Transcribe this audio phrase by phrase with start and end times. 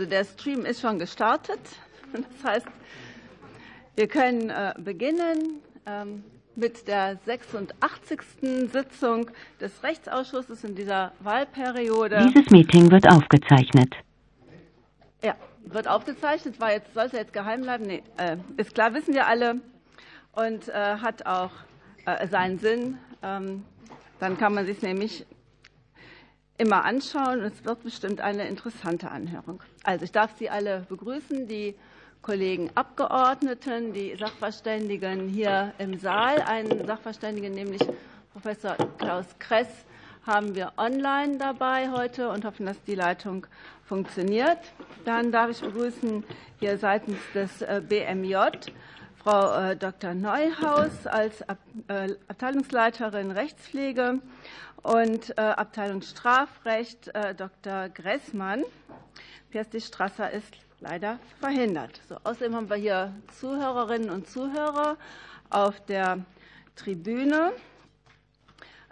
[0.00, 1.60] Also der Stream ist schon gestartet.
[2.12, 2.66] Das heißt,
[3.96, 6.24] wir können äh, beginnen ähm,
[6.56, 8.20] mit der 86.
[8.72, 12.32] Sitzung des Rechtsausschusses in dieser Wahlperiode.
[12.34, 13.94] Dieses Meeting wird aufgezeichnet.
[15.22, 15.36] Ja,
[15.66, 16.58] wird aufgezeichnet.
[16.58, 17.84] War jetzt, sollte jetzt geheim bleiben?
[17.84, 19.60] Nee, äh, ist klar, wissen wir alle.
[20.32, 21.52] Und äh, hat auch
[22.30, 22.96] seinen Sinn.
[23.22, 23.64] Ähm,
[24.18, 25.26] dann kann man sich nämlich
[26.60, 27.40] immer anschauen.
[27.40, 29.62] Es wird bestimmt eine interessante Anhörung.
[29.82, 31.74] Also ich darf Sie alle begrüßen, die
[32.20, 36.42] Kollegen Abgeordneten, die Sachverständigen hier im Saal.
[36.42, 37.80] Einen Sachverständigen, nämlich
[38.34, 39.68] Professor Klaus Kress,
[40.26, 43.46] haben wir online dabei heute und hoffen, dass die Leitung
[43.86, 44.58] funktioniert.
[45.06, 46.22] Dann darf ich begrüßen
[46.58, 48.36] hier seitens des äh, BMJ
[49.22, 50.14] Frau äh, Dr.
[50.14, 51.42] Neuhaus als
[51.88, 54.18] äh, Abteilungsleiterin Rechtspflege
[54.82, 57.88] und Abteilung Strafrecht Dr.
[57.88, 58.64] Gressmann.
[59.50, 62.00] Pirsty Strasser ist leider verhindert.
[62.08, 64.96] So, außerdem haben wir hier Zuhörerinnen und Zuhörer
[65.50, 66.24] auf der
[66.76, 67.52] Tribüne.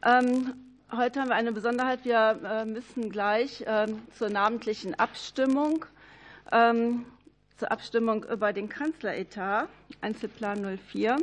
[0.05, 0.55] Ähm,
[0.93, 2.05] heute haben wir eine Besonderheit.
[2.05, 5.85] Wir müssen gleich ähm, zur namentlichen Abstimmung
[6.53, 7.07] ähm,
[7.59, 9.69] zur Abstimmung über den Kanzleretat,
[10.01, 11.17] Einzelplan 04.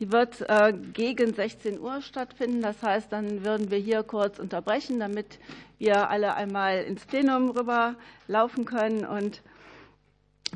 [0.00, 2.62] Die wird äh, gegen 16 Uhr stattfinden.
[2.62, 5.38] Das heißt, dann würden wir hier kurz unterbrechen, damit
[5.78, 7.96] wir alle einmal ins Plenum rüber
[8.28, 9.42] laufen können und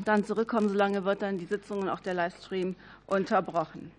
[0.03, 0.69] dann zurückkommen.
[0.69, 3.91] Solange wird dann die Sitzung und auch der Livestream unterbrochen.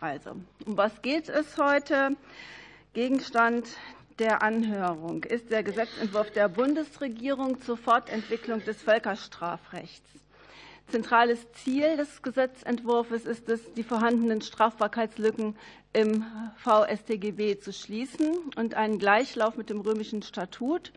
[0.00, 0.32] Also,
[0.66, 2.14] um was geht es heute?
[2.92, 3.68] Gegenstand
[4.18, 10.23] der Anhörung ist der Gesetzentwurf der Bundesregierung zur Fortentwicklung des Völkerstrafrechts.
[10.88, 15.56] Zentrales Ziel des Gesetzentwurfs ist es, die vorhandenen Strafbarkeitslücken
[15.92, 16.24] im
[16.56, 20.92] VStGB zu schließen und einen Gleichlauf mit dem römischen Statut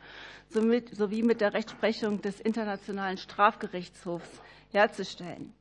[0.49, 5.53] sowie mit der Rechtsprechung des Internationalen Strafgerichtshofs herzustellen.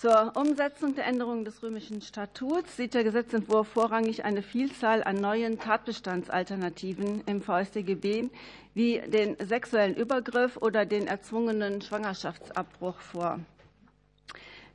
[0.00, 5.58] Zur Umsetzung der Änderungen des römischen Statuts sieht der Gesetzentwurf vorrangig eine Vielzahl an neuen
[5.58, 8.28] Tatbestandsalternativen im VStGB
[8.74, 13.40] wie den sexuellen Übergriff oder den erzwungenen Schwangerschaftsabbruch vor.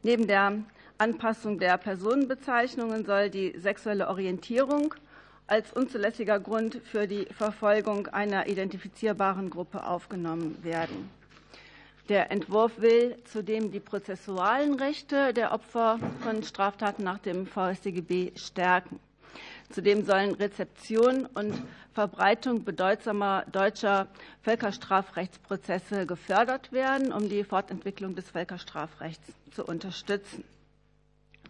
[0.01, 0.57] Neben der
[0.97, 4.93] Anpassung der Personenbezeichnungen soll die sexuelle Orientierung
[5.47, 11.22] als unzulässiger Grund für die Verfolgung einer identifizierbaren Gruppe aufgenommen werden.
[12.09, 18.99] Der Entwurf will zudem die prozessualen Rechte der Opfer von Straftaten nach dem VStGB stärken.
[19.69, 24.07] Zudem sollen Rezeption und Verbreitung bedeutsamer deutscher
[24.41, 30.43] Völkerstrafrechtsprozesse gefördert werden, um die Fortentwicklung des Völkerstrafrechts zu unterstützen.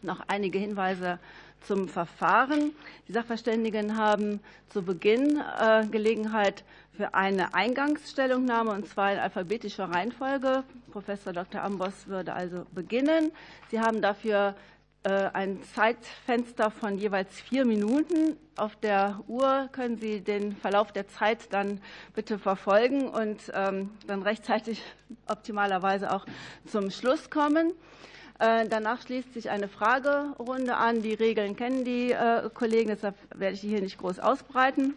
[0.04, 1.18] Noch einige Hinweise
[1.64, 2.72] zum Verfahren.
[3.08, 6.64] Die Sachverständigen haben zu Beginn äh, Gelegenheit
[6.96, 10.64] für eine Eingangsstellungnahme, und zwar in alphabetischer Reihenfolge.
[10.92, 11.64] Professor Dr.
[11.64, 13.32] Ambos würde also beginnen.
[13.72, 14.56] Sie haben dafür
[15.04, 18.38] äh, ein Zeitfenster von jeweils vier Minuten.
[18.56, 21.82] Auf der Uhr können Sie den Verlauf der Zeit dann
[22.14, 24.82] bitte verfolgen und ähm, dann rechtzeitig
[25.28, 26.26] optimalerweise auch
[26.66, 27.74] zum Schluss kommen.
[28.40, 31.02] Äh, danach schließt sich eine Fragerunde an.
[31.02, 34.96] Die Regeln kennen die äh, Kollegen, deshalb werde ich die hier nicht groß ausbreiten.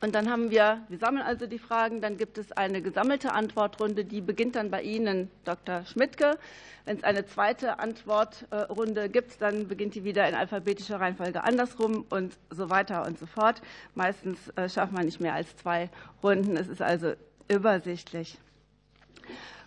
[0.00, 4.04] Und dann haben wir, wir sammeln also die Fragen, dann gibt es eine gesammelte Antwortrunde,
[4.04, 5.86] die beginnt dann bei Ihnen, Dr.
[5.86, 6.38] Schmidtke.
[6.84, 12.36] Wenn es eine zweite Antwortrunde gibt, dann beginnt die wieder in alphabetischer Reihenfolge andersrum und
[12.50, 13.62] so weiter und so fort.
[13.94, 15.88] Meistens äh, schafft man nicht mehr als zwei
[16.22, 16.56] Runden.
[16.56, 17.14] Es ist also
[17.48, 18.38] übersichtlich.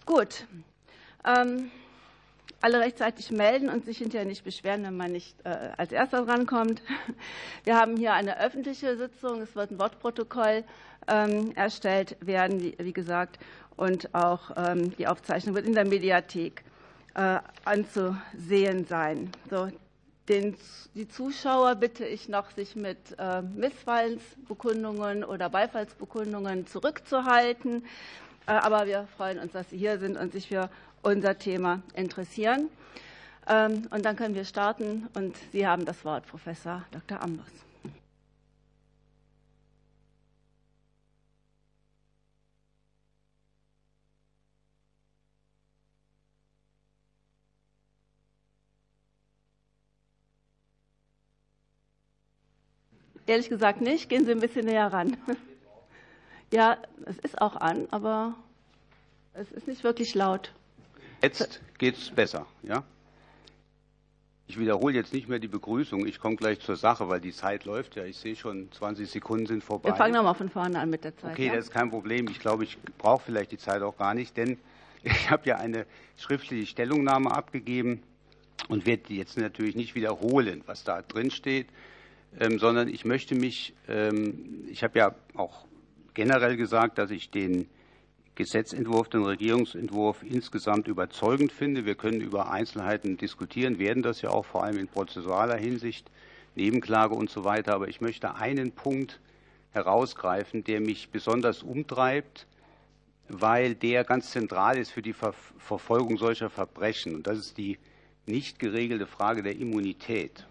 [0.06, 0.46] Gut.
[1.26, 1.72] Ähm,
[2.62, 6.82] alle rechtzeitig melden und sich hinterher nicht beschweren, wenn man nicht äh, als Erster rankommt.
[7.64, 9.42] Wir haben hier eine öffentliche Sitzung.
[9.42, 10.64] Es wird ein Wortprotokoll
[11.08, 13.40] ähm, erstellt werden, wie gesagt,
[13.78, 16.64] und auch ähm, die Aufzeichnung wird in der Mediathek
[17.16, 19.32] äh, anzusehen sein.
[19.50, 19.70] So,
[20.28, 20.56] den,
[20.96, 27.86] die Zuschauer bitte ich noch, sich mit äh, Missfallensbekundungen oder Beifallsbekundungen zurückzuhalten.
[28.46, 32.70] Aber wir freuen uns, dass Sie hier sind und sich für unser Thema interessieren.
[33.48, 35.08] Ähm, und dann können wir starten.
[35.14, 37.22] Und Sie haben das Wort, Professor Dr.
[37.22, 37.48] Ambos.
[53.26, 54.10] Ehrlich gesagt nicht.
[54.10, 55.18] Gehen Sie ein bisschen näher ran.
[56.52, 58.34] Ja, es ist auch an, aber
[59.34, 60.52] es ist nicht wirklich laut.
[61.22, 62.84] Jetzt geht es besser, ja?
[64.48, 66.08] Ich wiederhole jetzt nicht mehr die Begrüßung.
[66.08, 68.06] Ich komme gleich zur Sache, weil die Zeit läuft ja.
[68.06, 69.90] Ich sehe schon, 20 Sekunden sind vorbei.
[69.90, 71.34] Wir fangen nochmal von vorne an mit der Zeit.
[71.34, 71.56] Okay, ja?
[71.56, 72.28] das ist kein Problem.
[72.32, 74.58] Ich glaube, ich brauche vielleicht die Zeit auch gar nicht, denn
[75.04, 75.86] ich habe ja eine
[76.18, 78.02] schriftliche Stellungnahme abgegeben
[78.70, 81.68] und werde jetzt natürlich nicht wiederholen, was da drin steht,
[82.40, 85.66] ähm, sondern ich möchte mich, ähm, ich habe ja auch
[86.16, 87.70] generell gesagt, dass ich den
[88.40, 91.86] Gesetzentwurf, den Regierungsentwurf insgesamt überzeugend finde.
[91.86, 96.10] Wir können über Einzelheiten diskutieren, werden das ja auch vor allem in prozessualer Hinsicht,
[96.56, 97.74] Nebenklage und so weiter.
[97.74, 99.20] Aber ich möchte einen Punkt
[99.72, 102.48] herausgreifen, der mich besonders umtreibt,
[103.28, 107.16] weil der ganz zentral ist für die Verfolgung solcher Verbrechen.
[107.16, 107.78] Und das ist die
[108.26, 110.48] nicht geregelte Frage der Immunität.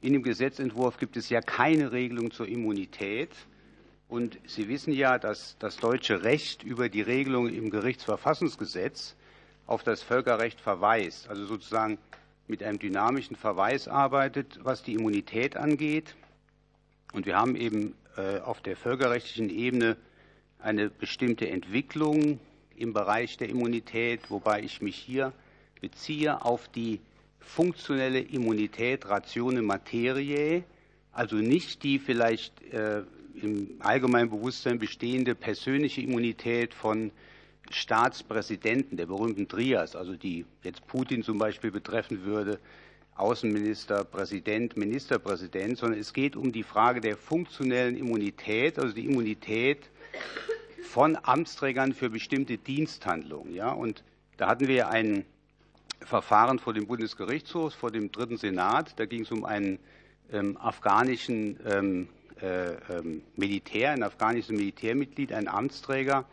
[0.00, 3.30] In dem Gesetzentwurf gibt es ja keine Regelung zur Immunität.
[4.10, 9.14] Und Sie wissen ja, dass das deutsche Recht über die Regelung im Gerichtsverfassungsgesetz
[9.68, 11.96] auf das Völkerrecht verweist, also sozusagen
[12.48, 16.16] mit einem dynamischen Verweis arbeitet, was die Immunität angeht.
[17.12, 19.96] Und wir haben eben äh, auf der völkerrechtlichen Ebene
[20.58, 22.40] eine bestimmte Entwicklung
[22.74, 25.32] im Bereich der Immunität, wobei ich mich hier
[25.80, 26.98] beziehe auf die
[27.38, 30.64] funktionelle Immunität ratione materiae,
[31.12, 33.04] also nicht die vielleicht äh,
[33.42, 37.10] im allgemeinen Bewusstsein bestehende persönliche Immunität von
[37.70, 42.58] Staatspräsidenten, der berühmten Trias, also die jetzt Putin zum Beispiel betreffen würde,
[43.16, 49.90] Außenminister, Präsident, Ministerpräsident, sondern es geht um die Frage der funktionellen Immunität, also die Immunität
[50.82, 53.54] von Amtsträgern für bestimmte Diensthandlungen.
[53.54, 53.72] Ja?
[53.72, 54.02] Und
[54.36, 55.24] da hatten wir ein
[56.00, 58.98] Verfahren vor dem Bundesgerichtshof, vor dem Dritten Senat.
[58.98, 59.78] Da ging es um einen
[60.32, 62.08] ähm, afghanischen ähm, äh, ähm,
[63.36, 66.24] Militär, ein afghanisches Militärmitglied, ein Amtsträger.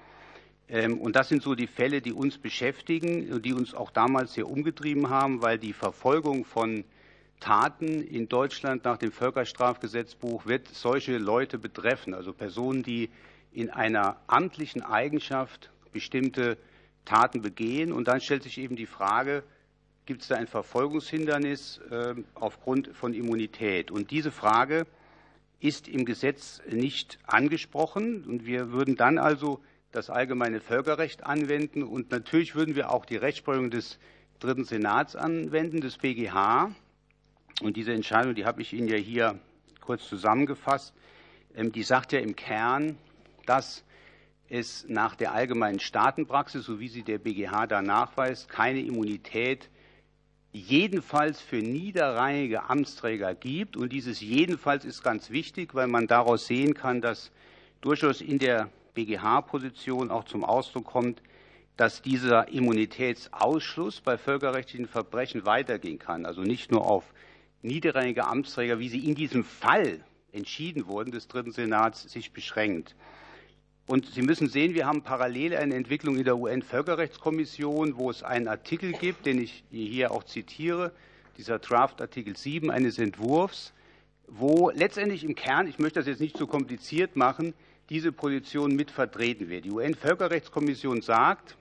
[0.69, 4.33] Ähm, und das sind so die Fälle, die uns beschäftigen und die uns auch damals
[4.33, 6.83] sehr umgetrieben haben, weil die Verfolgung von
[7.39, 13.09] Taten in Deutschland nach dem Völkerstrafgesetzbuch wird solche Leute betreffen, also Personen, die
[13.51, 16.57] in einer amtlichen Eigenschaft bestimmte
[17.05, 17.91] Taten begehen.
[17.91, 19.43] Und dann stellt sich eben die Frage,
[20.05, 23.91] gibt es da ein Verfolgungshindernis äh, aufgrund von Immunität?
[23.91, 24.85] Und diese Frage
[25.59, 28.23] ist im Gesetz nicht angesprochen.
[28.25, 29.61] Und wir würden dann also
[29.91, 31.83] das allgemeine Völkerrecht anwenden.
[31.83, 33.99] Und natürlich würden wir auch die Rechtsprechung des
[34.39, 36.71] Dritten Senats anwenden, des BGH.
[37.61, 39.39] Und diese Entscheidung, die habe ich Ihnen ja hier
[39.81, 40.93] kurz zusammengefasst,
[41.55, 42.97] ähm, die sagt ja im Kern,
[43.45, 43.83] dass
[44.49, 49.69] es nach der allgemeinen Staatenpraxis, so wie sie der BGH da nachweist, keine Immunität
[50.53, 53.77] jedenfalls für niederrangige Amtsträger gibt.
[53.77, 57.31] Und dieses jedenfalls ist ganz wichtig, weil man daraus sehen kann, dass
[57.81, 61.21] durchaus in der BGH-Position auch zum Ausdruck kommt,
[61.75, 66.25] dass dieser Immunitätsausschluss bei völkerrechtlichen Verbrechen weitergehen kann.
[66.25, 67.03] Also nicht nur auf
[67.61, 69.99] niederrangige Amtsträger, wie sie in diesem Fall
[70.31, 72.95] entschieden wurden des Dritten Senats, sich beschränkt.
[73.87, 78.49] Und Sie müssen sehen, wir haben parallel eine Entwicklung in der UN-Völkerrechtskommission, wo es einen
[78.49, 80.91] Artikel gibt, den ich hier auch zitiere,
[81.37, 83.71] dieser Draft Artikel 7 eines Entwurfs,
[84.27, 87.53] wo letztendlich im Kern, ich möchte das jetzt nicht zu so kompliziert machen,
[87.89, 89.63] diese Position mit vertreten wird.
[89.63, 91.55] Die UN-Völkerrechtskommission sagt,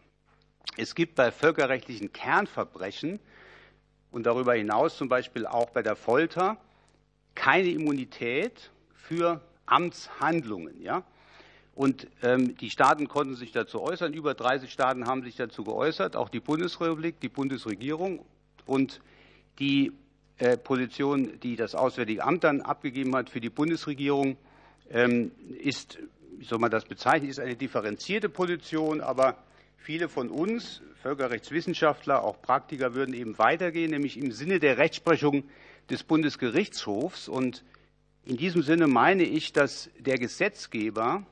[0.76, 3.20] es gibt bei völkerrechtlichen Kernverbrechen
[4.10, 6.56] und darüber hinaus zum Beispiel auch bei der Folter
[7.36, 10.82] keine Immunität für Amtshandlungen.
[10.82, 11.04] Ja?
[11.76, 14.14] Und ähm, die Staaten konnten sich dazu äußern.
[14.14, 18.24] Über 30 Staaten haben sich dazu geäußert, auch die Bundesrepublik, die Bundesregierung.
[18.64, 19.02] Und
[19.58, 19.92] die
[20.38, 24.38] äh, Position, die das Auswärtige Amt dann abgegeben hat für die Bundesregierung,
[24.90, 25.98] ähm, ist,
[26.38, 29.02] wie soll man das bezeichnen, ist eine differenzierte Position.
[29.02, 29.36] Aber
[29.76, 35.44] viele von uns, Völkerrechtswissenschaftler, auch Praktiker, würden eben weitergehen, nämlich im Sinne der Rechtsprechung
[35.90, 37.28] des Bundesgerichtshofs.
[37.28, 37.64] Und
[38.24, 41.26] in diesem Sinne meine ich, dass der Gesetzgeber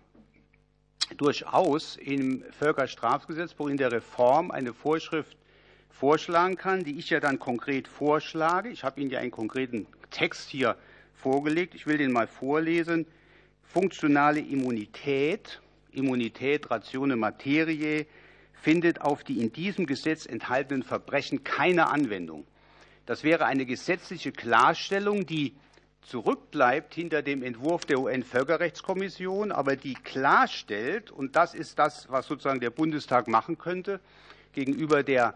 [1.16, 5.36] durchaus im Völkerstrafgesetzbuch in der Reform eine Vorschrift
[5.90, 8.68] vorschlagen kann, die ich ja dann konkret vorschlage.
[8.68, 10.76] Ich habe Ihnen ja einen konkreten Text hier
[11.14, 11.74] vorgelegt.
[11.74, 13.06] Ich will den mal vorlesen.
[13.62, 15.60] Funktionale Immunität,
[15.92, 18.06] Immunität ratione materiae,
[18.52, 22.46] findet auf die in diesem Gesetz enthaltenen Verbrechen keine Anwendung.
[23.06, 25.54] Das wäre eine gesetzliche Klarstellung, die
[26.04, 32.60] zurückbleibt hinter dem Entwurf der UN-Völkerrechtskommission, aber die klarstellt, und das ist das, was sozusagen
[32.60, 34.00] der Bundestag machen könnte,
[34.52, 35.34] gegenüber der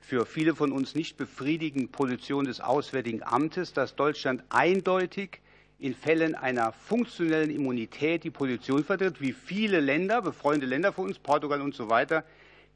[0.00, 5.40] für viele von uns nicht befriedigenden Position des Auswärtigen Amtes, dass Deutschland eindeutig
[5.78, 11.18] in Fällen einer funktionellen Immunität die Position vertritt, wie viele Länder, befreundete Länder von uns,
[11.18, 12.24] Portugal und so weiter,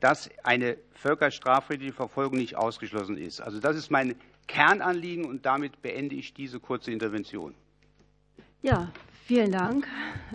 [0.00, 3.40] dass eine völkerstrafrechtliche Verfolgung nicht ausgeschlossen ist.
[3.40, 4.14] Also das ist mein
[4.46, 7.54] Kernanliegen und damit beende ich diese kurze Intervention.
[8.62, 8.88] Ja,
[9.24, 9.86] vielen Dank.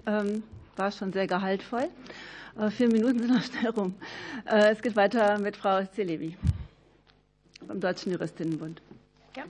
[0.05, 0.43] Ähm,
[0.75, 1.89] war schon sehr gehaltvoll.
[2.69, 3.95] Vier Minuten sind noch schnell rum.
[4.45, 6.35] Äh, es geht weiter mit Frau Celebi
[7.65, 8.81] vom Deutschen Juristinnenbund.
[9.37, 9.43] Ja.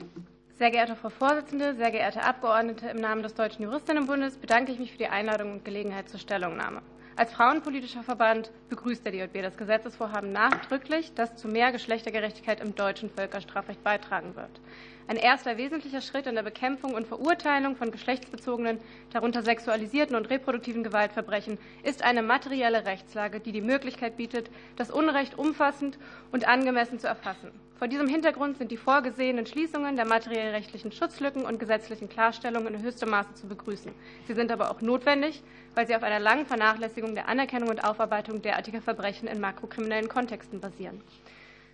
[0.56, 4.92] Sehr geehrte Frau Vorsitzende, sehr geehrte Abgeordnete, im Namen des Deutschen Juristinnenbundes bedanke ich mich
[4.92, 6.82] für die Einladung und Gelegenheit zur Stellungnahme.
[7.14, 13.10] Als frauenpolitischer Verband begrüßt der DJB das Gesetzesvorhaben nachdrücklich, das zu mehr Geschlechtergerechtigkeit im deutschen
[13.10, 14.60] Völkerstrafrecht beitragen wird.
[15.08, 18.78] Ein erster wesentlicher Schritt in der Bekämpfung und Verurteilung von geschlechtsbezogenen,
[19.12, 25.36] darunter sexualisierten und reproduktiven Gewaltverbrechen ist eine materielle Rechtslage, die die Möglichkeit bietet, das Unrecht
[25.36, 25.98] umfassend
[26.30, 27.50] und angemessen zu erfassen.
[27.82, 33.10] Vor diesem Hintergrund sind die vorgesehenen Schließungen der materiellrechtlichen Schutzlücken und gesetzlichen Klarstellungen in höchstem
[33.10, 33.92] Maße zu begrüßen.
[34.28, 35.42] Sie sind aber auch notwendig,
[35.74, 40.60] weil sie auf einer langen Vernachlässigung der Anerkennung und Aufarbeitung derartiger Verbrechen in makrokriminellen Kontexten
[40.60, 41.00] basieren.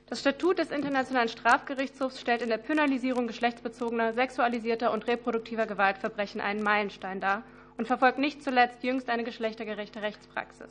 [0.08, 6.62] Das Statut des Internationalen Strafgerichtshofs stellt in der Penalisierung geschlechtsbezogener, sexualisierter und reproduktiver Gewaltverbrechen einen
[6.62, 7.42] Meilenstein dar
[7.76, 10.70] und verfolgt nicht zuletzt jüngst eine geschlechtergerechte Rechtspraxis.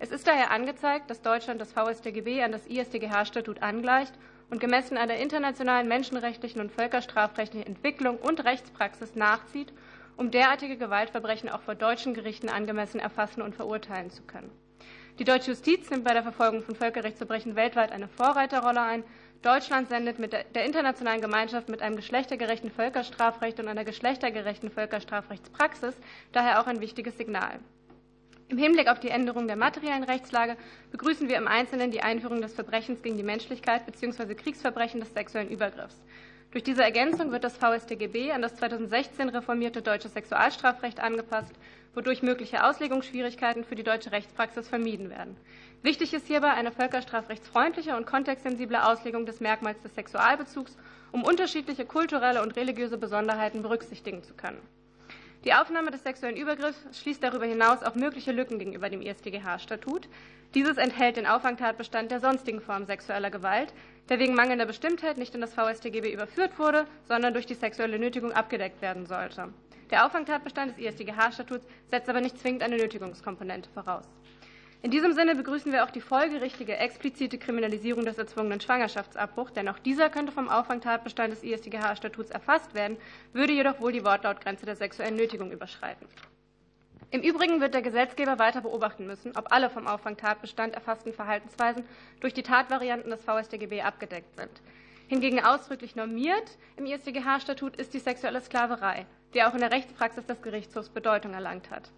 [0.00, 4.12] Es ist daher angezeigt, dass Deutschland das VStGB an das IStGH-Statut angleicht
[4.50, 9.72] und gemessen an der internationalen menschenrechtlichen und völkerstrafrechtlichen Entwicklung und Rechtspraxis nachzieht,
[10.16, 14.50] um derartige Gewaltverbrechen auch vor deutschen Gerichten angemessen erfassen und verurteilen zu können.
[15.18, 19.04] Die deutsche Justiz nimmt bei der Verfolgung von Völkerrechtsverbrechen weltweit eine Vorreiterrolle ein.
[19.42, 25.94] Deutschland sendet mit der internationalen Gemeinschaft mit einem geschlechtergerechten Völkerstrafrecht und einer geschlechtergerechten Völkerstrafrechtspraxis
[26.32, 27.60] daher auch ein wichtiges Signal.
[28.48, 30.56] Im Hinblick auf die Änderung der materiellen Rechtslage
[30.90, 34.34] begrüßen wir im Einzelnen die Einführung des Verbrechens gegen die Menschlichkeit bzw.
[34.34, 36.02] Kriegsverbrechen des sexuellen Übergriffs.
[36.54, 41.52] Durch diese Ergänzung wird das VStGB an das 2016 reformierte deutsche Sexualstrafrecht angepasst,
[41.96, 45.36] wodurch mögliche Auslegungsschwierigkeiten für die deutsche Rechtspraxis vermieden werden.
[45.82, 50.76] Wichtig ist hierbei eine völkerstrafrechtsfreundliche und kontextsensible Auslegung des Merkmals des Sexualbezugs,
[51.10, 54.60] um unterschiedliche kulturelle und religiöse Besonderheiten berücksichtigen zu können.
[55.44, 60.08] Die Aufnahme des sexuellen Übergriffs schließt darüber hinaus auch mögliche Lücken gegenüber dem IStGH-Statut.
[60.54, 63.74] Dieses enthält den Auffangtatbestand der sonstigen Form sexueller Gewalt,
[64.08, 68.32] der wegen mangelnder Bestimmtheit nicht in das VStGB überführt wurde, sondern durch die sexuelle Nötigung
[68.32, 69.52] abgedeckt werden sollte.
[69.90, 74.04] Der Auffangtatbestand des IStGH-Statuts setzt aber nicht zwingend eine Nötigungskomponente voraus.
[74.82, 79.78] In diesem Sinne begrüßen wir auch die folgerichtige explizite Kriminalisierung des erzwungenen Schwangerschaftsabbruchs, denn auch
[79.78, 82.98] dieser könnte vom Auffangtatbestand des IStGH-Statuts erfasst werden,
[83.32, 86.06] würde jedoch wohl die Wortlautgrenze der sexuellen Nötigung überschreiten.
[87.10, 91.84] Im Übrigen wird der Gesetzgeber weiter beobachten müssen, ob alle vom Auffangtatbestand erfassten Verhaltensweisen
[92.20, 94.50] durch die Tatvarianten des VStGB abgedeckt sind.
[95.06, 100.40] Hingegen ausdrücklich normiert im IStGH-Statut ist die sexuelle Sklaverei, die auch in der Rechtspraxis des
[100.42, 101.90] Gerichtshofs Bedeutung erlangt hat.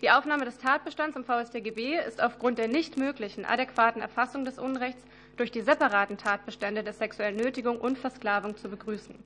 [0.00, 5.04] Die Aufnahme des Tatbestands im VStGB ist aufgrund der nicht möglichen adäquaten Erfassung des Unrechts
[5.36, 9.22] durch die separaten Tatbestände der sexuellen Nötigung und Versklavung zu begrüßen.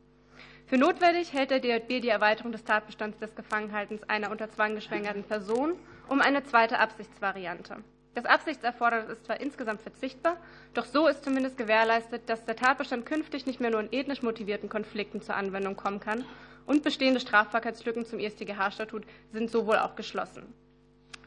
[0.68, 5.24] Für notwendig hält der DJB die Erweiterung des Tatbestands des Gefangenhaltens einer unter Zwang geschwängerten
[5.24, 5.76] Person
[6.08, 7.76] um eine zweite Absichtsvariante.
[8.14, 10.36] Das Absichtserfordernis ist zwar insgesamt verzichtbar,
[10.74, 14.68] doch so ist zumindest gewährleistet, dass der Tatbestand künftig nicht mehr nur in ethnisch motivierten
[14.68, 16.26] Konflikten zur Anwendung kommen kann
[16.66, 20.52] und bestehende Strafbarkeitslücken zum IStGH-Statut sind so wohl auch geschlossen.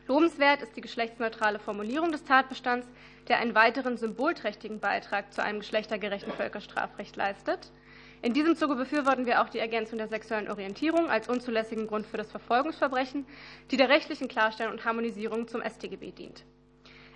[0.07, 2.88] Lobenswert ist die geschlechtsneutrale Formulierung des Tatbestands,
[3.27, 7.71] der einen weiteren symbolträchtigen Beitrag zu einem geschlechtergerechten Völkerstrafrecht leistet.
[8.23, 12.17] In diesem Zuge befürworten wir auch die Ergänzung der sexuellen Orientierung als unzulässigen Grund für
[12.17, 13.25] das Verfolgungsverbrechen,
[13.71, 16.43] die der rechtlichen Klarstellung und Harmonisierung zum StGB dient.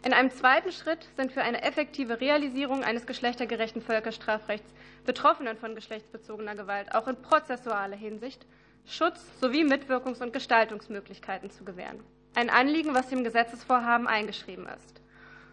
[0.03, 4.73] In einem zweiten Schritt sind für eine effektive Realisierung eines geschlechtergerechten Völkerstrafrechts
[5.05, 8.45] Betroffenen von geschlechtsbezogener Gewalt auch in prozessualer Hinsicht
[8.87, 11.99] Schutz sowie Mitwirkungs- und Gestaltungsmöglichkeiten zu gewähren.
[12.35, 15.01] Ein Anliegen, was dem Gesetzesvorhaben eingeschrieben ist.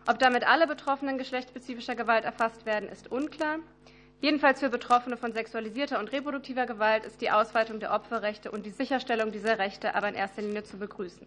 [0.07, 3.59] Ob damit alle Betroffenen geschlechtsspezifischer Gewalt erfasst werden, ist unklar.
[4.23, 8.71] Jedenfalls für Betroffene von sexualisierter und reproduktiver Gewalt ist die Ausweitung der Opferrechte und die
[8.71, 11.27] Sicherstellung dieser Rechte aber in erster Linie zu begrüßen.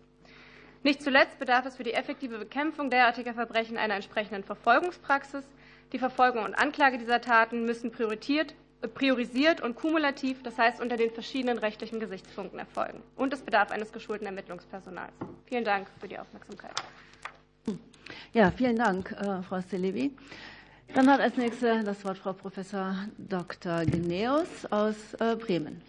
[0.82, 5.44] Nicht zuletzt bedarf es für die effektive Bekämpfung derartiger Verbrechen einer entsprechenden Verfolgungspraxis.
[5.92, 11.58] Die Verfolgung und Anklage dieser Taten müssen priorisiert und kumulativ, das heißt unter den verschiedenen
[11.58, 13.04] rechtlichen Gesichtspunkten erfolgen.
[13.18, 15.12] Und es bedarf eines geschulten Ermittlungspersonals.
[15.48, 16.72] Vielen Dank für die Aufmerksamkeit.
[18.32, 20.16] Ja, vielen Dank, äh, Frau Stelevi.
[20.94, 23.86] Dann hat als nächste das Wort Frau Professor Dr.
[23.86, 25.82] Geneus aus äh, Bremen.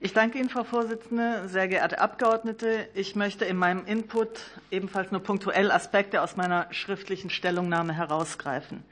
[0.00, 2.88] Ich danke Ihnen, Frau Vorsitzende, sehr geehrte Abgeordnete.
[2.94, 4.40] Ich möchte in meinem Input
[4.70, 8.84] ebenfalls nur punktuell Aspekte aus meiner schriftlichen Stellungnahme herausgreifen.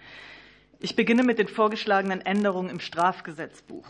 [0.80, 3.86] Ich beginne mit den vorgeschlagenen Änderungen im Strafgesetzbuch.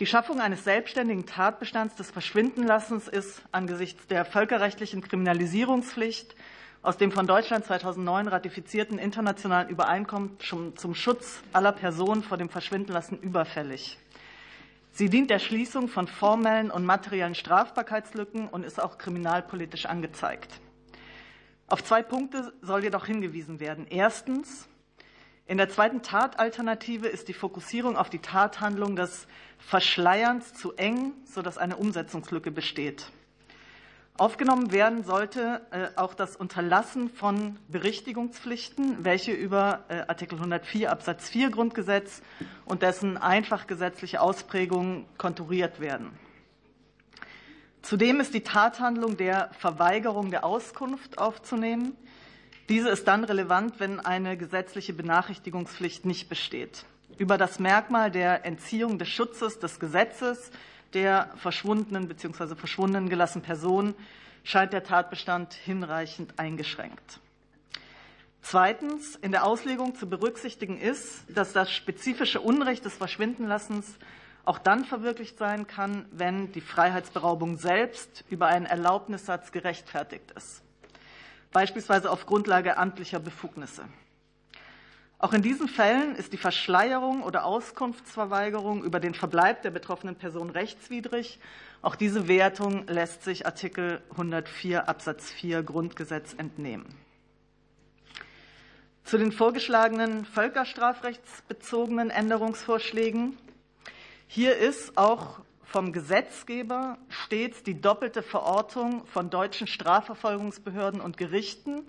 [0.00, 6.36] Die Schaffung eines selbstständigen Tatbestands des Verschwindenlassens ist angesichts der völkerrechtlichen Kriminalisierungspflicht
[6.82, 13.18] aus dem von Deutschland 2009 ratifizierten internationalen Übereinkommen zum Schutz aller Personen vor dem Verschwindenlassen
[13.20, 13.98] überfällig.
[14.92, 20.60] Sie dient der Schließung von formellen und materiellen Strafbarkeitslücken und ist auch kriminalpolitisch angezeigt.
[21.68, 23.86] Auf zwei Punkte soll jedoch hingewiesen werden.
[23.90, 24.68] Erstens,
[25.46, 29.26] in der zweiten Tatalternative ist die Fokussierung auf die Tathandlung des
[29.58, 33.10] Verschleierns zu eng, sodass eine Umsetzungslücke besteht.
[34.18, 41.28] Aufgenommen werden sollte äh, auch das Unterlassen von Berichtigungspflichten, welche über äh, Artikel 104 Absatz
[41.28, 42.20] 4 Grundgesetz
[42.64, 46.10] und dessen einfach gesetzliche Ausprägungen konturiert werden.
[47.82, 51.96] Zudem ist die Tathandlung der Verweigerung der Auskunft aufzunehmen.
[52.68, 56.86] Diese ist dann relevant, wenn eine gesetzliche Benachrichtigungspflicht nicht besteht.
[57.18, 60.50] Über das Merkmal der Entziehung des Schutzes des Gesetzes
[60.94, 62.54] der verschwundenen bzw.
[62.54, 63.94] verschwunden gelassenen Person
[64.44, 67.20] scheint der Tatbestand hinreichend eingeschränkt.
[68.40, 73.98] Zweitens, in der Auslegung zu berücksichtigen ist, dass das spezifische Unrecht des Verschwindenlassens
[74.44, 80.62] auch dann verwirklicht sein kann, wenn die Freiheitsberaubung selbst über einen Erlaubnissatz gerechtfertigt ist,
[81.52, 83.84] beispielsweise auf Grundlage amtlicher Befugnisse.
[85.20, 90.48] Auch in diesen Fällen ist die Verschleierung oder Auskunftsverweigerung über den Verbleib der betroffenen Person
[90.48, 91.40] rechtswidrig.
[91.82, 96.86] Auch diese Wertung lässt sich Artikel 104 Absatz 4 Grundgesetz entnehmen.
[99.02, 103.36] Zu den vorgeschlagenen völkerstrafrechtsbezogenen Änderungsvorschlägen.
[104.28, 111.88] Hier ist auch vom Gesetzgeber stets die doppelte Verortung von deutschen Strafverfolgungsbehörden und Gerichten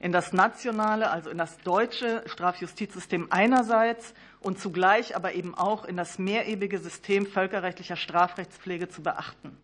[0.00, 5.96] in das nationale, also in das deutsche Strafjustizsystem einerseits und zugleich aber eben auch in
[5.96, 9.56] das mehrebige System völkerrechtlicher Strafrechtspflege zu beachten.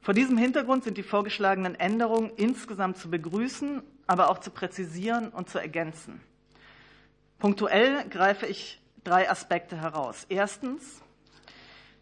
[0.00, 5.50] Vor diesem Hintergrund sind die vorgeschlagenen Änderungen insgesamt zu begrüßen, aber auch zu präzisieren und
[5.50, 6.20] zu ergänzen.
[7.38, 10.24] Punktuell greife ich drei Aspekte heraus.
[10.28, 11.02] Erstens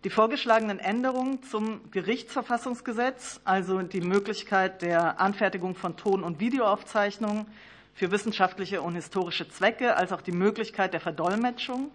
[0.06, 7.46] die vorgeschlagenen Änderungen zum Gerichtsverfassungsgesetz, also die Möglichkeit der Anfertigung von Ton- und Videoaufzeichnungen
[7.92, 11.90] für wissenschaftliche und historische Zwecke, als auch die Möglichkeit der Verdolmetschung.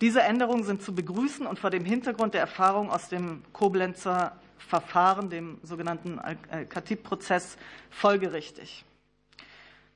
[0.00, 5.30] Diese Änderungen sind zu begrüßen und vor dem Hintergrund der Erfahrung aus dem Koblenzer Verfahren,
[5.30, 6.20] dem sogenannten
[6.68, 7.56] Katib-Prozess,
[7.90, 8.84] folgerichtig.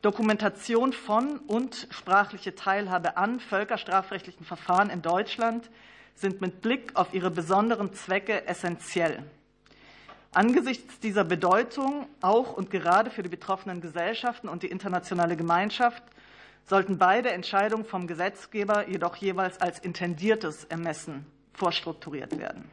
[0.02, 5.70] Dokumentation von und sprachliche Teilhabe an völkerstrafrechtlichen Verfahren in Deutschland
[6.14, 9.22] sind mit Blick auf ihre besonderen Zwecke essentiell.
[10.32, 16.02] Angesichts dieser Bedeutung, auch und gerade für die betroffenen Gesellschaften und die internationale Gemeinschaft,
[16.66, 22.70] sollten beide Entscheidungen vom Gesetzgeber jedoch jeweils als intendiertes Ermessen vorstrukturiert werden.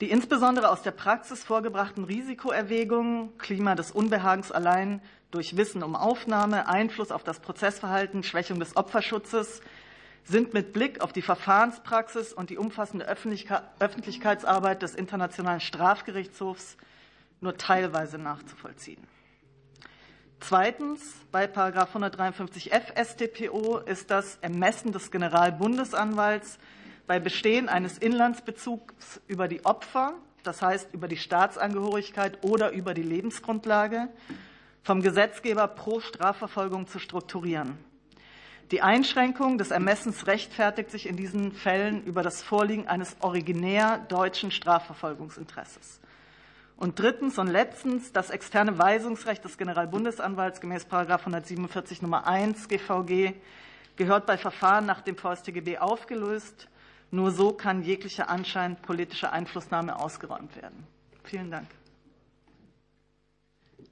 [0.00, 5.00] Die insbesondere aus der Praxis vorgebrachten Risikoerwägungen, Klima des Unbehagens allein
[5.30, 9.60] durch Wissen um Aufnahme, Einfluss auf das Prozessverhalten, Schwächung des Opferschutzes,
[10.28, 16.76] sind mit Blick auf die Verfahrenspraxis und die umfassende Öffentlichkeitsarbeit des Internationalen Strafgerichtshofs
[17.40, 19.02] nur teilweise nachzuvollziehen.
[20.40, 26.58] Zweitens, bei 153f StPO ist das Ermessen des Generalbundesanwalts
[27.06, 30.12] bei Bestehen eines Inlandsbezugs über die Opfer,
[30.44, 34.08] das heißt über die Staatsangehörigkeit oder über die Lebensgrundlage,
[34.82, 37.87] vom Gesetzgeber pro Strafverfolgung zu strukturieren.
[38.70, 44.50] Die Einschränkung des Ermessens rechtfertigt sich in diesen Fällen über das Vorliegen eines originär deutschen
[44.50, 46.00] Strafverfolgungsinteresses.
[46.76, 53.32] Und drittens und letztens, das externe Weisungsrecht des Generalbundesanwalts gemäß 147 Nummer 1 GVG
[53.96, 56.68] gehört bei Verfahren nach dem VStGB aufgelöst.
[57.10, 60.86] Nur so kann jeglicher Anschein politischer Einflussnahme ausgeräumt werden.
[61.24, 61.68] Vielen Dank.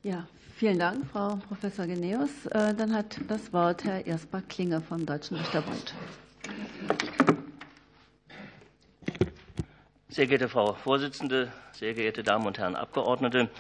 [0.02, 2.46] Ja, Vielen Dank, Frau Professor Geneus.
[2.46, 5.94] Äh, dann hat das Wort Herr Ersbach-Klinger vom Deutschen Richterbund.
[10.08, 13.50] Sehr geehrte Frau Vorsitzende, sehr geehrte Damen und Herren Abgeordnete,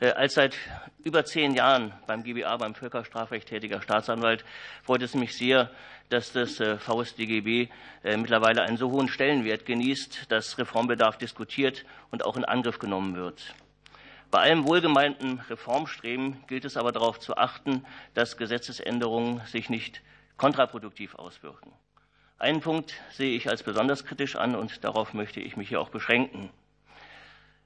[0.00, 0.58] äh, als seit
[1.04, 4.44] über zehn Jahren beim GBA, beim Völkerstrafrecht tätiger Staatsanwalt,
[4.82, 5.70] freut es mich sehr,
[6.10, 7.70] dass das äh, VSDGB
[8.18, 13.54] mittlerweile einen so hohen Stellenwert genießt, dass Reformbedarf diskutiert und auch in Angriff genommen wird.
[14.32, 20.00] Bei allem wohlgemeinten Reformstreben gilt es aber darauf zu achten, dass Gesetzesänderungen sich nicht
[20.38, 21.70] kontraproduktiv auswirken.
[22.38, 25.90] Einen Punkt sehe ich als besonders kritisch an, und darauf möchte ich mich hier auch
[25.90, 26.48] beschränken.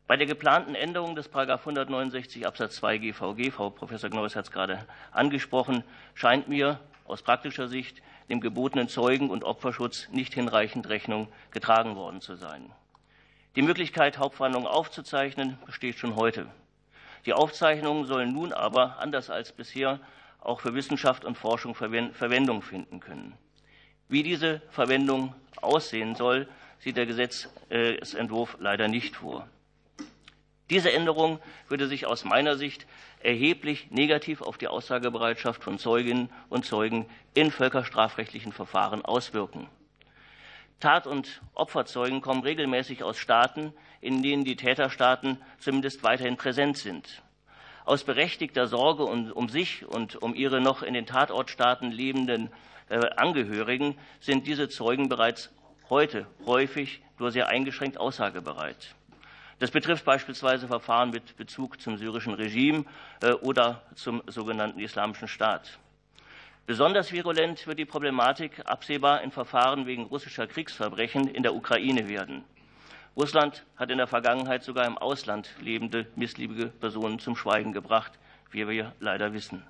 [0.08, 4.84] Bei der geplanten Änderung des 169 Absatz 2 GVG, Frau Professor Gneuss hat es gerade
[5.12, 11.94] angesprochen, scheint mir aus praktischer Sicht dem gebotenen Zeugen- und Opferschutz nicht hinreichend Rechnung getragen
[11.94, 12.72] worden zu sein.
[13.56, 16.46] Die Möglichkeit, Hauptverhandlungen aufzuzeichnen, besteht schon heute.
[17.24, 19.98] Die Aufzeichnungen sollen nun aber, anders als bisher,
[20.40, 23.32] auch für Wissenschaft und Forschung Verwendung finden können.
[24.08, 26.48] Wie diese Verwendung aussehen soll,
[26.80, 29.48] sieht der Gesetzentwurf leider nicht vor.
[30.68, 32.86] Diese Änderung würde sich aus meiner Sicht
[33.22, 39.66] erheblich negativ auf die Aussagebereitschaft von Zeuginnen und Zeugen in völkerstrafrechtlichen Verfahren auswirken.
[40.80, 47.22] Tat- und Opferzeugen kommen regelmäßig aus Staaten, in denen die Täterstaaten zumindest weiterhin präsent sind.
[47.84, 52.50] Aus berechtigter Sorge um sich und um ihre noch in den Tatortstaaten lebenden
[52.88, 55.50] äh, Angehörigen sind diese Zeugen bereits
[55.88, 58.94] heute häufig nur sehr eingeschränkt aussagebereit.
[59.58, 62.84] Das betrifft beispielsweise Verfahren mit Bezug zum syrischen Regime
[63.22, 65.78] äh, oder zum sogenannten Islamischen Staat.
[66.66, 72.42] Besonders virulent wird die Problematik absehbar in Verfahren wegen russischer Kriegsverbrechen in der Ukraine werden.
[73.16, 78.18] Russland hat in der Vergangenheit sogar im Ausland lebende missliebige Personen zum Schweigen gebracht,
[78.50, 79.62] wie wir leider wissen.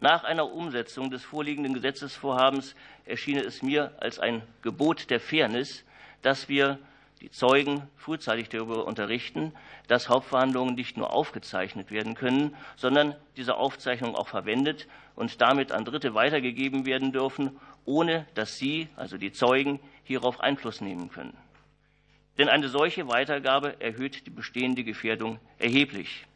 [0.00, 5.84] Nach einer Umsetzung des vorliegenden Gesetzesvorhabens erschien es mir als ein Gebot der Fairness,
[6.22, 6.78] dass wir
[7.24, 9.54] die Zeugen frühzeitig darüber unterrichten,
[9.88, 15.86] dass Hauptverhandlungen nicht nur aufgezeichnet werden können, sondern diese Aufzeichnungen auch verwendet und damit an
[15.86, 21.34] Dritte weitergegeben werden dürfen, ohne dass sie, also die Zeugen, hierauf Einfluss nehmen können.
[22.36, 26.26] Denn eine solche Weitergabe erhöht die bestehende Gefährdung erheblich.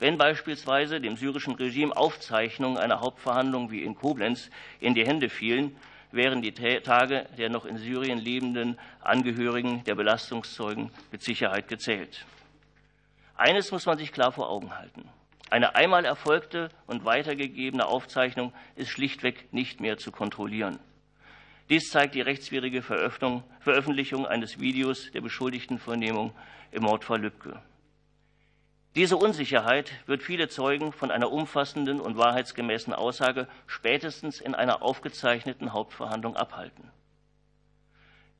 [0.00, 5.76] Wenn beispielsweise dem syrischen Regime Aufzeichnungen einer Hauptverhandlung wie in Koblenz in die Hände fielen,
[6.14, 12.24] wären die Tage der noch in Syrien lebenden Angehörigen der Belastungszeugen mit Sicherheit gezählt.
[13.36, 15.08] Eines muss man sich klar vor Augen halten.
[15.50, 20.78] Eine einmal erfolgte und weitergegebene Aufzeichnung ist schlichtweg nicht mehr zu kontrollieren.
[21.68, 26.32] Dies zeigt die rechtswidrige Veröffentlichung eines Videos der Beschuldigtenvernehmung
[26.72, 27.60] im Mordfall Lübcke.
[28.96, 35.72] Diese Unsicherheit wird viele Zeugen von einer umfassenden und wahrheitsgemäßen Aussage spätestens in einer aufgezeichneten
[35.72, 36.88] Hauptverhandlung abhalten.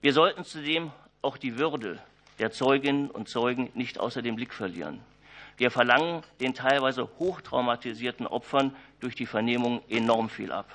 [0.00, 1.98] Wir sollten zudem auch die Würde
[2.38, 5.00] der Zeuginnen und Zeugen nicht außer dem Blick verlieren.
[5.56, 10.68] Wir verlangen den teilweise hochtraumatisierten Opfern durch die Vernehmung enorm viel ab.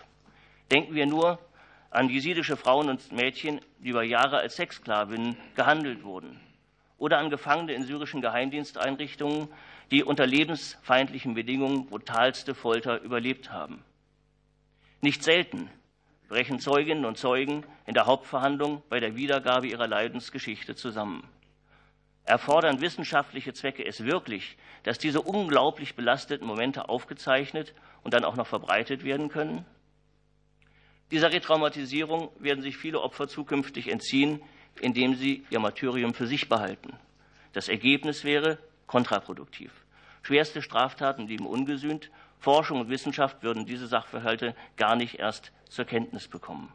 [0.71, 1.39] Denken wir nur
[1.89, 6.37] an jesidische Frauen und Mädchen, die über Jahre als Sexsklavinnen gehandelt wurden
[6.99, 9.47] oder an Gefangene in syrischen Geheimdiensteinrichtungen,
[9.91, 13.83] die unter lebensfeindlichen Bedingungen brutalste Folter überlebt haben.
[15.01, 15.69] Nicht selten
[16.27, 21.27] brechen Zeuginnen und Zeugen in der Hauptverhandlung bei der Wiedergabe ihrer Leidensgeschichte zusammen.
[22.23, 27.73] Erfordern wissenschaftliche Zwecke es wirklich, dass diese unglaublich belasteten Momente aufgezeichnet
[28.03, 29.65] und dann auch noch verbreitet werden können?
[31.09, 34.43] Dieser Retraumatisierung werden sich viele Opfer zukünftig entziehen,
[34.79, 36.93] indem sie ihr Martyrium für sich behalten.
[37.53, 39.71] Das Ergebnis wäre kontraproduktiv.
[40.23, 42.09] Schwerste Straftaten blieben ungesühnt.
[42.39, 46.73] Forschung und Wissenschaft würden diese Sachverhalte gar nicht erst zur Kenntnis bekommen.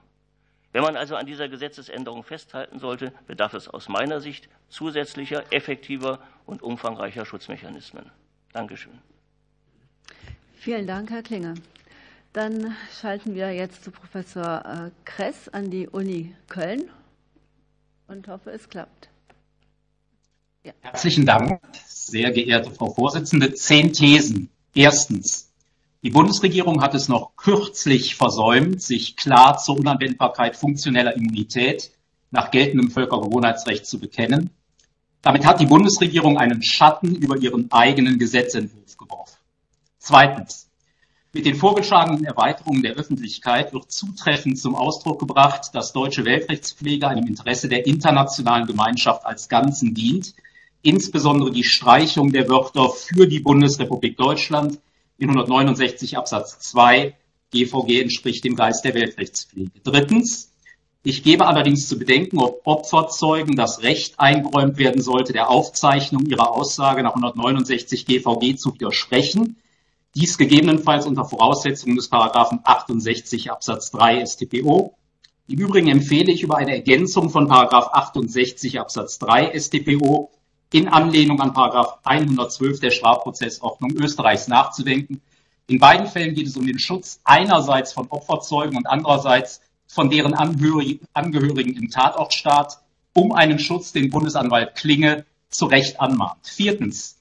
[0.73, 6.21] Wenn man also an dieser Gesetzesänderung festhalten sollte, bedarf es aus meiner Sicht zusätzlicher, effektiver
[6.47, 8.11] und umfangreicher Schutzmechanismen.
[8.53, 8.99] Dankeschön.
[10.57, 11.55] Vielen Dank, Herr Klinge.
[12.33, 16.91] Dann schalten wir jetzt zu Professor äh, Kress an die Uni Köln
[18.07, 19.09] und hoffe, es klappt.
[20.81, 23.53] Herzlichen Dank, sehr geehrte Frau Vorsitzende.
[23.53, 24.49] Zehn Thesen.
[24.75, 25.53] Erstens.
[26.03, 31.91] Die Bundesregierung hat es noch kürzlich versäumt, sich klar zur Unanwendbarkeit funktioneller Immunität
[32.31, 34.51] nach geltendem Völkergewohnheitsrecht zu bekennen.
[35.21, 39.37] Damit hat die Bundesregierung einen Schatten über ihren eigenen Gesetzentwurf geworfen.
[39.99, 40.71] Zweitens.
[41.35, 47.27] Mit den vorgeschlagenen Erweiterungen der Öffentlichkeit wird zutreffend zum Ausdruck gebracht, dass deutsche Weltrechtspflege einem
[47.27, 50.35] Interesse der internationalen Gemeinschaft als Ganzen dient,
[50.85, 54.79] insbesondere die Streichung der Wörter für die Bundesrepublik Deutschland
[55.19, 57.17] in 169 Absatz 2
[57.51, 59.71] GVG entspricht dem Geist der Weltrechtspflege.
[59.83, 60.53] Drittens,
[61.03, 66.51] ich gebe allerdings zu bedenken, ob Opferzeugen das Recht eingeräumt werden sollte, der Aufzeichnung ihrer
[66.53, 69.57] Aussage nach 169 GVG zu widersprechen,
[70.15, 74.97] dies gegebenenfalls unter Voraussetzung des Paragraphen 68 Absatz 3 StPO.
[75.49, 80.31] Im Übrigen empfehle ich über eine Ergänzung von Paragraph 68 Absatz 3 StPO
[80.73, 85.21] in Anlehnung an Paragraph 112 der Strafprozessordnung Österreichs nachzudenken.
[85.67, 90.35] In beiden Fällen geht es um den Schutz einerseits von Opferzeugen und andererseits von deren
[90.35, 92.81] Angehörigen im Tatortstaat,
[93.15, 96.47] um einen Schutz, den Bundesanwalt Klinge zu Recht anmahnt.
[96.47, 97.21] Viertens.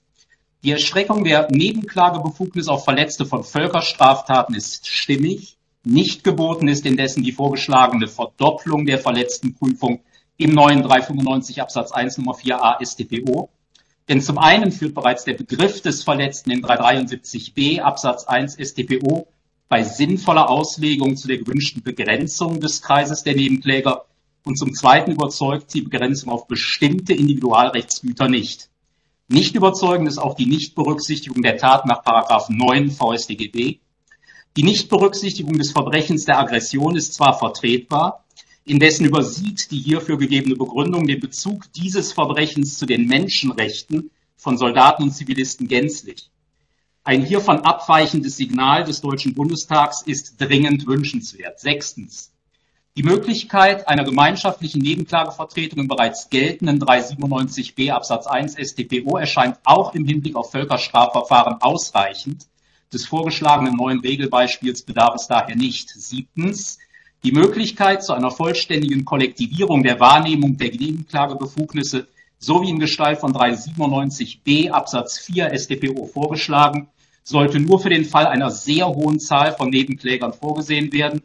[0.63, 5.57] Die Erstreckung der Nebenklagebefugnis auf Verletzte von Völkerstraftaten ist stimmig.
[5.83, 10.01] Nicht geboten ist indessen die vorgeschlagene Verdopplung der Verletztenprüfung
[10.43, 13.49] im neuen 395 Absatz 1 Nummer 4a StPO.
[14.09, 19.27] Denn zum einen führt bereits der Begriff des Verletzten in 373b Absatz 1 StPO
[19.69, 24.03] bei sinnvoller Auslegung zu der gewünschten Begrenzung des Kreises der Nebenkläger
[24.43, 28.69] und zum Zweiten überzeugt die Begrenzung auf bestimmte Individualrechtsgüter nicht.
[29.29, 32.03] Nicht überzeugend ist auch die Nichtberücksichtigung der Tat nach
[32.49, 33.79] 9 VStGB.
[34.57, 38.22] Die Nichtberücksichtigung des Verbrechens der Aggression ist zwar vertretbar,
[38.65, 45.03] indessen übersieht die hierfür gegebene Begründung den Bezug dieses Verbrechens zu den Menschenrechten von Soldaten
[45.03, 46.29] und Zivilisten gänzlich.
[47.03, 51.59] Ein hiervon abweichendes Signal des Deutschen Bundestags ist dringend wünschenswert.
[51.59, 52.31] Sechstens.
[52.95, 60.05] Die Möglichkeit einer gemeinschaftlichen Nebenklagevertretung im bereits geltenden 397b Absatz 1 StPO erscheint auch im
[60.05, 62.45] Hinblick auf Völkerstrafverfahren ausreichend.
[62.93, 65.89] Des vorgeschlagenen neuen Regelbeispiels bedarf es daher nicht.
[65.89, 66.77] Siebtens.
[67.23, 72.07] Die Möglichkeit zu einer vollständigen Kollektivierung der Wahrnehmung der Nebenklagebefugnisse
[72.37, 76.89] sowie in Gestalt von 397b Absatz 4 StPO vorgeschlagen,
[77.23, 81.21] sollte nur für den Fall einer sehr hohen Zahl von Nebenklägern vorgesehen werden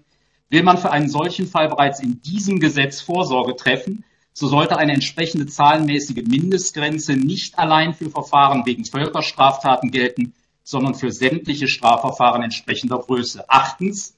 [0.51, 4.93] Will man für einen solchen Fall bereits in diesem Gesetz Vorsorge treffen, so sollte eine
[4.93, 10.33] entsprechende zahlenmäßige Mindestgrenze nicht allein für Verfahren wegen Völkerstraftaten gelten,
[10.63, 13.49] sondern für sämtliche Strafverfahren entsprechender Größe.
[13.51, 14.15] Achtens.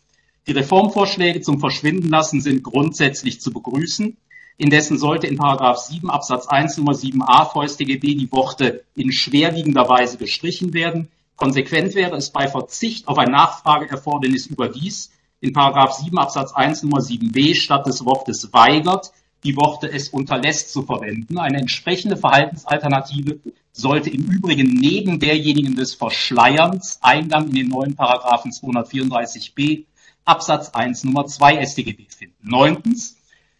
[0.46, 4.16] Die Reformvorschläge zum Verschwindenlassen sind grundsätzlich zu begrüßen.
[4.56, 10.18] Indessen sollte in Paragraph 7 Absatz 1 Nummer 7a VStGB die Worte in schwerwiegender Weise
[10.18, 11.08] gestrichen werden.
[11.36, 16.98] Konsequent wäre es bei Verzicht auf ein Nachfrageerfordernis überdies, in Paragraph 7 Absatz 1 Nummer
[16.98, 19.12] 7b statt des Wortes weigert
[19.44, 21.38] die Worte es unterlässt zu verwenden.
[21.38, 23.40] Eine entsprechende Verhaltensalternative
[23.72, 29.84] sollte im Übrigen neben derjenigen des Verschleierns Eingang in den neuen Paragraphen 234b
[30.30, 32.48] Absatz 1 Nummer 2 StGB finden.
[32.48, 33.16] Neuntens,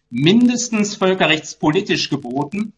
[0.09, 2.73] mindestens völkerrechtspolitisch geboten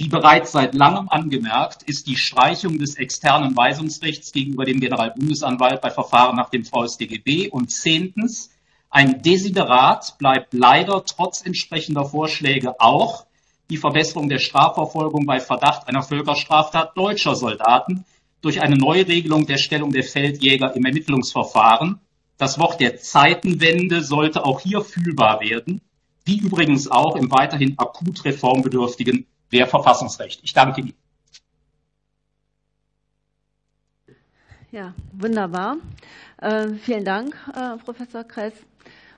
[0.00, 5.90] wie bereits seit langem angemerkt, ist die Streichung des externen Weisungsrechts gegenüber dem Generalbundesanwalt bei
[5.90, 7.48] Verfahren nach dem VStGB.
[7.48, 8.50] Und zehntens,
[8.90, 13.26] ein Desiderat bleibt leider trotz entsprechender Vorschläge auch
[13.70, 18.04] die Verbesserung der Strafverfolgung bei Verdacht einer Völkerstraftat deutscher Soldaten
[18.40, 21.98] durch eine Neuregelung der Stellung der Feldjäger im Ermittlungsverfahren.
[22.38, 25.80] Das Wort der Zeitenwende sollte auch hier fühlbar werden,
[26.24, 30.40] wie übrigens auch im weiterhin akut reformbedürftigen Wehrverfassungsrecht.
[30.44, 30.94] Ich danke Ihnen.
[34.70, 35.78] Ja, wunderbar.
[36.36, 38.52] Äh, vielen Dank, äh, Professor Kress.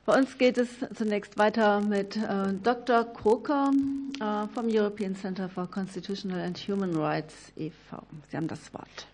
[0.06, 3.04] Bei uns geht es zunächst weiter mit äh, Dr.
[3.04, 3.70] Kroker
[4.18, 8.02] äh, vom European Center for Constitutional and Human Rights e.V.
[8.30, 9.06] Sie haben das Wort.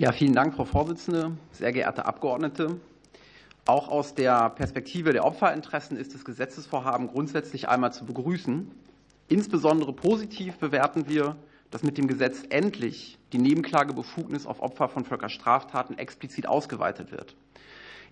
[0.00, 2.78] Ja, vielen Dank, Frau Vorsitzende, sehr geehrte Abgeordnete.
[3.66, 8.70] Auch aus der Perspektive der Opferinteressen ist das Gesetzesvorhaben grundsätzlich einmal zu begrüßen.
[9.26, 11.34] Insbesondere positiv bewerten wir,
[11.72, 17.34] dass mit dem Gesetz endlich die Nebenklagebefugnis auf Opfer von Völkerstraftaten explizit ausgeweitet wird.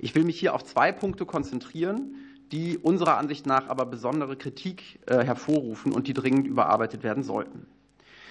[0.00, 2.16] Ich will mich hier auf zwei Punkte konzentrieren,
[2.50, 7.68] die unserer Ansicht nach aber besondere Kritik äh, hervorrufen und die dringend überarbeitet werden sollten.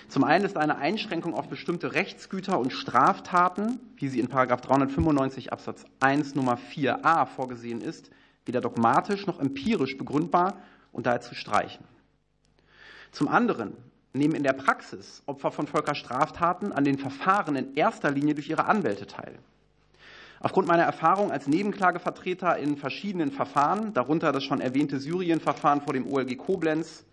[0.08, 5.86] Zum einen ist eine Einschränkung auf bestimmte Rechtsgüter und Straftaten, wie sie in 395 Absatz
[6.00, 8.12] 1 Nummer 4a vorgesehen ist,
[8.46, 10.58] weder dogmatisch noch empirisch begründbar
[10.91, 11.86] und daher zu streichen.
[13.12, 13.74] Zum anderen
[14.13, 18.65] nehmen in der Praxis Opfer von Völkerstraftaten an den Verfahren in erster Linie durch ihre
[18.65, 19.39] Anwälte teil.
[20.39, 26.08] Aufgrund meiner Erfahrung als Nebenklagevertreter in verschiedenen Verfahren, darunter das schon erwähnte Syrien-Verfahren vor dem
[26.08, 27.04] OLG Koblenz,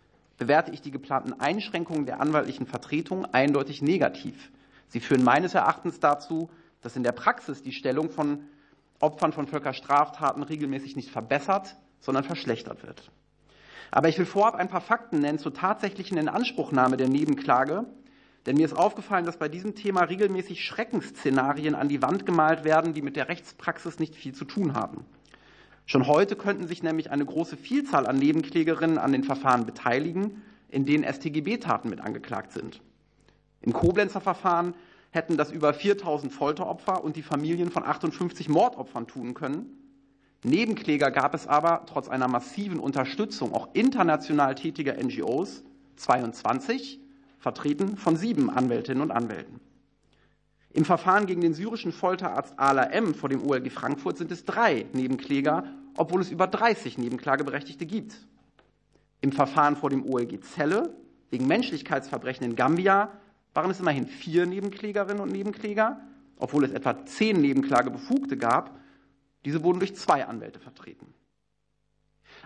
[0.43, 4.51] bewerte ich die geplanten Einschränkungen der anwaltlichen Vertretung eindeutig negativ.
[4.89, 6.51] Sie führen meines Erachtens dazu,
[6.81, 8.41] dass in der Praxis die Stellung von
[8.99, 13.13] Opfern von Völkerstraftaten regelmäßig nicht verbessert, sondern verschlechtert wird.
[13.93, 17.85] Aber ich will vorab ein paar Fakten nennen zur tatsächlichen Inanspruchnahme der Nebenklage,
[18.45, 22.95] denn mir ist aufgefallen, dass bei diesem Thema regelmäßig Schreckensszenarien an die Wand gemalt werden,
[22.95, 25.05] die mit der Rechtspraxis nicht viel zu tun haben.
[25.87, 30.87] Schon heute könnten sich nämlich eine große Vielzahl an Nebenklägerinnen an den Verfahren beteiligen, in
[30.87, 32.81] denen StGB-Taten mit angeklagt sind.
[33.61, 34.75] Im Koblenzer Verfahren
[35.11, 39.79] hätten das über 4000 Folteropfer und die Familien von 58 Mordopfern tun können.
[40.45, 45.63] Nebenkläger gab es aber trotz einer massiven Unterstützung auch international tätiger NGOs
[45.97, 46.99] 22,
[47.39, 49.61] vertreten von sieben Anwältinnen und Anwälten.
[50.75, 53.15] Im Verfahren gegen den syrischen Folterarzt Ala M.
[53.15, 55.65] vor dem OLG Frankfurt sind es drei Nebenkläger,
[55.97, 58.17] obwohl es über 30 Nebenklageberechtigte gibt.
[59.21, 60.95] Im Verfahren vor dem OLG Celle
[61.31, 63.13] wegen Menschlichkeitsverbrechen in Gambia
[63.55, 66.01] waren es immerhin vier Nebenklägerinnen und Nebenkläger,
[66.39, 68.79] obwohl es etwa zehn Nebenklagebefugte gab
[69.45, 71.13] diese wurden durch zwei Anwälte vertreten.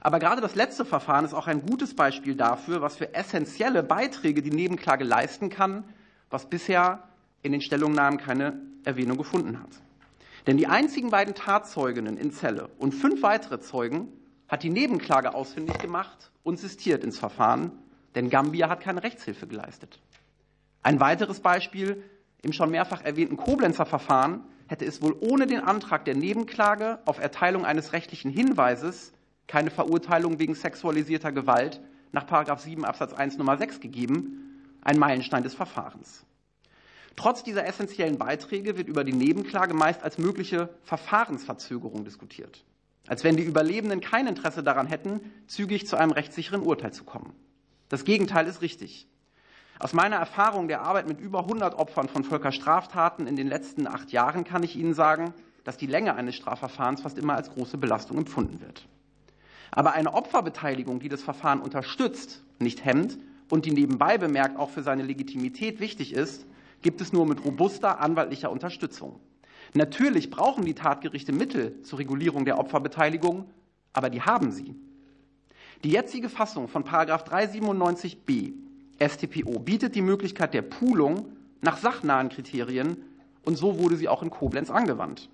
[0.01, 4.43] Aber gerade das letzte Verfahren ist auch ein gutes Beispiel dafür, was für essentielle Beiträge
[4.43, 5.85] die Nebenklage leisten kann,
[6.31, 7.03] was bisher
[7.47, 9.71] in den Stellungnahmen keine Erwähnung gefunden hat.
[10.47, 14.09] Denn die einzigen beiden Tatzeuginnen in Celle und fünf weitere Zeugen
[14.49, 17.73] hat die Nebenklage ausfindig gemacht und sistiert ins Verfahren,
[18.15, 19.99] denn Gambia hat keine Rechtshilfe geleistet.
[20.83, 22.03] Ein weiteres Beispiel
[22.43, 27.19] im schon mehrfach erwähnten Koblenzer Verfahren hätte es wohl ohne den Antrag der Nebenklage auf
[27.19, 29.13] Erteilung eines rechtlichen Hinweises
[29.49, 31.81] keine Verurteilung wegen sexualisierter Gewalt
[32.13, 32.27] nach
[32.59, 36.25] 7 Absatz 1 Nummer 6 gegeben, ein Meilenstein des Verfahrens.
[37.17, 42.65] Trotz dieser essentiellen Beiträge wird über die Nebenklage meist als mögliche Verfahrensverzögerung diskutiert,
[43.07, 47.33] als wenn die Überlebenden kein Interesse daran hätten, zügig zu einem rechtssicheren Urteil zu kommen.
[47.89, 49.09] Das Gegenteil ist richtig.
[49.79, 54.11] Aus meiner Erfahrung der Arbeit mit über 100 Opfern von Völkerstraftaten in den letzten acht
[54.11, 58.19] Jahren kann ich Ihnen sagen, dass die Länge eines Strafverfahrens fast immer als große Belastung
[58.19, 58.87] empfunden wird.
[59.71, 63.19] Aber eine Opferbeteiligung, die das Verfahren unterstützt, nicht hemmt
[63.51, 66.47] und die nebenbei bemerkt auch für seine Legitimität wichtig ist,
[66.83, 69.21] gibt es nur mit robuster anwaltlicher Unterstützung.
[69.75, 73.51] Natürlich brauchen die Tatgerichte Mittel zur Regulierung der Opferbeteiligung,
[73.93, 74.75] aber die haben sie.
[75.85, 78.55] Die jetzige Fassung von 397b
[78.99, 82.97] StPO bietet die Möglichkeit der Poolung nach sachnahen Kriterien
[83.45, 85.29] und so wurde sie auch in Koblenz angewandt.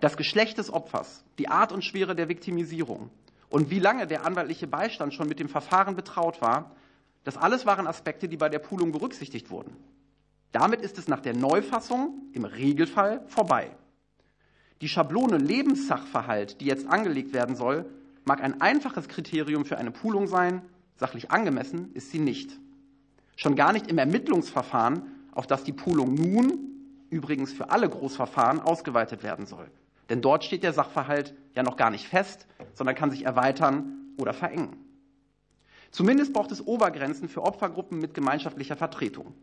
[0.00, 3.10] Das Geschlecht des Opfers, die Art und Schwere der Viktimisierung
[3.50, 6.72] und wie lange der anwaltliche Beistand schon mit dem Verfahren betraut war,
[7.22, 9.76] das alles waren Aspekte, die bei der Poolung berücksichtigt wurden.
[10.52, 13.70] Damit ist es nach der Neufassung im Regelfall vorbei.
[14.82, 17.86] Die Schablone Lebenssachverhalt, die jetzt angelegt werden soll,
[18.24, 20.62] mag ein einfaches Kriterium für eine Poolung sein,
[20.96, 22.58] sachlich angemessen ist sie nicht.
[23.36, 26.58] Schon gar nicht im Ermittlungsverfahren, auf das die Poolung nun,
[27.10, 29.70] übrigens für alle Großverfahren, ausgeweitet werden soll.
[30.10, 34.34] Denn dort steht der Sachverhalt ja noch gar nicht fest, sondern kann sich erweitern oder
[34.34, 34.76] verengen.
[35.90, 39.34] Zumindest braucht es Obergrenzen für Opfergruppen mit gemeinschaftlicher Vertretung.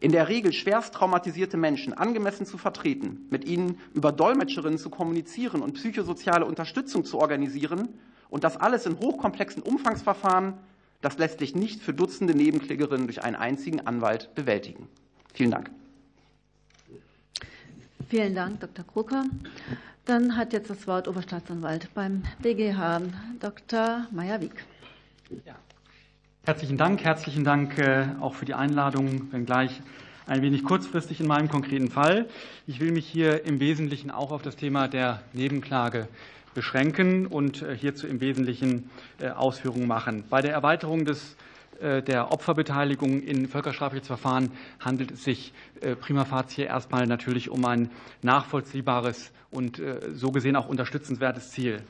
[0.00, 5.62] In der Regel schwerst traumatisierte Menschen angemessen zu vertreten, mit ihnen über Dolmetscherinnen zu kommunizieren
[5.62, 7.88] und psychosoziale Unterstützung zu organisieren
[8.28, 10.54] und das alles in hochkomplexen Umfangsverfahren
[11.00, 14.88] das lässt sich nicht für Dutzende Nebenklägerinnen durch einen einzigen Anwalt bewältigen.
[15.34, 15.70] Vielen Dank.
[18.08, 18.84] Vielen Dank, Dr.
[18.84, 19.24] Krucker.
[20.04, 23.02] Dann hat jetzt das Wort Oberstaatsanwalt beim BGH,
[23.40, 24.06] Dr.
[24.12, 24.64] Meyer-Wieck.
[25.44, 25.56] Ja.
[26.46, 29.82] Herzlichen Dank, herzlichen Dank äh, auch für die Einladung, wenngleich
[30.28, 32.28] ein wenig kurzfristig in meinem konkreten Fall.
[32.68, 36.06] Ich will mich hier im Wesentlichen auch auf das Thema der Nebenklage
[36.54, 40.22] beschränken und äh, hierzu im Wesentlichen äh, Ausführungen machen.
[40.30, 41.36] Bei der Erweiterung des
[41.78, 45.52] der Opferbeteiligung in Völkerstrafrechtsverfahren handelt es sich
[46.00, 47.90] prima facie erstmal natürlich um ein
[48.22, 49.80] nachvollziehbares und
[50.12, 51.82] so gesehen auch unterstützenswertes Ziel.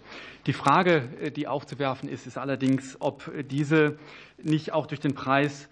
[0.47, 3.99] Die Frage, die aufzuwerfen ist, ist allerdings, ob diese
[4.43, 5.69] nicht auch durch den Preis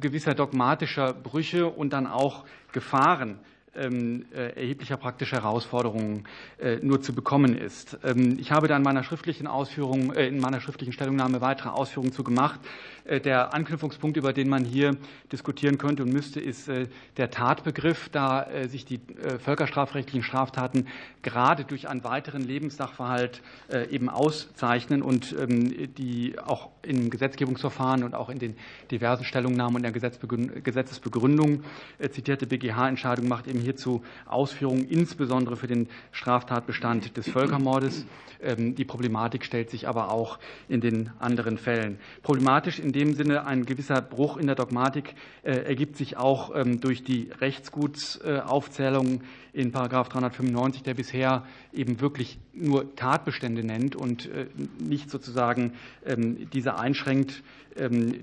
[0.00, 3.40] gewisser dogmatischer Brüche und dann auch Gefahren
[3.76, 6.24] ähm, äh, erheblicher praktischer Herausforderungen
[6.58, 7.98] äh, nur zu bekommen ist.
[8.04, 12.12] Ähm, ich habe da in meiner schriftlichen Ausführung, äh, in meiner schriftlichen Stellungnahme weitere Ausführungen
[12.12, 12.60] zu gemacht.
[13.08, 14.96] Der Anknüpfungspunkt, über den man hier
[15.30, 16.68] diskutieren könnte und müsste, ist
[17.16, 19.00] der Tatbegriff, da sich die
[19.38, 20.86] völkerstrafrechtlichen Straftaten
[21.22, 23.42] gerade durch einen weiteren Lebenssachverhalt
[23.90, 28.56] eben auszeichnen und ähm, die auch im Gesetzgebungsverfahren und auch in den
[28.90, 31.62] diversen Stellungnahmen und der Gesetzesbegründung
[32.10, 38.06] zitierte BGH-Entscheidung macht eben hierzu Ausführungen, insbesondere für den Straftatbestand des Völkermordes.
[38.42, 40.38] Ähm, die Problematik stellt sich aber auch
[40.68, 41.98] in den anderen Fällen.
[42.22, 46.80] Problematisch in dem Sinne ein gewisser Bruch in der Dogmatik äh, ergibt sich auch ähm,
[46.80, 49.20] durch die Rechtsgutsaufzählung
[49.52, 54.46] in Paragraph 395, der bisher eben wirklich nur Tatbestände nennt und äh,
[54.78, 55.74] nicht sozusagen
[56.06, 57.42] ähm, diese einschränkt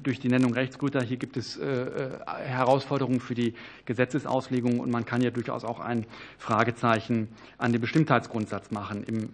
[0.01, 1.03] durch die Nennung Rechtsguter.
[1.03, 1.85] Hier gibt es äh,
[2.25, 3.53] Herausforderungen für die
[3.85, 6.07] Gesetzesauslegung und man kann ja durchaus auch ein
[6.39, 7.27] Fragezeichen
[7.59, 9.29] an den Bestimmtheitsgrundsatz machen im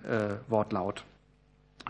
[0.49, 1.05] Wortlaut.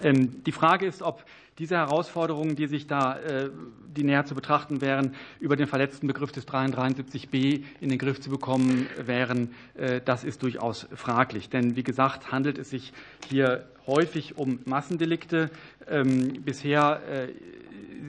[0.04, 1.24] Ähm, die Frage ist, ob
[1.60, 3.50] diese Herausforderungen, die sich da, äh,
[3.96, 8.30] die näher zu betrachten wären, über den verletzten Begriff des 373b in den Griff zu
[8.30, 11.50] bekommen wären, äh, das ist durchaus fraglich.
[11.50, 12.94] Denn wie gesagt, handelt es sich
[13.28, 15.50] hier häufig um Massendelikte.
[15.88, 17.34] Ähm, bisher äh,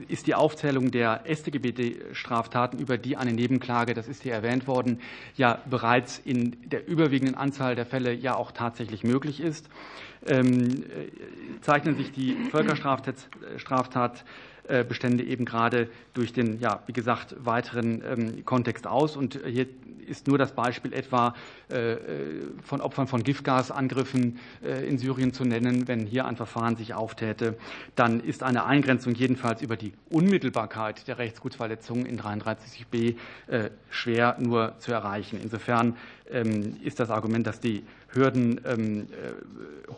[0.07, 5.01] ist die Aufzählung der StGB-Straftaten, über die eine Nebenklage, das ist hier erwähnt worden,
[5.35, 9.69] ja bereits in der überwiegenden Anzahl der Fälle ja auch tatsächlich möglich ist.
[10.25, 10.83] Ähm,
[11.61, 14.25] zeichnen sich die Völkerstraftat
[14.87, 19.17] Bestände eben gerade durch den, ja, wie gesagt, weiteren ähm, Kontext aus.
[19.17, 19.67] Und hier
[20.11, 21.33] ist nur das Beispiel etwa
[21.69, 21.95] äh,
[22.63, 25.87] von Opfern von Giftgasangriffen äh, in Syrien zu nennen.
[25.87, 27.57] Wenn hier ein Verfahren sich auftäte,
[27.95, 33.15] dann ist eine Eingrenzung jedenfalls über die Unmittelbarkeit der Rechtsgutsverletzungen in 33b
[33.47, 35.39] äh, schwer nur zu erreichen.
[35.41, 35.95] Insofern
[36.29, 39.07] ähm, ist das Argument, dass die Hürden ähm,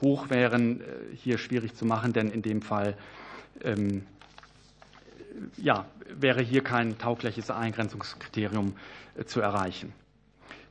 [0.02, 0.82] hoch wären,
[1.16, 2.96] hier schwierig zu machen, denn in dem Fall
[5.58, 8.74] ja, wäre hier kein taugliches Eingrenzungskriterium
[9.26, 9.94] zu erreichen.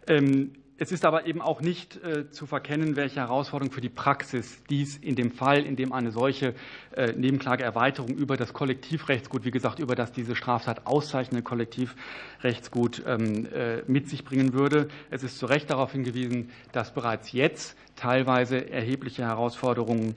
[0.07, 0.53] Ähm,
[0.83, 4.97] es ist aber eben auch nicht äh, zu verkennen, welche Herausforderungen für die Praxis dies
[4.97, 6.55] in dem Fall, in dem eine solche
[6.97, 13.83] äh, Nebenklageerweiterung über das Kollektivrechtsgut, wie gesagt, über das diese Straftat auszeichnende Kollektivrechtsgut ähm, äh,
[13.87, 14.89] mit sich bringen würde.
[15.11, 20.15] Es ist zu Recht darauf hingewiesen, dass bereits jetzt teilweise erhebliche Herausforderungen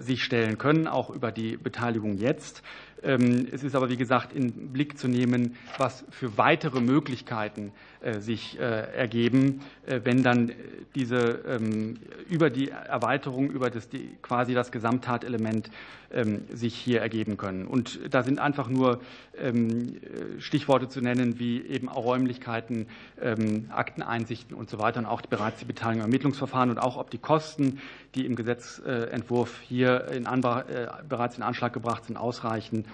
[0.00, 2.62] sich stellen können, auch über die Beteiligung jetzt.
[3.04, 7.72] Ähm, es ist aber, wie gesagt, in Blick zu nehmen, was für weitere Möglichkeiten
[8.02, 10.50] äh, sich äh, ergeben, äh, wenn dann
[10.96, 11.98] diese ähm,
[12.28, 13.88] über die Erweiterung, über das,
[14.22, 15.70] quasi das Gesamttatelement
[16.12, 17.66] ähm, sich hier ergeben können.
[17.66, 19.00] Und da sind einfach nur
[20.38, 22.86] Stichworte zu nennen, wie eben auch Räumlichkeiten,
[23.70, 27.18] Akteneinsichten und so weiter und auch bereits die Beteiligung am Ermittlungsverfahren und auch ob die
[27.18, 27.80] Kosten,
[28.14, 30.24] die im Gesetzentwurf hier in
[31.08, 32.84] bereits in Anschlag gebracht sind, ausreichen,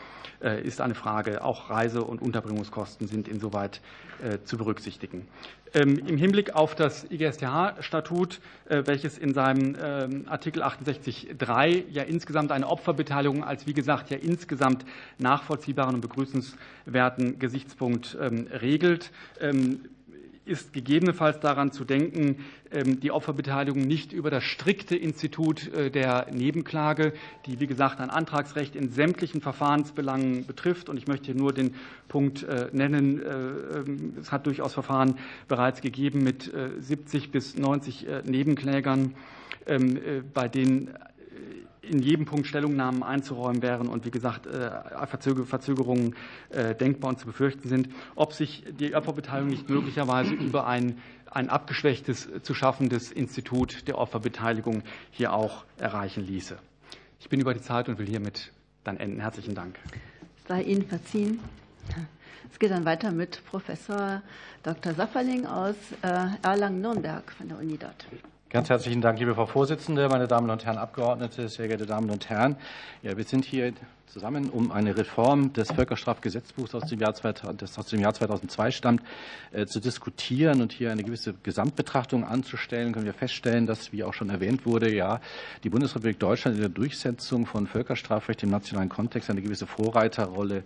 [0.63, 1.43] ist eine Frage.
[1.43, 3.81] Auch Reise- und Unterbringungskosten sind insoweit
[4.45, 5.27] zu berücksichtigen.
[5.75, 12.53] Ähm, Im Hinblick auf das IGSTH-Statut, äh, welches in seinem ähm, Artikel 68.3 ja insgesamt
[12.53, 14.85] eine Opferbeteiligung als, wie gesagt, ja insgesamt
[15.19, 19.11] nachvollziehbaren und begrüßenswerten Gesichtspunkt ähm, regelt,
[20.49, 26.27] ist gegebenenfalls daran zu denken, ähm, die Opferbeteiligung nicht über das strikte Institut äh, der
[26.33, 27.13] Nebenklage,
[27.47, 30.89] die wie gesagt ein Antragsrecht in sämtlichen Verfahrensbelangen betrifft.
[30.89, 31.75] Und ich möchte nur den
[32.09, 38.07] Punkt äh, nennen, äh, ähm, es hat durchaus Verfahren bereits gegeben mit 70 bis 90
[38.25, 39.15] Nebenklägern,
[39.67, 39.99] ähm,
[40.33, 40.95] bei denen
[41.89, 44.71] in jedem Punkt Stellungnahmen einzuräumen wären und wie gesagt äh,
[45.07, 46.15] Verzögerungen
[46.51, 50.99] äh, denkbar und zu befürchten sind, ob sich die Opferbeteiligung nicht möglicherweise über ein,
[51.31, 56.59] ein abgeschwächtes zu schaffendes Institut der Opferbeteiligung hier auch erreichen ließe.
[57.21, 58.53] Ich bin über die Zeit und will hiermit
[58.85, 59.21] dann enden.
[59.21, 59.79] Herzlichen Dank.
[60.47, 61.41] Sei Ihnen verziehen.
[62.51, 64.23] Es geht dann weiter mit Professor
[64.63, 64.95] Dr.
[64.95, 68.07] Safferling aus äh, Erlangen-Nürnberg von der Uni dort.
[68.51, 72.31] Ganz herzlichen Dank, liebe Frau Vorsitzende, meine Damen und Herren Abgeordnete, sehr geehrte Damen und
[72.31, 72.57] Herren.
[73.03, 73.75] Ja, wir sind hier
[74.07, 78.71] zusammen, um eine Reform des Völkerstrafgesetzbuchs aus dem Jahr, 2000, das aus dem Jahr 2002
[78.71, 79.03] stammt,
[79.53, 82.95] äh, zu diskutieren und hier eine gewisse Gesamtbetrachtung anzustellen.
[82.95, 85.21] Können wir feststellen, dass, wie auch schon erwähnt wurde, ja,
[85.63, 90.63] die Bundesrepublik Deutschland in der Durchsetzung von Völkerstrafrecht im nationalen Kontext eine gewisse Vorreiterrolle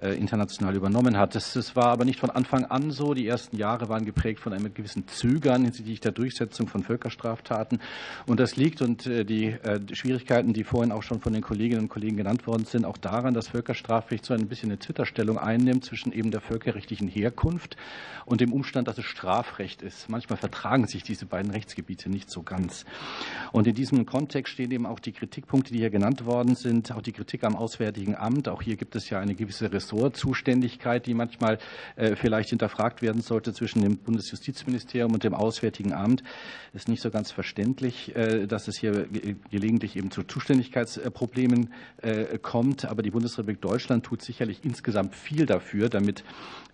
[0.00, 1.34] international übernommen hat.
[1.34, 3.14] Das, das, war aber nicht von Anfang an so.
[3.14, 7.80] Die ersten Jahre waren geprägt von einem gewissen Zögern hinsichtlich der Durchsetzung von Völkerstraftaten.
[8.26, 11.42] Und das liegt und äh, die, äh, die Schwierigkeiten, die vorhin auch schon von den
[11.42, 15.38] Kolleginnen und Kollegen genannt worden sind, auch daran, dass Völkerstrafrecht so ein bisschen eine Zwitterstellung
[15.38, 17.76] einnimmt zwischen eben der völkerrechtlichen Herkunft
[18.24, 20.08] und dem Umstand, dass es Strafrecht ist.
[20.08, 22.84] Manchmal vertragen sich diese beiden Rechtsgebiete nicht so ganz.
[23.50, 27.02] Und in diesem Kontext stehen eben auch die Kritikpunkte, die hier genannt worden sind, auch
[27.02, 28.48] die Kritik am Auswärtigen Amt.
[28.48, 31.58] Auch hier gibt es ja eine gewisse Ressource Ressortzuständigkeit, die manchmal
[31.96, 36.22] äh, vielleicht hinterfragt werden sollte zwischen dem Bundesjustizministerium und dem Auswärtigen Amt.
[36.74, 39.06] Ist nicht so ganz verständlich, äh, dass es hier
[39.50, 41.72] gelegentlich eben zu Zuständigkeitsproblemen
[42.02, 42.84] äh, kommt.
[42.84, 46.24] Aber die Bundesrepublik Deutschland tut sicherlich insgesamt viel dafür, damit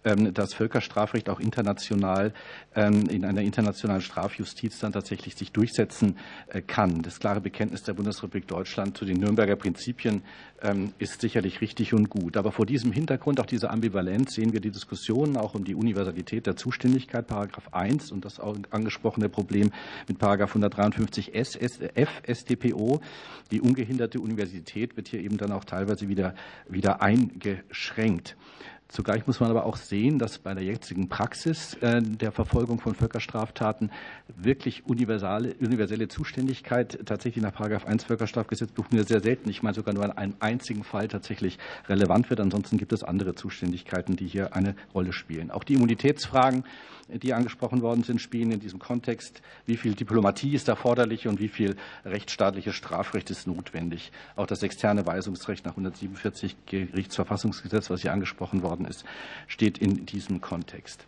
[0.04, 2.32] ähm, das Völkerstrafrecht auch international
[2.74, 6.18] ähm, in einer internationalen Strafjustiz dann tatsächlich sich durchsetzen
[6.66, 7.02] kann.
[7.02, 10.22] Das klare Bekenntnis der Bundesrepublik Deutschland zu den Nürnberger Prinzipien
[10.98, 12.36] ist sicherlich richtig und gut.
[12.36, 16.46] Aber vor diesem Hintergrund, auch dieser Ambivalenz, sehen wir die Diskussionen auch um die Universalität
[16.46, 19.70] der Zuständigkeit, Paragraph 1 und das angesprochene Problem
[20.08, 21.58] mit Paragraph 153 S.
[23.50, 26.34] Die ungehinderte Universität wird hier eben dann auch teilweise wieder,
[26.68, 28.36] wieder eingeschränkt.
[28.88, 32.94] Zugleich muss man aber auch sehen, dass bei der jetzigen Praxis äh, der Verfolgung von
[32.94, 33.90] Völkerstraftaten
[34.28, 40.04] wirklich universale, universelle Zuständigkeit tatsächlich nach 1 Völkerstrafgesetzbuch nur sehr selten, ich meine sogar nur
[40.04, 41.58] in einem einzigen Fall tatsächlich
[41.88, 42.40] relevant wird.
[42.40, 45.50] Ansonsten gibt es andere Zuständigkeiten, die hier eine Rolle spielen.
[45.50, 46.64] Auch die Immunitätsfragen
[47.08, 49.42] die angesprochen worden sind, spielen in diesem Kontext.
[49.66, 54.12] Wie viel Diplomatie ist erforderlich und wie viel rechtsstaatliches Strafrecht ist notwendig?
[54.36, 59.04] Auch das externe Weisungsrecht nach 147 Gerichtsverfassungsgesetz, was hier angesprochen worden ist,
[59.46, 61.06] steht in diesem Kontext.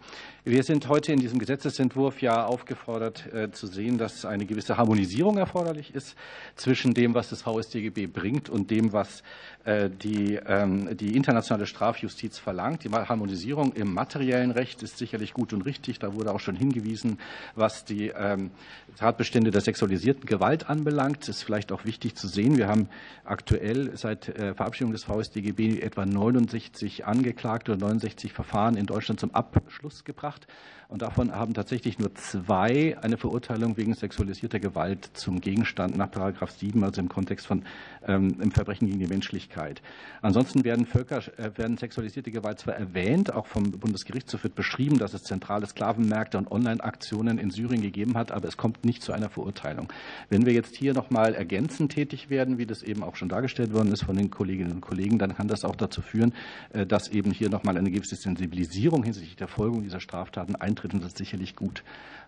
[0.49, 5.39] Wir sind heute in diesem Gesetzesentwurf ja aufgefordert äh, zu sehen, dass eine gewisse Harmonisierung
[5.39, 6.15] erforderlich ist
[6.55, 9.25] zwischen dem, was das VStGB bringt und dem, was
[9.65, 12.85] äh, die, ähm, die internationale Strafjustiz verlangt.
[12.85, 15.86] Die Harmonisierung im materiellen Recht ist sicherlich gut und richtig.
[15.99, 17.19] Da wurde auch schon hingewiesen,
[17.55, 18.51] was die ähm,
[18.97, 21.21] Tatbestände der sexualisierten Gewalt anbelangt.
[21.23, 22.57] Das ist vielleicht auch wichtig zu sehen.
[22.57, 22.89] Wir haben
[23.25, 29.35] aktuell seit äh, Verabschiedung des VStGB etwa 69 Angeklagte oder 69 Verfahren in Deutschland zum
[29.35, 30.47] Abschluss gebracht.
[30.89, 36.53] Und davon haben tatsächlich nur zwei eine Verurteilung wegen sexualisierter Gewalt zum Gegenstand nach Paragraph
[36.53, 37.65] 7, also im Kontext von
[38.07, 39.83] ähm, im Verbrechen gegen die Menschlichkeit.
[40.23, 45.13] Ansonsten werden Völker, äh, werden sexualisierte Gewalt zwar erwähnt, auch vom Bundesgerichtshof wird beschrieben, dass
[45.13, 49.29] es zentrale Sklavenmärkte und Online-Aktionen in Syrien gegeben hat, aber es kommt nicht zu einer
[49.29, 49.93] Verurteilung.
[50.29, 53.93] Wenn wir jetzt hier nochmal ergänzend tätig werden, wie das eben auch schon dargestellt worden
[53.93, 56.33] ist von den Kolleginnen und Kollegen, dann kann das auch dazu führen,
[56.73, 61.13] äh, dass eben hier nochmal eine gewisse Sensibilisierung hinsichtlich der Folgung dieser Straftaten eintritt das
[61.13, 61.83] ist sicherlich gut.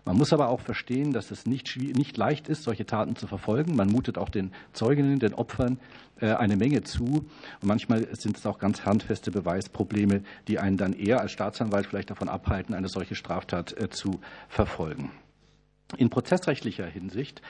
[0.05, 3.75] Man muss aber auch verstehen, dass es nicht, nicht leicht ist, solche Taten zu verfolgen.
[3.75, 5.79] Man mutet auch den Zeuginnen, den Opfern
[6.21, 7.03] äh, eine Menge zu.
[7.03, 7.27] Und
[7.63, 12.29] manchmal sind es auch ganz handfeste Beweisprobleme, die einen dann eher als Staatsanwalt vielleicht davon
[12.29, 15.11] abhalten, eine solche Straftat äh, zu verfolgen.
[15.97, 17.41] In prozessrechtlicher Hinsicht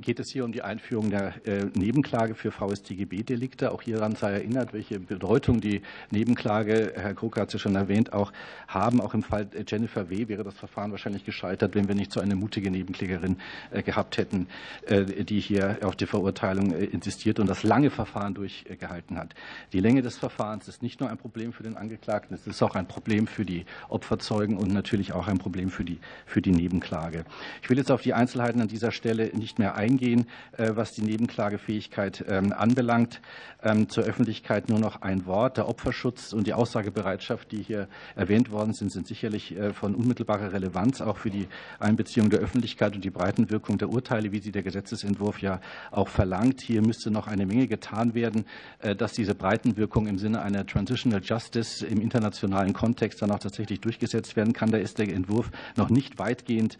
[0.00, 3.72] geht es hier um die Einführung der äh, Nebenklage für VSTGB-Delikte.
[3.72, 8.12] Auch hieran sei erinnert, welche Bedeutung die Nebenklage, Herr Kruke hat es ja schon erwähnt,
[8.12, 8.32] auch
[8.68, 9.00] haben.
[9.00, 10.28] Auch im Fall Jennifer W.
[10.28, 13.38] wäre das Verfahren wahrscheinlich gescheitert, wenn wir nicht so eine mutige Nebenklägerin
[13.70, 14.46] äh, gehabt hätten,
[14.86, 19.34] äh, die hier auf die Verurteilung insistiert und das lange Verfahren durchgehalten hat.
[19.72, 22.74] Die Länge des Verfahrens ist nicht nur ein Problem für den Angeklagten, es ist auch
[22.74, 27.24] ein Problem für die Opferzeugen und natürlich auch ein Problem für die, für die Nebenklage.
[27.62, 31.02] Ich will jetzt auf die Einzelheiten an dieser Stelle nicht mehr eingehen, äh, was die
[31.02, 33.20] Nebenklagefähigkeit ähm, anbelangt.
[33.64, 35.56] Ähm, zur Öffentlichkeit nur noch ein Wort.
[35.56, 40.52] Der Opferschutz und die Aussagebereitschaft, die hier erwähnt worden sind, sind sicherlich äh, von unmittelbarer
[40.52, 41.46] Relevanz, auch für die
[41.78, 45.60] Einbeziehung der Öffentlichkeit und die Breitenwirkung der Urteile, wie sie der Gesetzesentwurf ja
[45.90, 46.60] auch verlangt.
[46.60, 48.46] Hier müsste noch eine Menge getan werden,
[48.80, 53.80] äh, dass diese Breitenwirkung im Sinne einer Transitional Justice im internationalen Kontext dann auch tatsächlich
[53.80, 54.70] durchgesetzt werden kann.
[54.70, 56.78] Da ist der Entwurf noch nicht weitgehend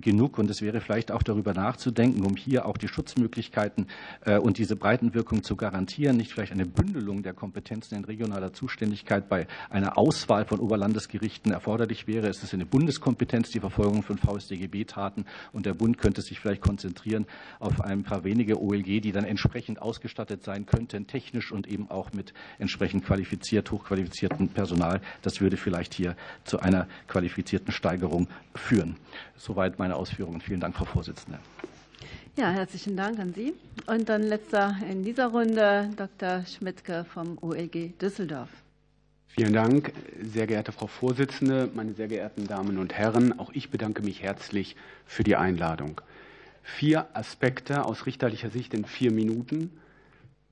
[0.00, 0.38] genug.
[0.38, 3.86] Und es wäre vielleicht auch darüber nachzudenken, um hier auch die Schutzmöglichkeiten
[4.24, 9.28] äh, und diese Breitenwirkung zu garantieren, nicht vielleicht eine Bündelung der Kompetenzen in regionaler Zuständigkeit
[9.28, 12.28] bei einer Auswahl von Oberlandesgerichten erforderlich wäre.
[12.28, 15.24] Es ist eine Bundeskompetenz, die Verfolgung von VSDGB-Taten.
[15.52, 17.26] Und der Bund könnte sich vielleicht konzentrieren
[17.58, 22.12] auf ein paar wenige OLG, die dann entsprechend ausgestattet sein könnten, technisch und eben auch
[22.12, 25.00] mit entsprechend qualifiziert, hochqualifiziertem Personal.
[25.22, 28.96] Das würde vielleicht hier zu einer qualifizierten Steigerung führen.
[29.36, 30.40] Soweit meine Ausführungen.
[30.40, 31.38] Vielen Dank, Frau Vorsitzende.
[32.36, 33.54] Ja, herzlichen Dank an Sie.
[33.86, 36.44] Und dann letzter in dieser Runde Dr.
[36.44, 38.48] Schmidtke vom OLG Düsseldorf.
[39.28, 43.38] Vielen Dank, sehr geehrte Frau Vorsitzende, meine sehr geehrten Damen und Herren.
[43.38, 44.74] Auch ich bedanke mich herzlich
[45.06, 46.00] für die Einladung.
[46.64, 49.70] Vier Aspekte aus richterlicher Sicht in vier Minuten.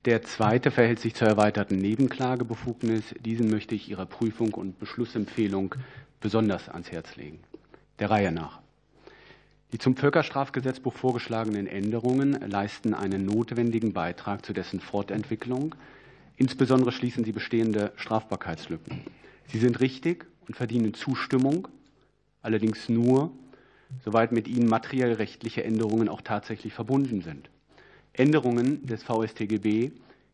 [0.05, 3.03] Der zweite verhält sich zur erweiterten Nebenklagebefugnis.
[3.25, 5.75] Diesen möchte ich Ihrer Prüfung und Beschlussempfehlung
[6.21, 7.39] besonders ans Herz legen.
[7.99, 8.62] Der Reihe nach.
[9.73, 15.73] Die zum Völkerstrafgesetzbuch vorgeschlagenen Änderungen leisten einen notwendigen Beitrag zu dessen Fortentwicklung.
[16.37, 19.01] Insbesondere schließen sie bestehende Strafbarkeitslücken.
[19.47, 21.67] Sie sind richtig und verdienen Zustimmung,
[22.43, 23.31] allerdings nur,
[24.05, 27.49] soweit mit ihnen materiell rechtliche Änderungen auch tatsächlich verbunden sind.
[28.13, 29.89] Änderungen des VSTGB,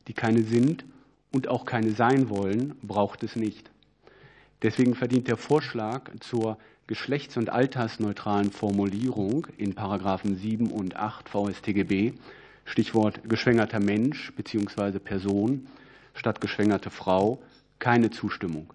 [0.09, 0.83] die keine sind
[1.31, 3.71] und auch keine sein wollen, braucht es nicht.
[4.63, 6.57] Deswegen verdient der Vorschlag zur
[6.89, 12.13] geschlechts- und altersneutralen Formulierung in Paragraphen 7 und 8 VSTGB,
[12.65, 14.97] Stichwort geschwängerter Mensch bzw.
[14.97, 15.67] Person
[16.15, 17.43] statt geschwängerte Frau,
[17.77, 18.73] keine Zustimmung.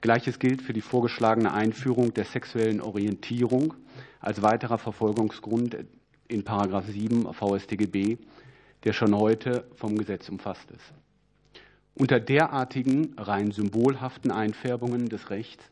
[0.00, 3.74] Gleiches gilt für die vorgeschlagene Einführung der sexuellen Orientierung
[4.20, 5.76] als weiterer Verfolgungsgrund
[6.28, 8.16] in Paragraph 7 VSTGB,
[8.84, 10.94] der schon heute vom Gesetz umfasst ist.
[11.92, 15.70] Unter derartigen rein symbolhaften Einfärbungen des Rechts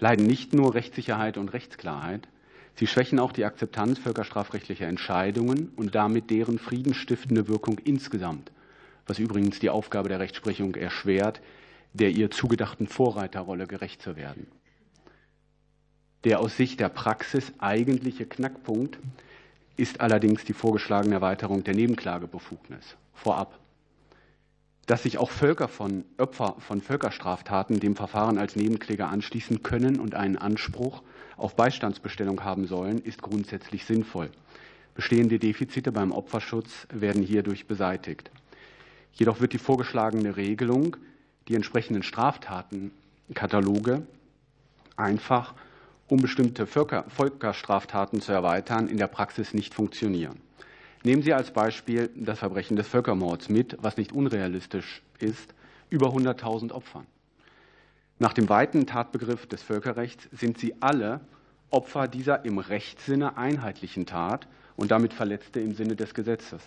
[0.00, 2.26] leiden nicht nur Rechtssicherheit und Rechtsklarheit,
[2.74, 8.50] sie schwächen auch die Akzeptanz völkerstrafrechtlicher Entscheidungen und damit deren friedensstiftende Wirkung insgesamt,
[9.06, 11.40] was übrigens die Aufgabe der Rechtsprechung erschwert,
[11.92, 14.46] der ihr zugedachten Vorreiterrolle gerecht zu werden.
[16.24, 18.98] Der aus Sicht der Praxis eigentliche Knackpunkt
[19.76, 22.96] ist allerdings die vorgeschlagene Erweiterung der Nebenklagebefugnis.
[23.14, 23.58] Vorab
[24.90, 30.16] dass sich auch Völker von Opfer von Völkerstraftaten dem Verfahren als Nebenkläger anschließen können und
[30.16, 31.04] einen Anspruch
[31.36, 34.32] auf Beistandsbestellung haben sollen, ist grundsätzlich sinnvoll.
[34.96, 38.32] Bestehende Defizite beim Opferschutz werden hierdurch beseitigt.
[39.12, 40.96] Jedoch wird die vorgeschlagene Regelung
[41.46, 44.02] die entsprechenden Straftatenkataloge
[44.96, 45.54] einfach,
[46.08, 50.40] um bestimmte Völkerstraftaten zu erweitern, in der Praxis nicht funktionieren.
[51.02, 55.54] Nehmen Sie als Beispiel das Verbrechen des Völkermords mit, was nicht unrealistisch ist,
[55.88, 57.06] über 100.000 Opfern.
[58.18, 61.20] Nach dem weiten Tatbegriff des Völkerrechts sind sie alle
[61.70, 64.46] Opfer dieser im Rechtssinne einheitlichen Tat
[64.76, 66.62] und damit Verletzte im Sinne des Gesetzes.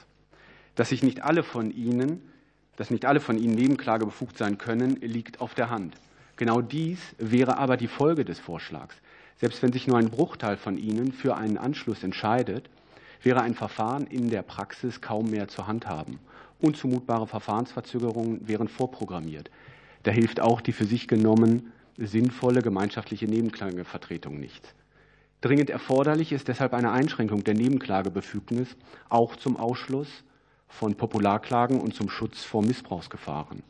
[0.74, 2.22] Dass sich nicht alle von ihnen,
[2.76, 5.96] dass nicht alle von ihnen Nebenklage befugt sein können, liegt auf der Hand.
[6.38, 8.96] Genau dies wäre aber die Folge des Vorschlags.
[9.38, 12.68] Selbst wenn sich nur ein Bruchteil von ihnen für einen Anschluss entscheidet,
[13.24, 16.20] wäre ein Verfahren in der Praxis kaum mehr zu handhaben.
[16.60, 19.50] Unzumutbare Verfahrensverzögerungen wären vorprogrammiert.
[20.04, 24.74] Da hilft auch die für sich genommen sinnvolle gemeinschaftliche Nebenklagevertretung nichts.
[25.42, 28.76] Dringend erforderlich ist deshalb eine Einschränkung der Nebenklagebefugnis
[29.10, 30.08] auch zum Ausschluss
[30.68, 33.62] von Popularklagen und zum Schutz vor Missbrauchsgefahren.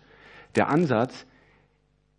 [0.55, 1.25] Der Ansatz,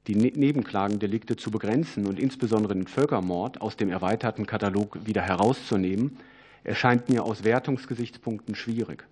[0.07, 6.19] die ne-, Nebenklagendelikte zu begrenzen und insbesondere den Völkermord aus dem erweiterten Katalog wieder herauszunehmen,
[6.65, 9.05] erscheint mir aus Wertungsgesichtspunkten schwierig.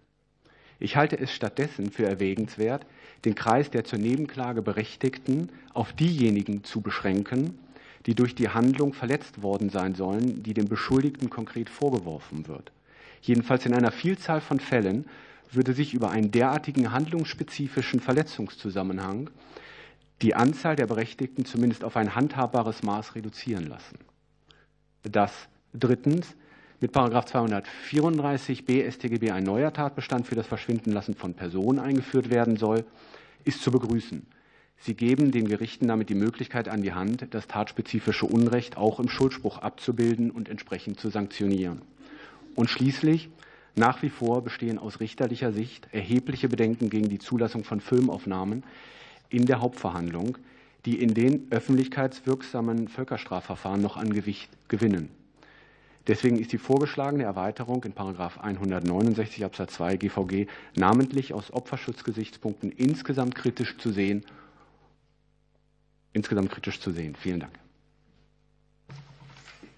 [0.80, 2.84] Ich halte es stattdessen für erwägenswert,
[3.24, 7.56] den Kreis der zur Nebenklage Berechtigten auf diejenigen zu beschränken,
[8.06, 12.72] die durch die Handlung verletzt worden sein sollen, die dem Beschuldigten konkret vorgeworfen wird.
[13.20, 15.04] Jedenfalls in einer Vielzahl von Fällen
[15.52, 19.30] würde sich über einen derartigen handlungsspezifischen Verletzungszusammenhang
[20.22, 23.98] die Anzahl der Berechtigten zumindest auf ein handhabbares Maß reduzieren lassen.
[25.02, 25.32] Das
[25.74, 26.34] drittens
[26.82, 32.84] mit 234b StGB ein neuer Tatbestand für das Verschwindenlassen von Personen eingeführt werden soll,
[33.44, 34.26] ist zu begrüßen.
[34.78, 39.08] Sie geben den Gerichten damit die Möglichkeit an die Hand, das tatspezifische Unrecht auch im
[39.08, 41.82] Schuldspruch abzubilden und entsprechend zu sanktionieren.
[42.56, 43.30] Und schließlich
[43.76, 48.64] nach wie vor bestehen aus richterlicher Sicht erhebliche Bedenken gegen die Zulassung von Filmaufnahmen
[49.30, 50.36] in der Hauptverhandlung,
[50.84, 55.21] die in den öffentlichkeitswirksamen Völkerstrafverfahren noch an Gewicht gewinnen.
[56.08, 63.78] Deswegen ist die vorgeschlagene Erweiterung in 169 Absatz 2 GVG namentlich aus Opferschutzgesichtspunkten insgesamt kritisch
[63.78, 64.24] zu sehen.
[66.12, 67.14] Insgesamt kritisch zu sehen.
[67.14, 67.52] Vielen Dank.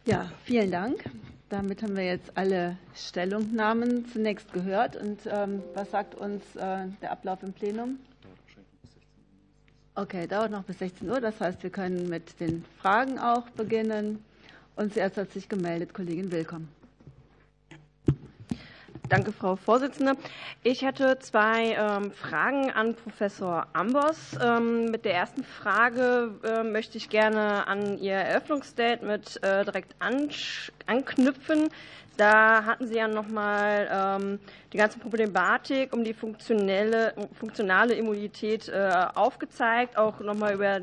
[0.07, 1.05] Ja, vielen Dank.
[1.51, 4.97] Damit haben wir jetzt alle Stellungnahmen zunächst gehört.
[4.97, 7.99] Und ähm, was sagt uns äh, der Ablauf im Plenum?
[9.95, 11.20] Okay, dauert noch bis 16 Uhr.
[11.20, 14.25] Das heißt, wir können mit den Fragen auch beginnen.
[14.77, 16.68] Und zuerst hat sich gemeldet Kollegin Willkommen.
[19.09, 20.14] Danke, Frau Vorsitzende.
[20.62, 24.37] Ich hätte zwei ähm, Fragen an Professor Ambos.
[24.43, 29.95] Ähm, mit der ersten Frage äh, möchte ich gerne an Ihr Eröffnungsstatement äh, direkt
[30.87, 31.68] anknüpfen.
[32.16, 34.39] Da hatten Sie ja nochmal ähm,
[34.72, 40.81] die ganze Problematik um die funktionelle, funktionale Immunität äh, aufgezeigt, auch nochmal über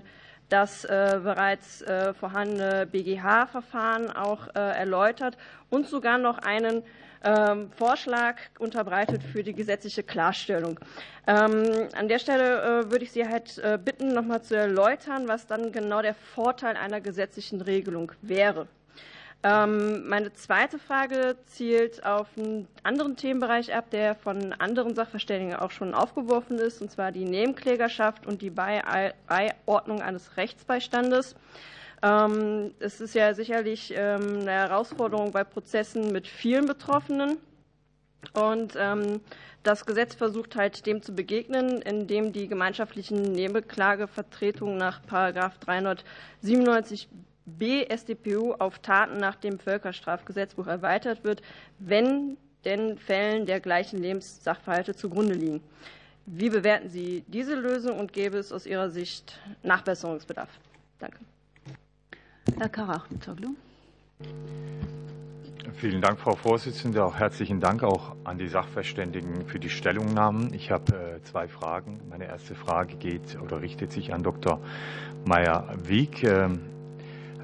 [0.52, 5.38] das äh, bereits äh, vorhandene BGH-Verfahren auch äh, erläutert
[5.70, 6.84] und sogar noch einen
[7.24, 10.80] ähm, Vorschlag unterbreitet für die gesetzliche Klarstellung.
[11.28, 15.72] Ähm, an der Stelle würde ich Sie halt bitten, noch mal zu erläutern, was dann
[15.72, 18.68] genau der Vorteil einer gesetzlichen Regelung wäre.
[19.44, 25.72] Ähm, meine zweite Frage zielt auf einen anderen Themenbereich ab, der von anderen Sachverständigen auch
[25.72, 31.36] schon aufgeworfen ist, und zwar die Nebenklägerschaft und die Beiordnung eines Rechtsbeistandes.
[32.04, 37.38] Ähm, es ist ja sicherlich ähm, eine Herausforderung bei Prozessen mit vielen Betroffenen.
[38.34, 38.78] Und
[39.64, 47.10] das Gesetz versucht halt dem zu begegnen, indem die gemeinschaftlichen Nebenklagevertretungen nach 397
[47.46, 51.42] BStPO auf Taten nach dem Völkerstrafgesetzbuch erweitert wird,
[51.80, 55.62] wenn den Fällen der gleichen Lebenssachverhalte zugrunde liegen.
[56.26, 60.50] Wie bewerten Sie diese Lösung und gäbe es aus Ihrer Sicht Nachbesserungsbedarf?
[61.00, 61.18] Danke.
[62.58, 63.56] Herr Karachmitoglu.
[65.74, 67.04] Vielen Dank, Frau Vorsitzende.
[67.04, 70.54] Auch herzlichen Dank auch an die Sachverständigen für die Stellungnahmen.
[70.54, 72.00] Ich habe äh, zwei Fragen.
[72.08, 74.62] Meine erste Frage geht oder richtet sich an Dr.
[75.26, 76.24] Meyer-Wieg.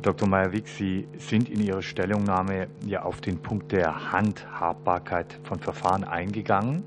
[0.02, 0.28] Dr.
[0.28, 6.84] Meyer-Wick, Sie sind in Ihrer Stellungnahme ja auf den Punkt der Handhabbarkeit von Verfahren eingegangen.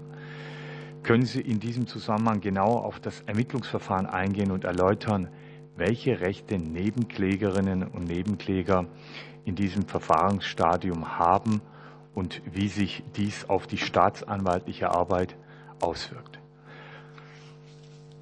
[1.02, 5.28] Können Sie in diesem Zusammenhang genau auf das Ermittlungsverfahren eingehen und erläutern,
[5.76, 8.86] welche Rechte Nebenklägerinnen und Nebenkläger
[9.44, 11.62] in diesem Verfahrensstadium haben
[12.14, 15.36] und wie sich dies auf die staatsanwaltliche Arbeit
[15.80, 16.38] auswirkt?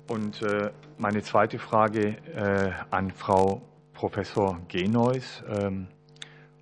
[0.08, 3.67] Und äh, meine zweite Frage äh, an Frau
[3.98, 5.42] Professor Genois.
[5.48, 5.88] Ähm,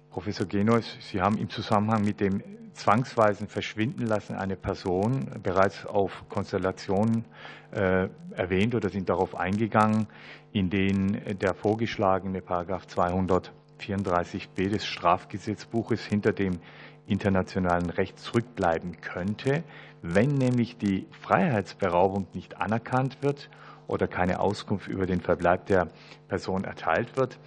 [0.09, 6.24] Professor Genois, Sie haben im Zusammenhang mit dem zwangsweisen Verschwinden lassen einer Person bereits auf
[6.30, 7.26] Konstellationen
[7.72, 10.07] äh, erwähnt oder sind darauf eingegangen,
[10.55, 16.59] in denen der vorgeschlagene Paragraph 234b des Strafgesetzbuches hinter dem
[17.07, 19.62] internationalen Recht zurückbleiben könnte,
[20.01, 23.51] wenn nämlich die Freiheitsberaubung nicht anerkannt wird
[23.87, 25.89] oder keine Auskunft über den Verbleib der
[26.28, 27.39] Person erteilt wird.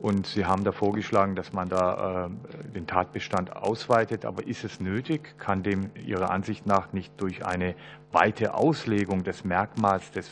[0.00, 4.24] Und Sie haben da vorgeschlagen, dass man da äh, den Tatbestand ausweitet.
[4.24, 5.36] Aber ist es nötig?
[5.38, 7.74] Kann dem Ihrer Ansicht nach nicht durch eine
[8.12, 10.30] weite Auslegung des Merkmals des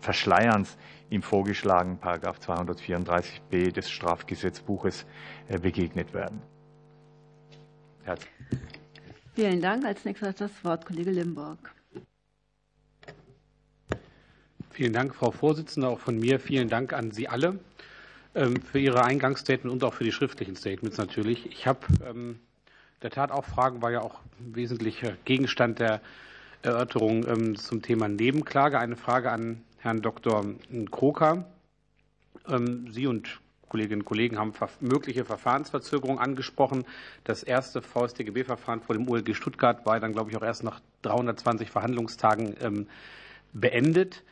[0.00, 0.76] Verschleierns
[1.08, 5.06] im vorgeschlagenen Paragraph 234b des Strafgesetzbuches
[5.48, 6.42] äh, begegnet werden?
[8.02, 8.34] Herzlichen
[9.36, 9.84] Vielen Dank.
[9.84, 11.75] Als nächster hat das Wort Kollege Limburg.
[14.76, 15.88] Vielen Dank, Frau Vorsitzende.
[15.88, 17.58] Auch von mir vielen Dank an Sie alle
[18.34, 21.46] ähm, für Ihre Eingangsstatements und auch für die schriftlichen Statements natürlich.
[21.46, 22.40] Ich habe ähm,
[23.00, 26.02] der Tat auch Fragen, war ja auch wesentlicher Gegenstand der
[26.60, 28.78] Erörterung ähm, zum Thema Nebenklage.
[28.78, 30.44] Eine Frage an Herrn Dr.
[30.90, 31.46] Kroker.
[32.90, 36.84] Sie und Kolleginnen und Kollegen haben mögliche Verfahrensverzögerungen angesprochen.
[37.24, 41.70] Das erste VStGB-Verfahren vor dem OLG Stuttgart war dann, glaube ich, auch erst nach 320
[41.70, 42.86] Verhandlungstagen
[43.54, 44.22] beendet.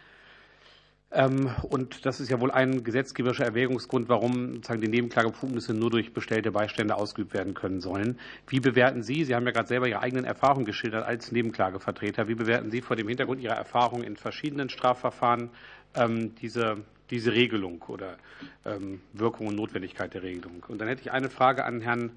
[1.14, 6.12] Ähm, und das ist ja wohl ein gesetzgeberischer Erwägungsgrund, warum sozusagen die Nebenklagebefugnisse nur durch
[6.12, 8.18] bestellte Beistände ausgeübt werden können sollen.
[8.48, 12.34] Wie bewerten Sie, Sie haben ja gerade selber Ihre eigenen Erfahrungen geschildert als Nebenklagevertreter, wie
[12.34, 15.50] bewerten Sie vor dem Hintergrund Ihrer Erfahrungen in verschiedenen Strafverfahren
[15.94, 16.78] ähm, diese,
[17.10, 18.16] diese Regelung oder
[18.64, 20.64] ähm, Wirkung und Notwendigkeit der Regelung?
[20.66, 22.10] Und dann hätte ich eine Frage an Herrn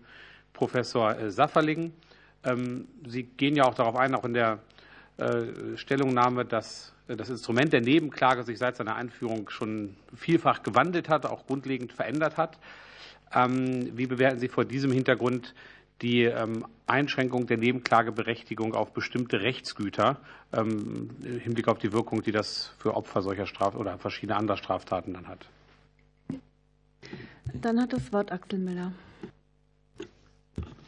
[0.53, 1.93] Professor äh, Safferling.
[3.05, 4.59] Sie gehen ja auch darauf ein, auch in der
[5.75, 11.47] Stellungnahme, dass das Instrument der Nebenklage sich seit seiner Einführung schon vielfach gewandelt hat, auch
[11.47, 12.59] grundlegend verändert hat.
[13.33, 15.53] Ähm, wie bewerten Sie vor diesem Hintergrund
[16.01, 20.17] die ähm, Einschränkung der Nebenklageberechtigung auf bestimmte Rechtsgüter
[20.53, 24.57] ähm, im Hinblick auf die Wirkung, die das für Opfer solcher Straf oder verschiedener anderer
[24.57, 25.49] Straftaten dann hat?
[27.53, 28.91] Dann hat das Wort Axel Miller.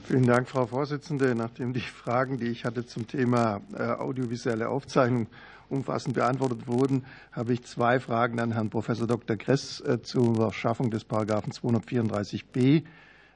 [0.09, 1.35] Vielen Dank, Frau Vorsitzende.
[1.35, 5.27] Nachdem die Fragen, die ich hatte zum Thema äh, audiovisuelle Aufzeichnung
[5.69, 8.87] umfassend beantwortet wurden, habe ich zwei Fragen an Herrn Prof.
[8.87, 9.35] Dr.
[9.35, 12.85] Gress äh, zur Schaffung des Paragraphen 234b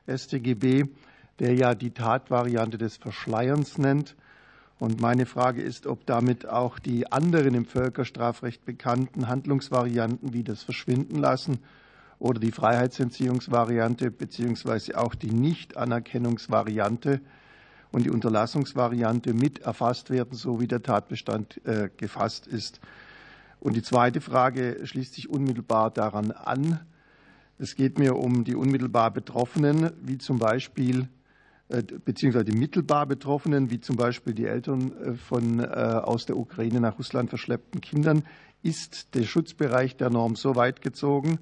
[0.07, 0.85] StGB,
[1.37, 4.15] der ja die Tatvariante des Verschleierns nennt.
[4.79, 10.63] Und meine Frage ist, ob damit auch die anderen im Völkerstrafrecht bekannten Handlungsvarianten wie das
[10.63, 11.59] Verschwinden lassen
[12.23, 17.19] oder die Freiheitsentziehungsvariante beziehungsweise auch die Nichtanerkennungsvariante
[17.91, 22.79] und die Unterlassungsvariante mit erfasst werden, so wie der Tatbestand äh, gefasst ist.
[23.59, 26.79] Und die zweite Frage schließt sich unmittelbar daran an.
[27.59, 31.09] Es geht mir um die unmittelbar Betroffenen, wie zum Beispiel
[31.67, 36.79] äh, beziehungsweise die mittelbar Betroffenen, wie zum Beispiel die Eltern äh, von aus der Ukraine
[36.79, 38.23] nach Russland verschleppten Kindern.
[38.61, 41.39] Ist der Schutzbereich der Norm so weit gezogen,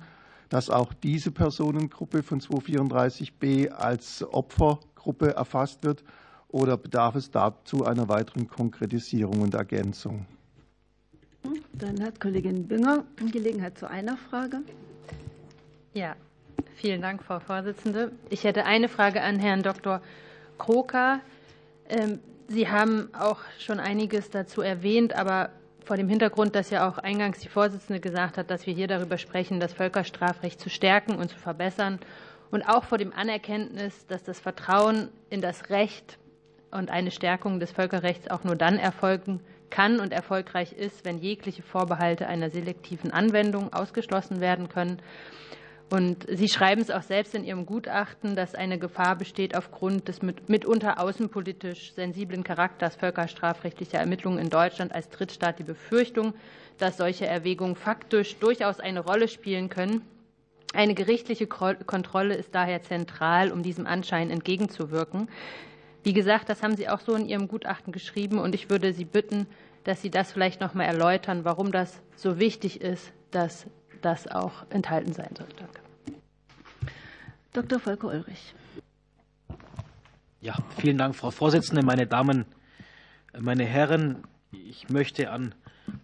[0.52, 6.04] dass auch diese Personengruppe von 234b als Opfergruppe erfasst wird
[6.50, 10.26] oder bedarf es dazu einer weiteren Konkretisierung und Ergänzung?
[11.72, 14.58] Dann hat Kollegin Bünger Gelegenheit zu einer Frage.
[15.94, 16.18] Ja,
[16.76, 18.12] vielen Dank, Frau Vorsitzende.
[18.30, 20.02] Ich hätte eine Frage an Herrn Dr.
[20.58, 21.22] Kroker.
[21.88, 25.52] Ähm, Sie haben auch schon einiges dazu erwähnt, aber
[25.86, 29.18] vor dem Hintergrund, dass ja auch eingangs die Vorsitzende gesagt hat, dass wir hier darüber
[29.18, 32.00] sprechen, das Völkerstrafrecht zu stärken und zu verbessern
[32.52, 36.18] und auch vor dem Anerkenntnis, dass das Vertrauen in das Recht
[36.72, 41.64] und eine Stärkung des Völkerrechts auch nur dann erfolgen kann und erfolgreich ist, wenn jegliche
[41.64, 45.02] Vorbehalte einer selektiven Anwendung ausgeschlossen werden können.
[45.92, 50.22] Und Sie schreiben es auch selbst in Ihrem Gutachten, dass eine Gefahr besteht aufgrund des
[50.22, 56.34] mitunter außenpolitisch sensiblen Charakters völkerstrafrechtlicher Ermittlungen in Deutschland als Drittstaat die Befürchtung,
[56.78, 60.02] dass solche Erwägungen faktisch durchaus eine Rolle spielen können.
[60.74, 65.28] Eine gerichtliche Kontrolle ist daher zentral, um diesem Anschein entgegenzuwirken.
[66.04, 69.04] Wie gesagt, das haben Sie auch so in Ihrem Gutachten geschrieben und ich würde Sie
[69.04, 69.46] bitten,
[69.84, 73.66] dass Sie das vielleicht noch mal erläutern, warum das so wichtig ist, dass
[74.02, 75.48] das auch enthalten sein soll.
[75.58, 75.80] Danke.
[77.54, 77.80] Dr.
[77.80, 78.54] Volker Ulrich.
[80.40, 82.46] Ja, vielen Dank, Frau Vorsitzende, meine Damen,
[83.38, 84.24] meine Herren.
[84.52, 85.54] Ich möchte an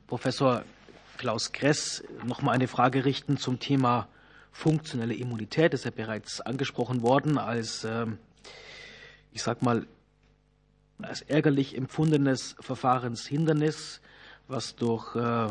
[0.05, 0.63] Professor
[1.17, 4.07] Klaus Gress noch mal eine Frage richten zum Thema
[4.51, 5.73] funktionelle Immunität.
[5.73, 8.19] Das ist ja bereits angesprochen worden als ähm,
[9.37, 9.85] ich sage mal,
[10.99, 14.01] als ärgerlich empfundenes Verfahrenshindernis,
[14.47, 15.49] was durch äh,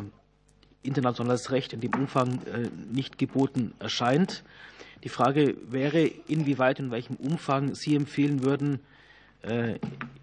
[0.87, 4.45] internationales Recht in dem Umfang äh, nicht geboten erscheint.
[5.05, 8.81] Die Frage wäre, inwieweit und in welchem Umfang Sie empfehlen würden,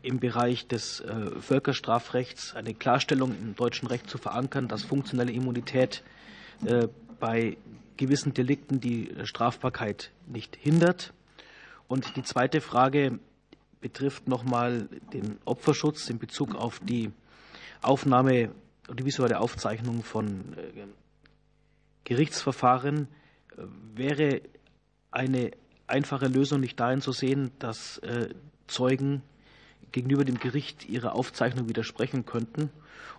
[0.02, 1.02] im Bereich des
[1.40, 6.04] Völkerstrafrechts eine Klarstellung im deutschen Recht zu verankern, dass funktionelle Immunität
[7.22, 7.56] bei
[7.96, 11.14] gewissen Delikten die Strafbarkeit nicht hindert.
[11.88, 13.20] Und die zweite Frage
[13.80, 17.12] betrifft nochmal den Opferschutz in Bezug auf die
[17.82, 18.50] Aufnahme
[18.90, 20.56] die visuelle Aufzeichnung von
[22.04, 23.08] Gerichtsverfahren.
[23.96, 24.42] Wäre
[25.12, 25.52] eine
[25.88, 28.02] einfache Lösung nicht darin zu sehen, dass
[28.68, 29.22] Zeugen
[29.92, 32.70] gegenüber dem Gericht ihre Aufzeichnung widersprechen könnten.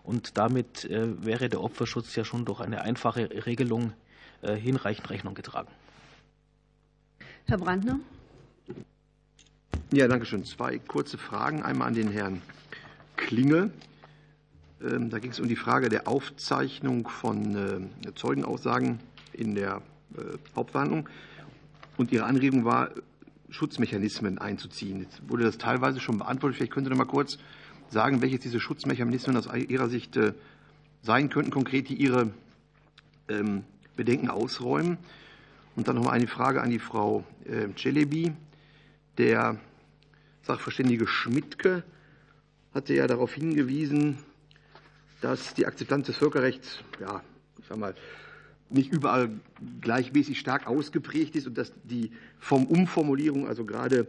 [0.02, 3.92] Und damit wäre der Opferschutz ja schon durch eine einfache Regelung
[4.42, 5.70] hinreichend Rechnung getragen.
[7.46, 8.00] Herr Brandner.
[9.92, 10.44] Ja, danke schön.
[10.44, 11.62] Zwei kurze Fragen.
[11.62, 12.42] Einmal an den Herrn
[13.16, 13.70] Klinge.
[14.80, 18.98] Da ging es um die Frage der Aufzeichnung von Zeugenaussagen
[19.32, 19.82] in der
[20.54, 21.08] Hauptverhandlung.
[21.96, 22.90] Und Ihre Anregung war,
[23.50, 25.00] Schutzmechanismen einzuziehen.
[25.00, 26.56] Jetzt wurde das teilweise schon beantwortet.
[26.56, 27.38] Vielleicht können Sie noch mal kurz
[27.88, 30.18] sagen, welche diese Schutzmechanismen aus Ihrer Sicht
[31.02, 32.30] sein könnten, konkret, die Ihre
[33.96, 34.98] Bedenken ausräumen.
[35.76, 37.24] Und dann noch mal eine Frage an die Frau
[37.76, 38.32] Celebi.
[39.18, 39.58] Der
[40.42, 41.84] Sachverständige Schmidtke
[42.74, 44.18] hatte ja darauf hingewiesen,
[45.24, 47.22] dass die Akzeptanz des Völkerrechts, ja,
[47.58, 47.94] ich sag mal,
[48.68, 49.30] nicht überall
[49.80, 54.06] gleichmäßig stark ausgeprägt ist und dass die vom Umformulierung, also gerade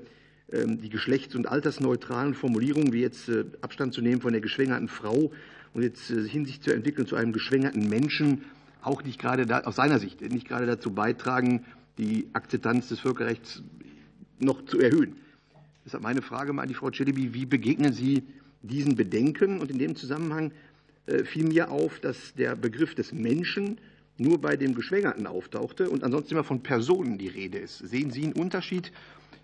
[0.52, 5.32] die geschlechts- und altersneutralen Formulierungen, wie jetzt Abstand zu nehmen von der geschwängerten Frau
[5.74, 8.44] und jetzt Hinsicht zu entwickeln zu einem geschwängerten Menschen,
[8.82, 11.66] auch nicht gerade da, aus seiner Sicht nicht gerade dazu beitragen,
[11.98, 13.64] die Akzeptanz des Völkerrechts
[14.40, 15.16] noch zu erhöhen.
[15.86, 18.24] Deshalb meine Frage mal an die Frau Celebi, wie begegnen Sie
[18.62, 19.62] diesen Bedenken?
[19.62, 20.52] Und in dem Zusammenhang
[21.26, 23.80] fiel mir auf, dass der Begriff des Menschen
[24.18, 27.80] nur bei dem Geschwängerten auftauchte und ansonsten immer von Personen die Rede ist.
[27.80, 28.92] Sehen Sie einen Unterschied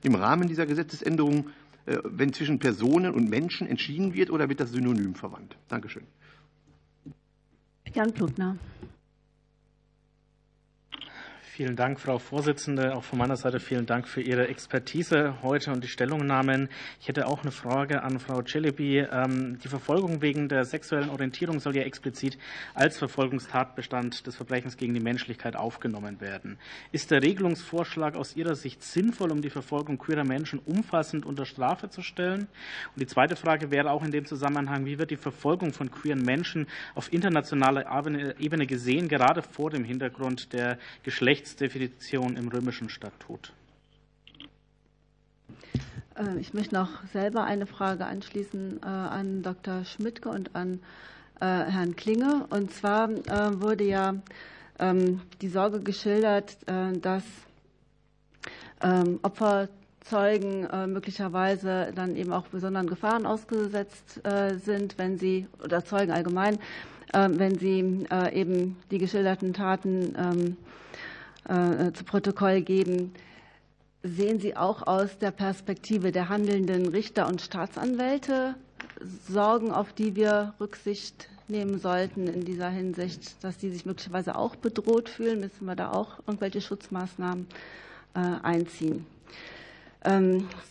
[0.03, 1.49] im Rahmen dieser Gesetzesänderung,
[1.85, 5.57] wenn zwischen Personen und Menschen entschieden wird, oder wird das synonym verwandt?
[5.67, 6.03] Dankeschön.
[7.93, 8.57] Jan Plutner.
[11.61, 12.95] Vielen Dank, Frau Vorsitzende.
[12.95, 16.69] Auch von meiner Seite vielen Dank für Ihre Expertise heute und die Stellungnahmen.
[16.99, 19.05] Ich hätte auch eine Frage an Frau Celebi.
[19.63, 22.39] Die Verfolgung wegen der sexuellen Orientierung soll ja explizit
[22.73, 26.57] als Verfolgungstatbestand des Verbrechens gegen die Menschlichkeit aufgenommen werden.
[26.91, 31.91] Ist der Regelungsvorschlag aus Ihrer Sicht sinnvoll, um die Verfolgung queerer Menschen umfassend unter Strafe
[31.91, 32.47] zu stellen?
[32.95, 36.23] Und die zweite Frage wäre auch in dem Zusammenhang, wie wird die Verfolgung von queeren
[36.23, 37.85] Menschen auf internationaler
[38.39, 43.51] Ebene gesehen, gerade vor dem Hintergrund der Geschlechts Geschlechtsdefinition im römischen Statut.
[46.39, 49.83] Ich möchte noch selber eine Frage anschließen an Dr.
[49.83, 50.79] Schmidtke und an
[51.39, 52.45] Herrn Klinge.
[52.51, 53.09] Und zwar
[53.59, 54.13] wurde ja
[55.41, 56.57] die Sorge geschildert,
[57.01, 57.23] dass
[59.21, 64.21] Opferzeugen möglicherweise dann eben auch besonderen Gefahren ausgesetzt
[64.63, 66.59] sind, wenn sie, oder Zeugen allgemein,
[67.13, 70.55] wenn sie eben die geschilderten Taten
[71.45, 73.13] zu Protokoll geben.
[74.03, 78.55] Sehen Sie auch aus der Perspektive der handelnden Richter und Staatsanwälte
[79.29, 84.55] Sorgen, auf die wir Rücksicht nehmen sollten in dieser Hinsicht, dass die sich möglicherweise auch
[84.55, 85.39] bedroht fühlen?
[85.41, 87.47] Müssen wir da auch irgendwelche Schutzmaßnahmen
[88.13, 89.05] einziehen?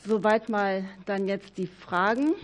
[0.07, 2.35] Soweit mal dann jetzt die Fragen.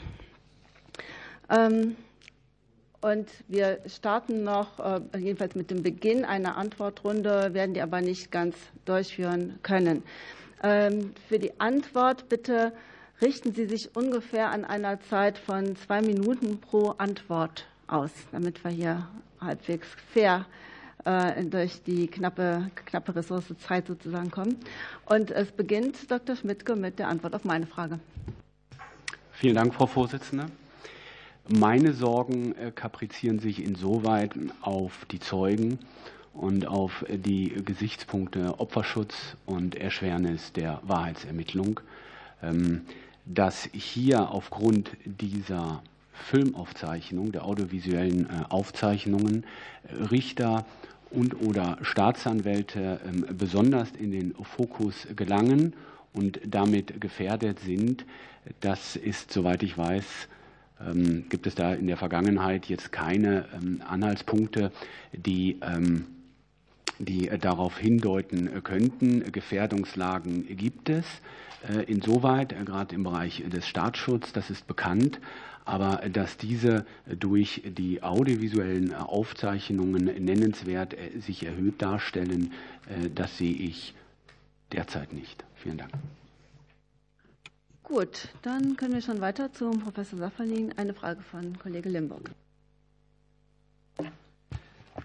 [3.00, 4.78] Und wir starten noch,
[5.16, 10.02] jedenfalls mit dem Beginn einer Antwortrunde, werden die aber nicht ganz durchführen können.
[10.60, 12.72] Für die Antwort bitte
[13.20, 18.70] richten Sie sich ungefähr an einer Zeit von zwei Minuten pro Antwort aus, damit wir
[18.70, 19.08] hier
[19.40, 20.46] halbwegs fair
[21.44, 24.56] durch die knappe, knappe Ressource Zeit sozusagen kommen.
[25.04, 26.34] Und es beginnt Dr.
[26.34, 28.00] Schmidtke mit der Antwort auf meine Frage.
[29.30, 30.46] Vielen Dank, Frau Vorsitzende.
[31.48, 34.32] Meine Sorgen kaprizieren sich insoweit
[34.62, 35.78] auf die Zeugen
[36.34, 41.78] und auf die Gesichtspunkte Opferschutz und Erschwernis der Wahrheitsermittlung,
[43.26, 49.44] dass hier aufgrund dieser Filmaufzeichnung, der audiovisuellen Aufzeichnungen,
[50.10, 50.66] Richter
[51.10, 52.98] und oder Staatsanwälte
[53.38, 55.74] besonders in den Fokus gelangen
[56.12, 58.04] und damit gefährdet sind.
[58.60, 60.04] Das ist, soweit ich weiß,
[61.28, 63.46] gibt es da in der Vergangenheit jetzt keine
[63.86, 64.72] Anhaltspunkte,
[65.12, 65.58] die,
[66.98, 69.32] die darauf hindeuten könnten.
[69.32, 71.06] Gefährdungslagen gibt es
[71.86, 75.20] insoweit, gerade im Bereich des Staatsschutzes, das ist bekannt.
[75.64, 82.52] Aber dass diese durch die audiovisuellen Aufzeichnungen nennenswert sich erhöht darstellen,
[83.14, 83.92] das sehe ich
[84.70, 85.44] derzeit nicht.
[85.56, 85.90] Vielen Dank.
[87.86, 90.74] Gut, dann können wir schon weiter zum Professor Safferlin.
[90.76, 92.32] Eine Frage von Kollege Limburg.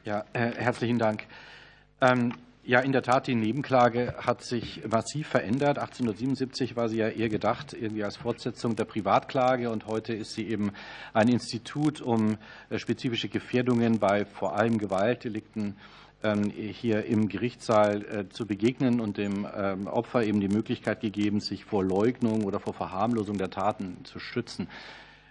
[0.04, 1.28] Ja, äh, herzlichen Dank.
[2.02, 5.78] Ähm, ja, in der Tat, die Nebenklage hat sich massiv verändert.
[5.78, 10.48] 1877 war sie ja eher gedacht, irgendwie als Fortsetzung der Privatklage und heute ist sie
[10.48, 10.72] eben
[11.14, 12.40] ein Institut, um
[12.72, 15.76] äh, spezifische Gefährdungen bei vor allem Gewaltdelikten ähm,
[16.56, 21.66] hier im Gerichtssaal äh, zu begegnen und dem ähm, Opfer eben die Möglichkeit gegeben, sich
[21.66, 24.68] vor Leugnung oder vor Verharmlosung der Taten zu schützen.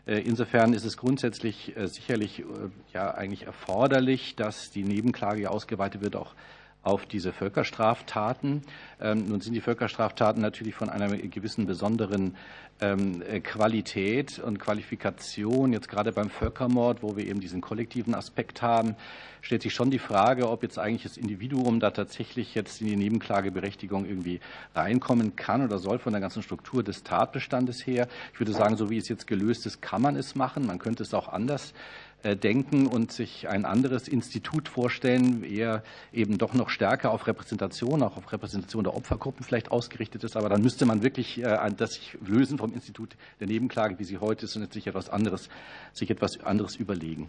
[0.07, 2.45] Äh, insofern ist es grundsätzlich äh, sicherlich
[2.93, 6.35] ja eigentlich erforderlich, dass die Nebenklage ausgeweitet wird, auch
[6.83, 8.63] auf diese Völkerstraftaten.
[9.01, 12.37] Ähm, nun sind die Völkerstraftaten natürlich von einer gewissen besonderen
[12.81, 15.73] ähm, äh, Qualität und Qualifikation.
[15.73, 18.97] Jetzt gerade beim Völkermord, wo wir eben diesen kollektiven Aspekt haben,
[19.43, 22.97] stellt sich schon die Frage, ob jetzt eigentlich das Individuum da tatsächlich jetzt in die
[22.97, 24.41] Nebenklageberechtigung irgendwie
[24.75, 28.09] reinkommen kann oder soll von der ganzen Struktur des Tatbestandes her.
[28.33, 30.67] Ich würde sagen, so wie es jetzt gelöst ist, kann man es machen.
[30.67, 31.75] Man könnte es auch anders
[32.23, 38.17] denken und sich ein anderes Institut vorstellen, eher eben doch noch stärker auf Repräsentation, auch
[38.17, 40.37] auf Repräsentation der Opfergruppen vielleicht ausgerichtet ist.
[40.37, 44.19] Aber dann müsste man wirklich äh, das sich lösen vom Institut der Nebenklage, wie sie
[44.19, 45.49] heute ist, und sich etwas anderes,
[45.93, 47.29] sich etwas anderes überlegen.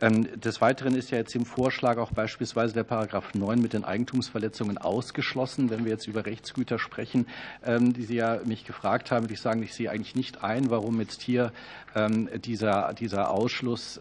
[0.00, 3.84] Ähm, des Weiteren ist ja jetzt im Vorschlag auch beispielsweise der Paragraph 9 mit den
[3.84, 5.70] Eigentumsverletzungen ausgeschlossen.
[5.70, 7.26] Wenn wir jetzt über Rechtsgüter sprechen,
[7.64, 10.70] ähm, die Sie ja mich gefragt haben, würde ich sagen, ich sehe eigentlich nicht ein,
[10.70, 11.52] warum jetzt hier
[11.94, 14.00] ähm, dieser, dieser Ausschluss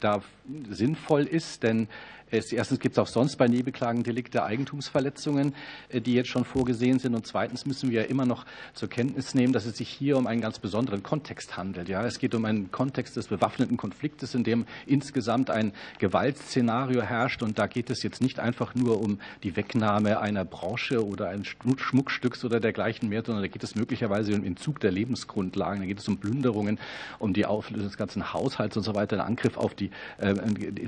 [0.00, 0.22] da
[0.70, 1.62] sinnvoll ist.
[1.62, 1.88] Denn
[2.30, 5.54] Erstens gibt es auch sonst bei Nebenklagen Delikte Eigentumsverletzungen,
[5.88, 7.14] äh, die jetzt schon vorgesehen sind.
[7.14, 10.40] Und zweitens müssen wir immer noch zur Kenntnis nehmen, dass es sich hier um einen
[10.40, 11.88] ganz besonderen Kontext handelt.
[11.88, 17.42] Ja, es geht um einen Kontext des bewaffneten Konfliktes, in dem insgesamt ein Gewaltszenario herrscht.
[17.42, 21.48] Und da geht es jetzt nicht einfach nur um die Wegnahme einer Branche oder eines
[21.48, 25.80] Schmuckstücks oder dergleichen mehr, sondern da geht es möglicherweise um Entzug der Lebensgrundlagen.
[25.80, 26.78] Da geht es um Plünderungen,
[27.18, 30.34] um die Auflösung des ganzen Haushalts und so weiter, ein Angriff auf die, äh,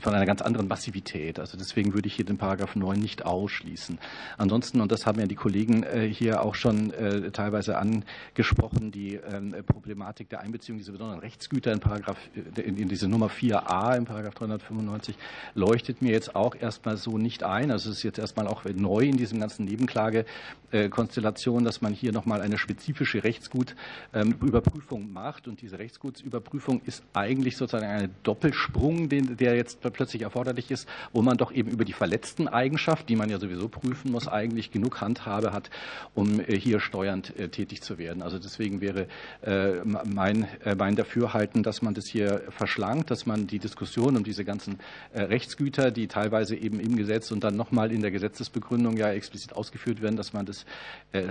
[0.01, 1.39] von einer ganz anderen Massivität geht.
[1.39, 3.99] Also deswegen würde ich hier den Paragraph 9 nicht ausschließen.
[4.37, 9.14] Ansonsten, und das haben ja die Kollegen äh, hier auch schon äh, teilweise angesprochen, die
[9.14, 12.18] ähm, Problematik der Einbeziehung dieser besonderen Rechtsgüter in, Paragraph,
[12.57, 15.16] äh, in diese Nummer 4a im Paragraph 395
[15.55, 17.70] leuchtet mir jetzt auch erstmal so nicht ein.
[17.70, 22.41] Also es ist jetzt erstmal auch neu in diesem ganzen Nebenklagekonstellation, dass man hier nochmal
[22.41, 25.47] eine spezifische Rechtsgutüberprüfung ähm, macht.
[25.47, 31.23] Und diese Rechtsgutsüberprüfung ist eigentlich sozusagen ein Doppelsprung, der jetzt plötzlich erforderlich ist, wo wo
[31.23, 35.03] man doch eben über die verletzten Eigenschaft, die man ja sowieso prüfen muss, eigentlich genug
[35.03, 35.68] Handhabe hat,
[36.14, 38.23] um äh, hier steuernd äh, tätig zu werden.
[38.23, 39.07] Also deswegen wäre
[39.43, 40.49] äh, mein,
[40.79, 44.79] mein Dafürhalten, dass man das hier verschlankt, dass man die Diskussion um diese ganzen
[45.14, 50.01] Rechtsgüter, die teilweise eben im Gesetz und dann nochmal in der Gesetzesbegründung ja explizit ausgeführt
[50.01, 50.64] werden, dass man das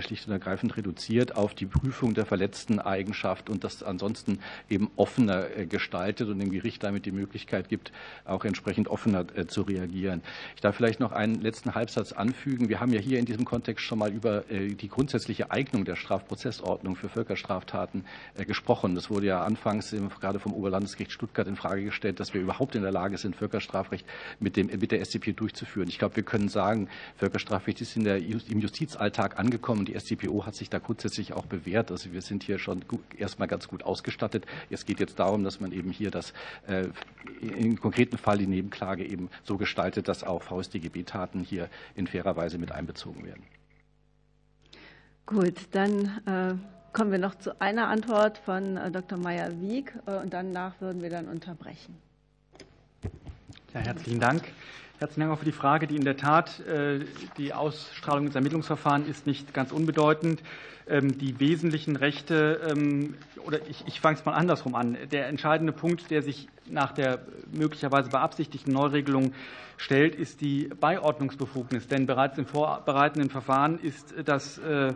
[0.00, 4.38] schlicht und ergreifend reduziert auf die Prüfung der verletzten Eigenschaft und das ansonsten
[4.68, 7.90] eben offener gestaltet und dem Gericht damit die Möglichkeit gibt,
[8.24, 10.22] auch entsprechend offener zu reagieren reagieren.
[10.54, 12.68] Ich darf vielleicht noch einen letzten Halbsatz anfügen.
[12.68, 15.96] Wir haben ja hier in diesem Kontext schon mal über äh, die grundsätzliche Eignung der
[15.96, 18.04] Strafprozessordnung für Völkerstraftaten
[18.36, 18.94] äh, gesprochen.
[18.94, 22.82] Das wurde ja anfangs gerade vom Oberlandesgericht Stuttgart in Frage gestellt, dass wir überhaupt in
[22.82, 24.06] der Lage sind, Völkerstrafrecht
[24.38, 25.88] mit, dem, mit der SCP durchzuführen.
[25.88, 29.84] Ich glaube, wir können sagen, Völkerstrafrecht ist in der, im Justizalltag angekommen.
[29.84, 31.90] Die SCPO hat sich da grundsätzlich auch bewährt.
[31.90, 32.84] Also wir sind hier schon
[33.16, 34.46] erstmal ganz gut ausgestattet.
[34.68, 36.32] Es geht jetzt darum, dass man eben hier das
[36.66, 36.88] äh,
[37.40, 42.34] im konkreten Fall die Nebenklage eben so gestaltet gestaltet, dass auch VSDGB-Taten hier in fairer
[42.34, 43.44] Weise mit einbezogen werden.
[45.26, 46.54] Gut, dann äh,
[46.92, 49.16] kommen wir noch zu einer Antwort von äh, Dr.
[49.16, 51.94] Meyer-Wieg äh, und danach würden wir dann unterbrechen.
[53.72, 54.42] Ja, herzlichen Dank.
[55.00, 57.00] Herzlichen Dank auch für die Frage, die in der Tat äh,
[57.38, 60.42] die Ausstrahlung des Ermittlungsverfahrens ist nicht ganz unbedeutend.
[60.86, 63.14] Ähm, die wesentlichen Rechte, ähm,
[63.46, 64.98] oder ich, ich fange es mal andersrum an.
[65.10, 67.20] Der entscheidende Punkt, der sich nach der
[67.50, 69.32] möglicherweise beabsichtigten Neuregelung
[69.78, 71.88] stellt, ist die Beiordnungsbefugnis.
[71.88, 74.92] Denn bereits im vorbereitenden Verfahren ist das äh,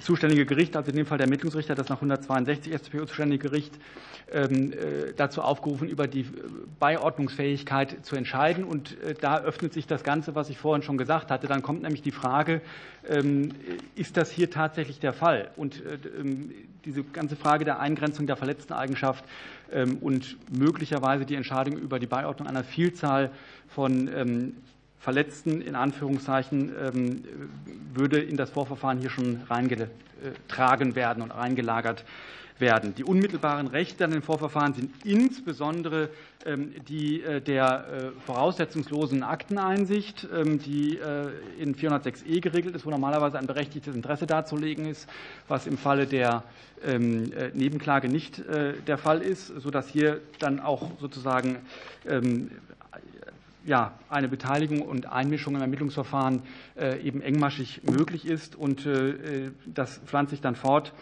[0.00, 3.74] zuständige Gericht, also in dem Fall der Ermittlungsrichter, das nach 162 StPO zuständige Gericht,
[4.32, 6.26] ähm, äh, dazu aufgerufen, über die
[6.80, 8.64] Beiordnungsfähigkeit zu entscheiden.
[8.64, 11.46] Und äh, da öffnet sich das Ganze, was ich vorhin schon gesagt hatte.
[11.46, 12.62] Dann kommt nämlich die Frage,
[13.08, 13.50] ähm,
[13.94, 15.50] ist das hier tatsächlich der Fall?
[15.56, 15.82] Und
[16.18, 16.52] ähm,
[16.84, 19.24] diese ganze Frage der Eingrenzung der verletzten Eigenschaft
[20.02, 23.30] und möglicherweise die Entscheidung über die Beiordnung einer Vielzahl
[23.68, 24.54] von
[25.04, 27.24] Verletzten in Anführungszeichen ähm,
[27.92, 32.06] würde in das Vorverfahren hier schon reingetragen werden und reingelagert
[32.58, 32.94] werden.
[32.94, 36.08] Die unmittelbaren Rechte an den Vorverfahren sind insbesondere
[36.46, 41.28] ähm, die äh, der äh, voraussetzungslosen Akteneinsicht, ähm, die äh,
[41.58, 45.06] in 406e geregelt ist, wo normalerweise ein berechtigtes Interesse darzulegen ist,
[45.48, 46.44] was im Falle der
[46.86, 48.42] Nebenklage nicht
[48.86, 51.56] der Fall ist, sodass hier dann auch sozusagen
[53.64, 56.42] ja, eine Beteiligung und Einmischung im Ermittlungsverfahren
[57.02, 58.56] eben engmaschig möglich ist.
[58.56, 58.86] Und
[59.66, 60.92] das pflanzt sich dann fort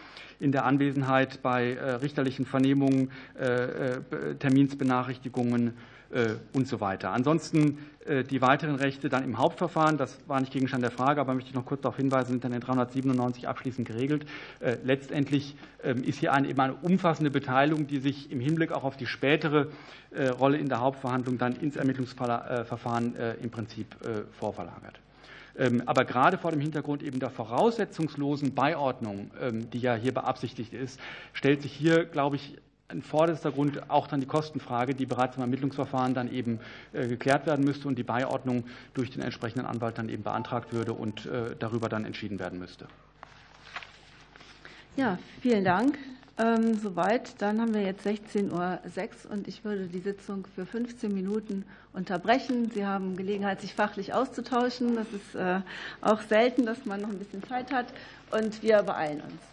[0.42, 5.74] in der Anwesenheit bei äh, richterlichen Vernehmungen, äh, äh, Terminsbenachrichtigungen
[6.52, 7.10] und so weiter.
[7.10, 7.78] Ansonsten
[8.30, 11.54] die weiteren Rechte dann im Hauptverfahren, das war nicht Gegenstand der Frage, aber möchte ich
[11.54, 14.26] noch kurz darauf hinweisen, sind dann in 397 abschließend geregelt.
[14.82, 18.96] Letztendlich ähm, ist hier eine, eben eine umfassende Beteiligung, die sich im Hinblick auch auf
[18.96, 19.68] die spätere
[20.38, 23.86] Rolle in der Hauptverhandlung dann ins Ermittlungsverfahren im Prinzip
[24.32, 24.98] vorverlagert.
[25.56, 30.72] Ähm, aber gerade vor dem Hintergrund eben der voraussetzungslosen Beiordnung, ähm, die ja hier beabsichtigt
[30.72, 30.98] ist,
[31.32, 32.56] stellt sich hier, glaube ich,
[32.92, 36.60] in vorderster Grund auch dann die Kostenfrage, die bereits im Ermittlungsverfahren dann eben
[36.92, 38.64] äh, geklärt werden müsste und die Beiordnung
[38.94, 42.86] durch den entsprechenden Anwalt dann eben beantragt würde und äh, darüber dann entschieden werden müsste.
[44.96, 45.98] Ja, vielen Dank.
[46.38, 47.40] Ähm, soweit.
[47.40, 52.70] Dann haben wir jetzt 16.06 Uhr und ich würde die Sitzung für 15 Minuten unterbrechen.
[52.70, 54.96] Sie haben Gelegenheit, sich fachlich auszutauschen.
[54.96, 55.60] Das ist äh,
[56.00, 57.86] auch selten, dass man noch ein bisschen Zeit hat.
[58.30, 59.51] Und wir beeilen uns.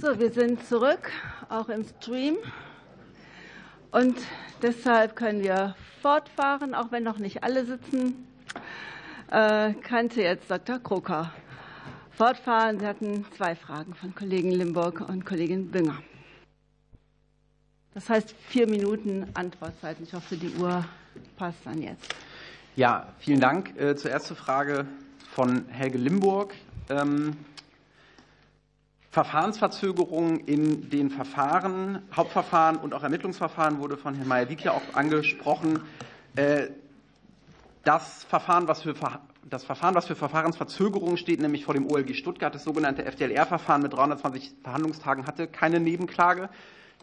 [0.00, 1.10] So, wir sind zurück,
[1.48, 2.36] auch im Stream.
[3.90, 4.16] Und
[4.62, 8.28] deshalb können wir fortfahren, auch wenn noch nicht alle sitzen.
[9.28, 10.78] Äh, kannte jetzt Dr.
[10.78, 11.32] Kroker
[12.12, 12.78] fortfahren.
[12.78, 16.00] Sie hatten zwei Fragen von Kollegen Limburg und Kollegin Bünger.
[17.92, 19.96] Das heißt vier Minuten Antwortzeit.
[20.00, 20.84] Ich hoffe, die Uhr
[21.36, 22.14] passt dann jetzt.
[22.76, 23.76] Ja, vielen Dank.
[23.76, 24.86] Äh, zur ersten Frage
[25.32, 26.54] von Helge Limburg.
[29.10, 35.80] Verfahrensverzögerungen in den Verfahren, Hauptverfahren und auch Ermittlungsverfahren wurde von Herrn Meyer-Wieck ja auch angesprochen.
[36.36, 36.68] Äh,
[37.84, 38.94] das Verfahren, was für
[39.48, 43.94] das Verfahren, was für Verfahrensverzögerungen steht, nämlich vor dem OLG Stuttgart, das sogenannte FDLR-Verfahren mit
[43.94, 46.50] 320 Verhandlungstagen, hatte keine Nebenklage.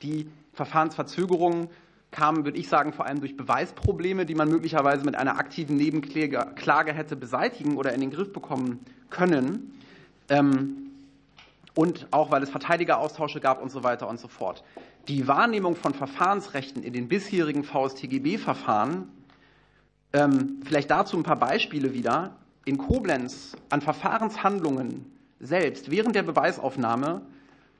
[0.03, 1.69] Die Verfahrensverzögerungen
[2.11, 6.94] kamen, würde ich sagen, vor allem durch Beweisprobleme, die man möglicherweise mit einer aktiven Nebenklage
[6.94, 8.80] hätte beseitigen oder in den Griff bekommen
[9.10, 9.73] können.
[10.30, 10.85] Ähm,
[11.76, 14.64] und auch weil es Verteidigeraustausche gab und so weiter und so fort.
[15.07, 19.10] Die Wahrnehmung von Verfahrensrechten in den bisherigen VSTGB-Verfahren,
[20.14, 22.38] ähm, vielleicht dazu ein paar Beispiele wieder.
[22.64, 27.22] In Koblenz an Verfahrenshandlungen selbst während der Beweisaufnahme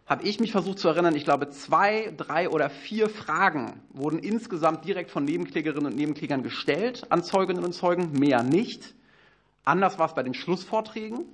[0.05, 4.85] habe ich mich versucht zu erinnern, ich glaube, zwei, drei oder vier Fragen wurden insgesamt
[4.85, 8.93] direkt von Nebenklägerinnen und Nebenklägern gestellt an Zeuginnen und Zeugen, mehr nicht.
[9.63, 11.26] Anders war es bei den Schlussvorträgen.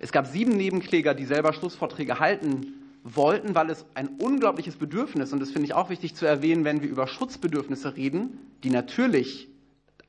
[0.00, 2.72] Es gab sieben Nebenkläger, die selber Schlussvorträge halten
[3.04, 6.82] wollten, weil es ein unglaubliches Bedürfnis, und das finde ich auch wichtig zu erwähnen, wenn
[6.82, 9.48] wir über Schutzbedürfnisse reden, die natürlich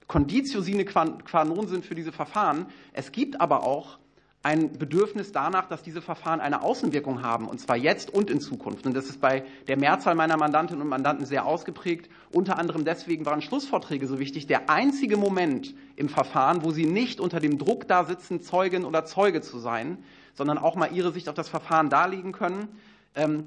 [0.07, 2.65] Conditio sine qua non sind für diese Verfahren.
[2.93, 3.99] Es gibt aber auch
[4.43, 8.87] ein Bedürfnis danach, dass diese Verfahren eine Außenwirkung haben, und zwar jetzt und in Zukunft.
[8.87, 12.09] Und das ist bei der Mehrzahl meiner Mandantinnen und Mandanten sehr ausgeprägt.
[12.31, 14.47] Unter anderem deswegen waren Schlussvorträge so wichtig.
[14.47, 19.05] Der einzige Moment im Verfahren, wo sie nicht unter dem Druck da sitzen, Zeugin oder
[19.05, 19.99] Zeuge zu sein,
[20.33, 22.67] sondern auch mal ihre Sicht auf das Verfahren darlegen können.
[23.13, 23.45] Ähm,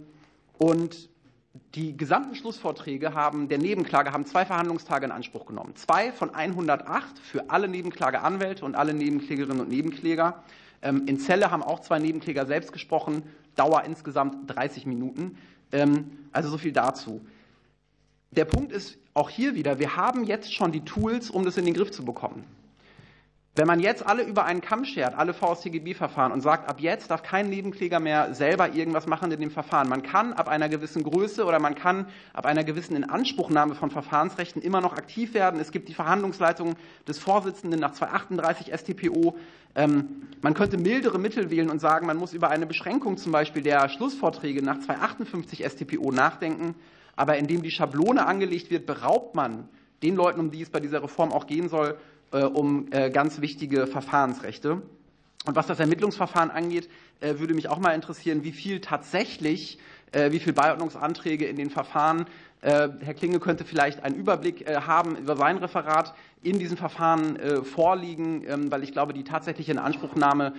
[0.58, 1.08] und
[1.74, 5.74] die gesamten Schlussvorträge haben, der Nebenklage haben zwei Verhandlungstage in Anspruch genommen.
[5.74, 10.42] Zwei von 108 für alle Nebenklageanwälte und alle Nebenklägerinnen und Nebenkläger.
[10.84, 13.24] Ähm, in Celle haben auch zwei Nebenkläger selbst gesprochen,
[13.56, 15.38] Dauer insgesamt 30 Minuten.
[15.72, 17.24] Ähm, also so viel dazu.
[18.30, 21.64] Der Punkt ist auch hier wieder, wir haben jetzt schon die Tools, um das in
[21.64, 22.44] den Griff zu bekommen.
[23.56, 27.22] Wenn man jetzt alle über einen Kamm schert, alle VSTGB-Verfahren und sagt, ab jetzt darf
[27.22, 29.88] kein Nebenkläger mehr selber irgendwas machen in dem Verfahren.
[29.88, 34.60] Man kann ab einer gewissen Größe oder man kann ab einer gewissen Inanspruchnahme von Verfahrensrechten
[34.60, 35.60] immer noch aktiv werden.
[35.60, 36.74] Es gibt die Verhandlungsleitung
[37.06, 39.36] des Vorsitzenden nach 238 StPO.
[39.76, 43.62] Ähm, man könnte mildere Mittel wählen und sagen, man muss über eine Beschränkung zum Beispiel
[43.62, 46.74] der Schlussvorträge nach 258 StPO nachdenken.
[47.14, 49.68] Aber indem die Schablone angelegt wird, beraubt man
[50.02, 51.96] den Leuten, um die es bei dieser Reform auch gehen soll,
[52.42, 54.82] um äh, ganz wichtige Verfahrensrechte.
[55.46, 56.88] Und was das Ermittlungsverfahren angeht,
[57.20, 59.78] äh, würde mich auch mal interessieren, wie viel tatsächlich,
[60.30, 62.26] wie viele Beiordnungsanträge in den Verfahren
[62.60, 68.70] Herr Klinge könnte vielleicht einen Überblick haben über sein Referat in diesen Verfahren vorliegen, ähm,
[68.70, 70.54] weil ich glaube, die tatsächliche Inanspruchnahme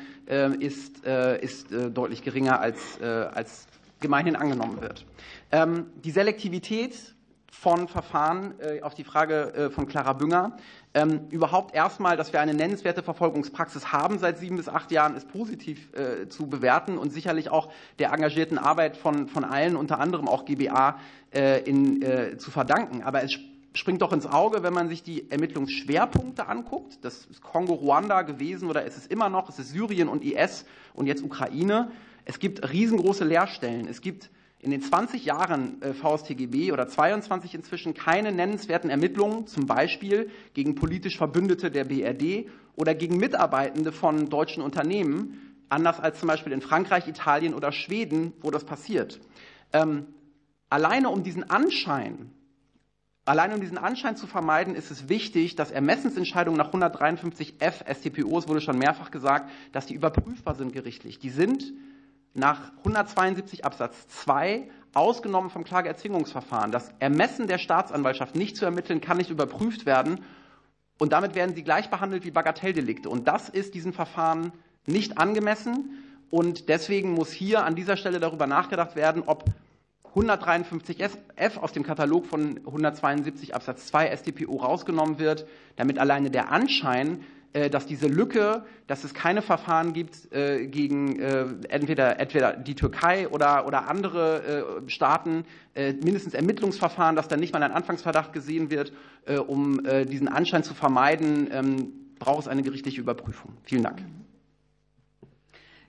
[0.60, 3.68] ist, ist deutlich geringer als, als
[4.02, 5.06] gemeinhin angenommen wird.
[5.52, 7.16] Ähm, die Selektivität
[7.50, 10.58] von Verfahren äh, auf die Frage äh, von Clara Bünger.
[10.96, 15.28] Ähm, überhaupt erstmal, dass wir eine nennenswerte Verfolgungspraxis haben seit sieben bis acht Jahren, ist
[15.28, 17.70] positiv äh, zu bewerten und sicherlich auch
[18.00, 20.98] der engagierten Arbeit von, von allen, unter anderem auch GBA,
[21.34, 23.04] äh, in, äh, zu verdanken.
[23.04, 23.38] Aber es
[23.74, 27.04] springt doch ins Auge, wenn man sich die Ermittlungsschwerpunkte anguckt.
[27.04, 29.50] Das ist Kongo-Ruanda gewesen oder ist es immer noch.
[29.50, 30.64] Es ist Syrien und IS
[30.94, 31.92] und jetzt Ukraine.
[32.24, 33.90] Es gibt riesengroße Leerstellen.
[33.90, 34.30] Es gibt
[34.66, 40.76] in den 20 Jahren äh, VSTGB oder 22 inzwischen keine nennenswerten Ermittlungen, zum Beispiel gegen
[40.76, 46.62] politisch Verbündete der BRD oder gegen Mitarbeitende von deutschen Unternehmen, anders als zum Beispiel in
[46.62, 49.22] Frankreich, Italien oder Schweden, wo das passiert.
[49.72, 50.08] Ähm,
[50.70, 52.32] alleine um diesen Anschein
[53.28, 58.62] Allein um diesen Anschein zu vermeiden, ist es wichtig, dass Ermessensentscheidungen nach 153f StPO, wurde
[58.62, 61.18] schon mehrfach gesagt, dass die überprüfbar sind gerichtlich.
[61.18, 61.74] Die sind
[62.36, 66.72] nach 172 Absatz 2 ausgenommen vom Klageerzwingungsverfahren.
[66.72, 70.24] Das Ermessen der Staatsanwaltschaft nicht zu ermitteln, kann nicht überprüft werden.
[71.00, 73.10] Und damit werden sie gleich behandelt wie Bagatelldelikte.
[73.10, 74.54] Und das ist diesen Verfahren
[74.86, 76.04] nicht angemessen.
[76.30, 79.46] Und deswegen muss hier an dieser Stelle darüber nachgedacht werden, ob
[80.16, 85.46] 153f aus dem Katalog von 172 Absatz 2 StPO rausgenommen wird,
[85.76, 87.24] damit alleine der Anschein
[87.72, 93.30] dass diese Lücke, dass es keine Verfahren gibt äh, gegen äh, entweder, entweder die Türkei
[93.30, 95.46] oder, oder andere Staaten,
[95.76, 98.94] mindestens Ermittlungsverfahren, dass dann nicht mal ein Anfangsverdacht gesehen wird,
[99.48, 103.54] um diesen Anschein zu vermeiden, ähm, braucht es eine gerichtliche Überprüfung.
[103.64, 104.02] Vielen Dank.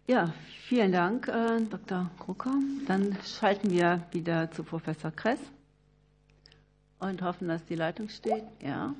[0.07, 0.33] Ja,
[0.69, 2.11] vielen Dank, äh, Dr.
[2.19, 2.55] Krucker.
[2.87, 5.41] Dann schalten wir wieder zu Professor Kress
[6.99, 8.45] und hoffen, dass die Leitung steht.
[8.65, 8.95] Ja.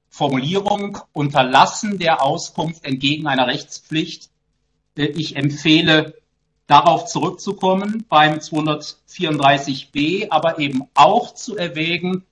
[0.08, 4.30] Formulierung, Unterlassen der Auskunft entgegen einer Rechtspflicht.
[4.96, 6.14] Äh, ich empfehle
[6.66, 12.24] darauf zurückzukommen beim 234b, aber eben auch zu erwägen,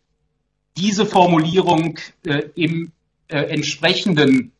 [0.78, 2.92] diese Formulierung äh, im
[3.28, 4.52] äh, entsprechenden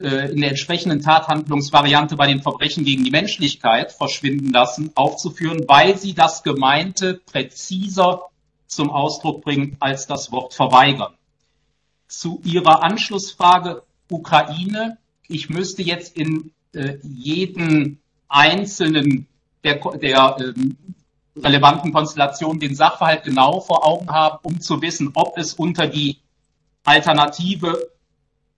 [0.00, 5.96] äh, in der entsprechenden Tathandlungsvariante bei den Verbrechen gegen die Menschlichkeit verschwinden lassen, aufzuführen, weil
[5.96, 8.22] sie das Gemeinte präziser
[8.66, 11.12] zum Ausdruck bringt als das Wort verweigern.
[12.08, 14.98] Zu Ihrer Anschlussfrage Ukraine.
[15.28, 19.26] Ich müsste jetzt in äh, jeden einzelnen
[19.62, 20.76] der, der ähm,
[21.36, 26.18] relevanten Konstellation den Sachverhalt genau vor Augen haben, um zu wissen, ob es unter die
[26.84, 27.90] Alternative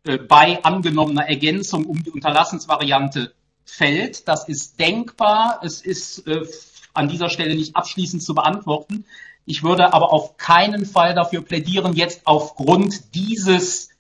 [0.05, 3.33] äh, bei angenommener Ergänzung um die Unterlassensvariante
[3.65, 4.29] fällt.
[4.29, 5.61] Das ist denkbar.
[5.63, 6.47] Es ist äh,
[6.93, 9.05] an dieser Stelle nicht abschließend zu beantworten.
[9.47, 13.91] Ich würde aber auf keinen Fall dafür plädieren, jetzt aufgrund dieses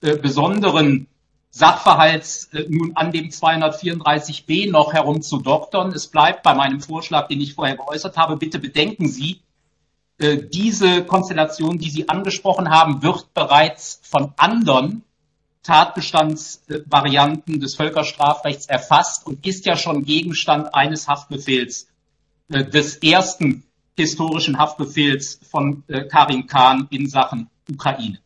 [0.00, 1.08] äh, besonderen
[1.56, 5.92] Sachverhalts äh, nun an dem 234b noch herumzudoktern.
[5.92, 8.36] Es bleibt bei meinem Vorschlag, den ich vorher geäußert habe.
[8.36, 9.40] Bitte bedenken Sie,
[10.18, 15.04] äh, diese Konstellation, die Sie angesprochen haben, wird bereits von anderen
[15.62, 21.86] Tatbestandsvarianten des Völkerstrafrechts erfasst und ist ja schon Gegenstand eines Haftbefehls,
[22.48, 23.62] äh, des ersten
[23.96, 28.18] historischen Haftbefehls von Karim Khan in Sachen Ukraine.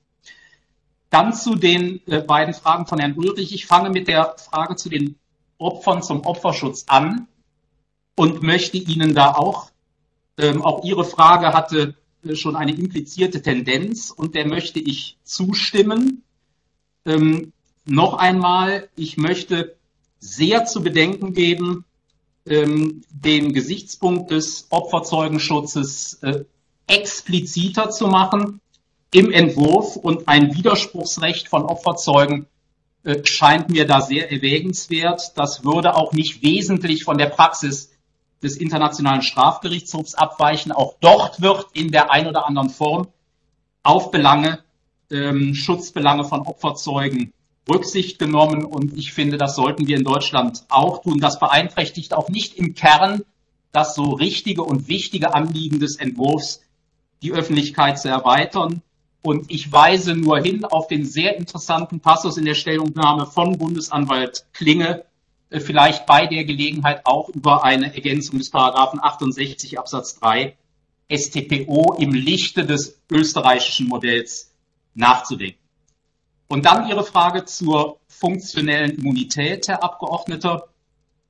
[1.10, 3.55] Dann zu den äh, beiden Fragen von Herrn Ulrich.
[3.55, 5.16] Ich fange mit der Frage zu den
[5.59, 7.26] Opfern zum Opferschutz an
[8.14, 9.70] und möchte Ihnen da auch,
[10.36, 11.94] ähm, auch Ihre Frage hatte
[12.24, 16.22] äh, schon eine implizierte Tendenz und der möchte ich zustimmen.
[17.06, 17.52] Ähm,
[17.85, 19.76] noch einmal, ich möchte
[20.18, 21.85] sehr zu bedenken geben,
[22.47, 26.44] ähm, den Gesichtspunkt des Opferzeugenschutzes äh,
[26.86, 28.60] expliziter zu machen
[29.12, 32.47] im Entwurf und ein Widerspruchsrecht von Opferzeugen
[33.05, 35.36] äh, scheint mir da sehr erwägenswert.
[35.36, 37.90] Das würde auch nicht wesentlich von der Praxis
[38.43, 40.72] des Internationalen Strafgerichtshofs abweichen.
[40.72, 43.09] Auch dort wird in der ein oder anderen Form
[43.82, 44.60] auf Belange,
[45.10, 47.32] ähm, Schutzbelange von Opferzeugen
[47.68, 48.64] Rücksicht genommen.
[48.64, 51.18] Und ich finde, das sollten wir in Deutschland auch tun.
[51.20, 53.22] Das beeinträchtigt auch nicht im Kern
[53.72, 56.62] das so richtige und wichtige Anliegen des Entwurfs,
[57.22, 58.82] die Öffentlichkeit zu erweitern.
[59.22, 64.46] Und ich weise nur hin auf den sehr interessanten Passus in der Stellungnahme von Bundesanwalt
[64.52, 65.04] Klinge,
[65.50, 70.56] äh, vielleicht bei der Gelegenheit auch über eine Ergänzung des Paragraphen 68 Absatz 3
[71.10, 74.52] StPO im Lichte des österreichischen Modells
[74.94, 75.58] nachzudenken.
[76.48, 80.68] Und dann Ihre Frage zur funktionellen Immunität, Herr Abgeordneter.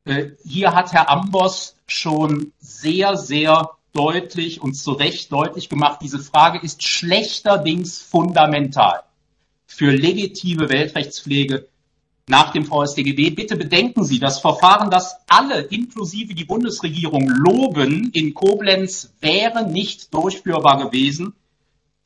[0.05, 6.19] Äh, hier hat Herr Ambos schon sehr, sehr deutlich und zu Recht deutlich gemacht, diese
[6.19, 9.03] Frage ist schlechterdings fundamental
[9.67, 11.69] für legitime Weltrechtspflege
[12.29, 13.31] nach dem VSDGB.
[13.31, 20.13] Bitte bedenken Sie, das Verfahren, das alle, inklusive die Bundesregierung, loben in Koblenz, wäre nicht
[20.13, 21.35] durchführbar gewesen,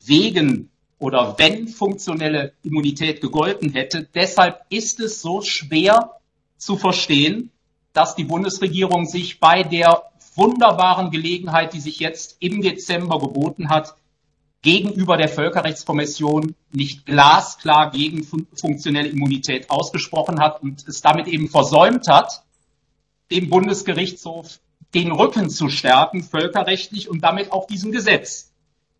[0.05, 0.69] wegen
[0.99, 4.07] oder wenn funktionelle Immunität gegolten hätte.
[4.15, 6.11] Deshalb ist es so schwer
[6.57, 7.51] zu verstehen,
[7.91, 10.03] dass die Bundesregierung sich bei der
[10.35, 13.95] wunderbaren Gelegenheit, die sich jetzt im Dezember geboten hat,
[14.61, 22.07] gegenüber der Völkerrechtskommission nicht glasklar gegen funktionelle Immunität ausgesprochen hat und es damit eben versäumt
[22.07, 22.43] hat,
[23.29, 24.59] dem Bundesgerichtshof
[24.93, 28.51] den Rücken zu stärken, völkerrechtlich und damit auch diesem Gesetz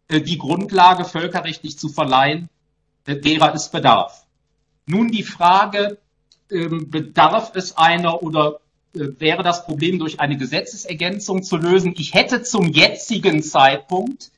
[0.08, 2.50] äh, die Grundlage völkerrechtlich zu verleihen,
[3.06, 4.26] äh, derer es bedarf.
[4.86, 5.98] Nun die Frage,
[6.52, 8.60] ähm, bedarf es einer oder
[8.94, 11.94] wäre das Problem durch eine Gesetzesergänzung zu lösen?
[11.98, 14.32] Ich hätte zum jetzigen Zeitpunkt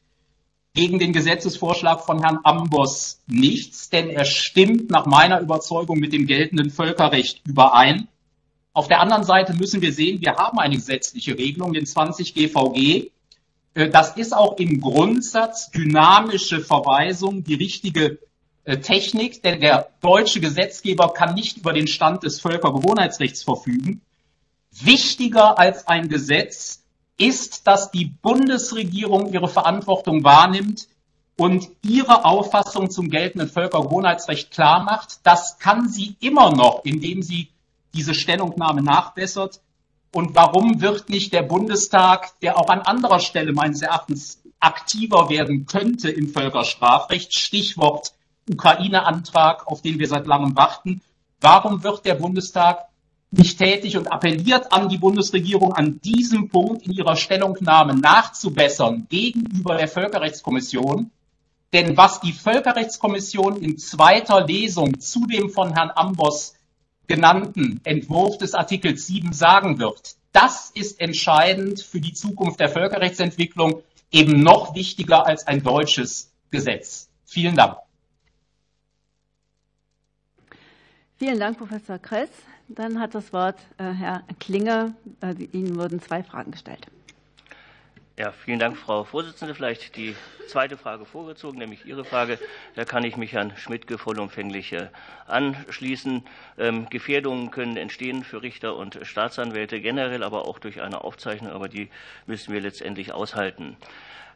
[0.74, 6.28] gegen den Gesetzesvorschlag von Herrn Ambos nichts, denn er stimmt nach meiner Überzeugung mit dem
[6.28, 8.08] geltenden Völkerrecht überein.
[8.74, 13.10] Auf der anderen Seite müssen wir sehen, wir haben eine gesetzliche Regelung, den 20 GVG.
[13.74, 18.20] Äh, das ist auch im Grundsatz dynamische Verweisung die richtige
[18.66, 24.02] äh, Technik, denn der deutsche Gesetzgeber kann nicht über den Stand des Völkergewohnheitsrechts verfügen.
[24.82, 26.84] Wichtiger als ein Gesetz
[27.18, 30.88] ist, dass die Bundesregierung ihre Verantwortung wahrnimmt
[31.38, 35.20] und ihre Auffassung zum geltenden Völkergewohnheitsrecht klar macht.
[35.24, 37.50] Das kann sie immer noch, indem sie
[37.94, 39.62] diese Stellungnahme nachbessert.
[40.12, 45.66] Und warum wird nicht der Bundestag, der auch an anderer Stelle meines Erachtens aktiver werden
[45.66, 48.14] könnte im Völkerstrafrecht, Stichwort
[48.50, 51.02] Ukraine-Antrag, auf den wir seit langem warten,
[51.42, 52.88] warum wird der Bundestag
[53.38, 59.76] nicht tätig und appelliert an die Bundesregierung, an diesem Punkt in ihrer Stellungnahme nachzubessern gegenüber
[59.76, 61.12] der Völkerrechtskommission.
[61.74, 66.54] Denn was die Völkerrechtskommission in zweiter Lesung zu dem von Herrn Ambos
[67.08, 73.84] genannten Entwurf des Artikels 7 sagen wird, das ist entscheidend für die Zukunft der Völkerrechtsentwicklung,
[74.12, 77.10] eben noch wichtiger als ein deutsches Gesetz.
[77.26, 77.78] Vielen Dank.
[81.18, 82.30] Vielen Dank, Professor Kress.
[82.68, 84.94] Dann hat das Wort äh, Herr Klinger.
[85.22, 86.88] Äh, Ihnen wurden zwei Fragen gestellt.
[88.18, 89.54] Ja, vielen Dank, Frau Vorsitzende.
[89.54, 90.16] Vielleicht die
[90.48, 92.40] zweite Frage vorgezogen, nämlich Ihre Frage.
[92.76, 94.88] Da kann ich mich Herrn Schmidtke vollumfänglich äh,
[95.28, 96.24] anschließen.
[96.58, 101.68] Ähm, Gefährdungen können entstehen für Richter und Staatsanwälte generell, aber auch durch eine Aufzeichnung, aber
[101.68, 101.90] die
[102.26, 103.76] müssen wir letztendlich aushalten.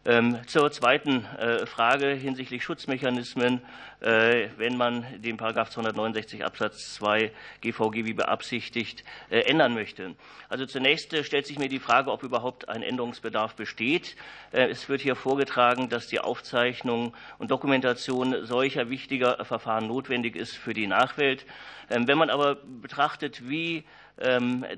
[0.06, 3.62] Ähm, zur zweiten äh, Frage hinsichtlich Schutzmechanismen,
[4.00, 10.16] äh, wenn man den Paragraph 269 Absatz 2 GVG wie beabsichtigt äh, ändern möchte.
[10.48, 14.16] Also zunächst stellt sich mir die Frage, ob überhaupt ein Änderungsbedarf besteht.
[14.52, 20.74] Es wird hier vorgetragen, dass die Aufzeichnung und Dokumentation solcher wichtiger Verfahren notwendig ist für
[20.74, 21.46] die Nachwelt.
[21.90, 23.84] Ähm, wenn man aber betrachtet, wie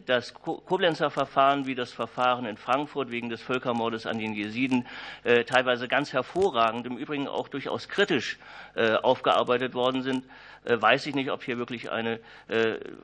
[0.06, 4.86] das Koblenzer Verfahren wie das Verfahren in Frankfurt wegen des Völkermordes an den Jesiden
[5.24, 8.38] äh, teilweise ganz hervorragend, im Übrigen auch durchaus kritisch
[8.76, 10.26] äh, aufgearbeitet worden sind,
[10.66, 12.20] äh, weiß ich nicht, ob hier wirklich eine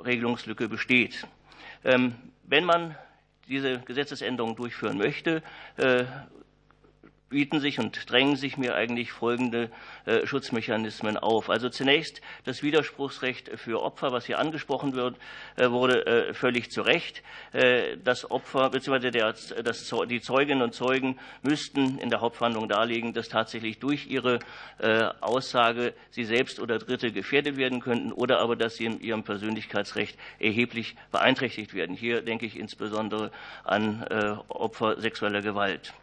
[0.06, 1.26] Regelungslücke besteht.
[1.84, 2.96] Ähm, wenn man
[3.48, 5.42] diese Gesetzesänderung durchführen möchte,
[7.30, 9.70] bieten sich und drängen sich mir eigentlich folgende
[10.06, 11.50] äh, Schutzmechanismen auf.
[11.50, 15.18] Also zunächst das Widerspruchsrecht für Opfer, was hier angesprochen wird,
[15.58, 17.24] äh, wurde äh, völlig zu Recht.
[17.52, 19.12] Äh, das Opfer bzw.
[20.06, 24.40] Die Zeuginnen und Zeugen müssten in der Hauptverhandlung darlegen, dass tatsächlich durch ihre
[24.80, 29.24] äh, Aussage sie selbst oder Dritte gefährdet werden könnten oder aber, dass sie in ihrem
[29.24, 31.96] Persönlichkeitsrecht erheblich beeinträchtigt werden.
[31.96, 33.32] Hier denke ich insbesondere
[33.64, 35.94] an äh, Opfer sexueller Gewalt.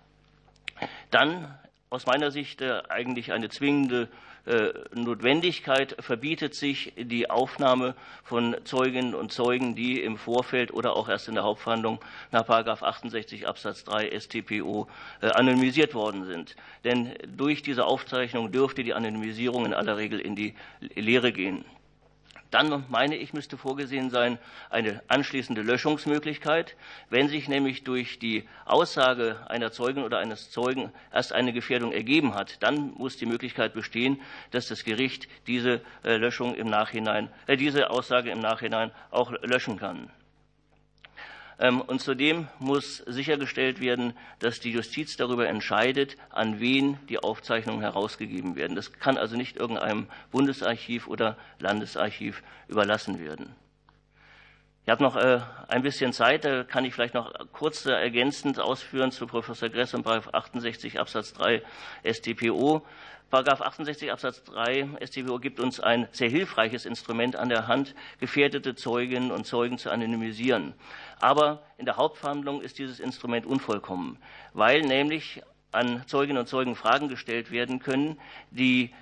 [1.11, 1.59] Dann
[1.91, 4.09] aus meiner Sicht äh, eigentlich eine zwingende
[4.47, 7.95] äh, Notwendigkeit verbietet sich die Aufnahme
[8.25, 12.01] von Zeuginnen und Zeugen, die im Vorfeld oder auch erst in der Hauptverhandlung
[12.31, 14.89] nach 68 Absatz 3 StPO
[15.23, 16.57] äh, anonymisiert worden sind.
[16.85, 20.55] Denn durch diese Aufzeichnung dürfte die Anonymisierung in aller Regel in die
[20.95, 21.65] Lehre gehen.
[22.51, 24.39] Dann meine ich, müsste vorgesehen sein
[24.71, 26.77] eine anschließende Löschungsmöglichkeit.
[27.11, 32.35] Wenn sich nämlich durch die Aussage einer Zeugin oder eines Zeugen erst eine Gefährdung ergeben
[32.35, 37.57] hat, dann muss die Möglichkeit bestehen, dass das Gericht diese äh, Löschung im Nachhinein, äh,
[37.57, 40.11] diese Aussage im Nachhinein auch löschen kann.
[41.59, 47.81] Ähm, und zudem muss sichergestellt werden, dass die Justiz darüber entscheidet, an wen die Aufzeichnungen
[47.81, 48.77] herausgegeben werden.
[48.77, 53.55] Das kann also nicht irgendeinem Bundesarchiv oder Landesarchiv überlassen werden.
[54.87, 59.13] Ich habe noch äh, ein bisschen Zeit, da kann ich vielleicht noch kurz ergänzend ausführen
[59.13, 61.63] zu Professor Gress und 68 Absatz 3
[62.05, 62.85] StPO.
[63.31, 68.75] Paragraph 68 Absatz 3 StVO gibt uns ein sehr hilfreiches Instrument an der Hand, gefährdete
[68.75, 70.75] Zeuginnen und Zeugen zu anonymisieren.
[71.19, 74.19] Aber in der Hauptverhandlung ist dieses Instrument unvollkommen,
[74.53, 75.41] weil nämlich
[75.73, 78.21] an Zeuginnen und Zeugen Fragen gestellt werden können,
[78.51, 78.93] die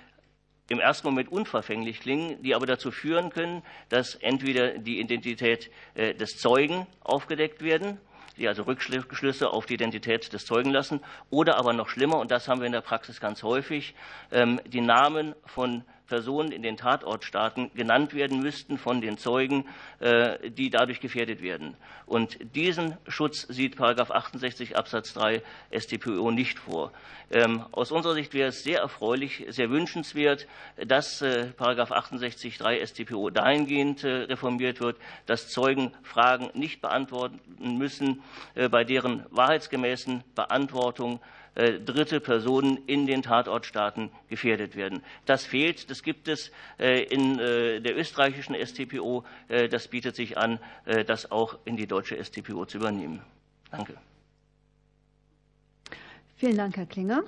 [0.69, 6.13] im ersten Moment unverfänglich klingen, die aber dazu führen können, dass entweder die Identität äh,
[6.13, 7.99] des Zeugen aufgedeckt werden
[8.37, 12.47] die also Rückschlüsse auf die Identität des Zeugen lassen, oder aber noch schlimmer, und das
[12.47, 13.93] haben wir in der Praxis ganz häufig,
[14.31, 15.83] ähm, die Namen von
[16.13, 19.65] Personen in den Tatortstaaten genannt werden müssten von den Zeugen,
[19.99, 21.75] äh, die dadurch gefährdet werden.
[22.05, 23.77] Und diesen Schutz sieht§
[24.11, 25.41] 68 Absatz 3
[25.75, 26.91] StPO nicht vor.
[27.31, 30.45] Ähm, aus unserer Sicht wäre es sehr erfreulich, sehr wünschenswert,
[30.85, 31.23] dass§
[31.91, 37.39] 68 3 StPO dahingehend äh, reformiert wird, dass Zeugen Fragen nicht beantworten
[37.79, 38.21] müssen,
[38.69, 41.19] bei deren wahrheitsgemäßen Beantwortung
[41.55, 45.03] äh, dritte Personen in den Tatortstaaten gefährdet werden.
[45.25, 45.89] Das fehlt.
[45.91, 49.23] Das gibt es äh, in äh, der österreichischen StPO.
[49.69, 50.59] Das bietet sich an,
[51.07, 53.21] das auch in die deutsche StPO zu übernehmen.
[53.69, 53.97] Danke.
[56.37, 57.23] Vielen Dank, Herr Klinger.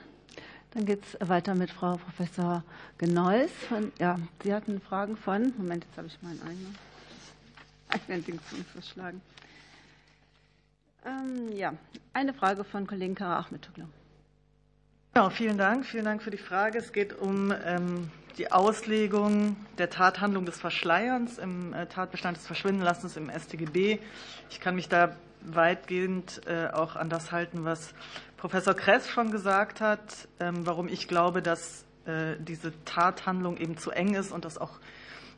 [0.72, 2.64] Dann geht es weiter mit Frau Professor
[2.98, 3.48] Genois.
[3.70, 6.76] Von, ja, Sie hatten Fragen von, Moment, jetzt habe ich meinen eigenen,
[7.90, 8.42] eigenen Dings
[8.74, 9.22] verschlagen.
[11.06, 11.74] Ähm, ja,
[12.14, 13.86] eine Frage von Kollegen Kara Ahmedoglu.
[15.18, 15.86] Ja, vielen Dank.
[15.86, 16.78] Vielen Dank für die Frage.
[16.78, 23.16] Es geht um ähm, die Auslegung der Tathandlung des Verschleierns im äh, Tatbestand des Verschwindenlassens
[23.16, 24.00] im StGB.
[24.50, 27.94] Ich kann mich da weitgehend äh, auch an das halten, was
[28.36, 33.92] Professor Kress schon gesagt hat, ähm, warum ich glaube, dass äh, diese Tathandlung eben zu
[33.92, 34.80] eng ist und dass auch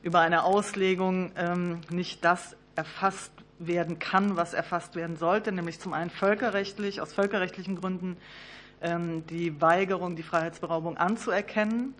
[0.01, 5.93] über eine Auslegung ähm, nicht das erfasst werden kann, was erfasst werden sollte, nämlich zum
[5.93, 8.17] einen völkerrechtlich, aus völkerrechtlichen Gründen
[8.81, 11.95] die Weigerung, die Freiheitsberaubung anzuerkennen.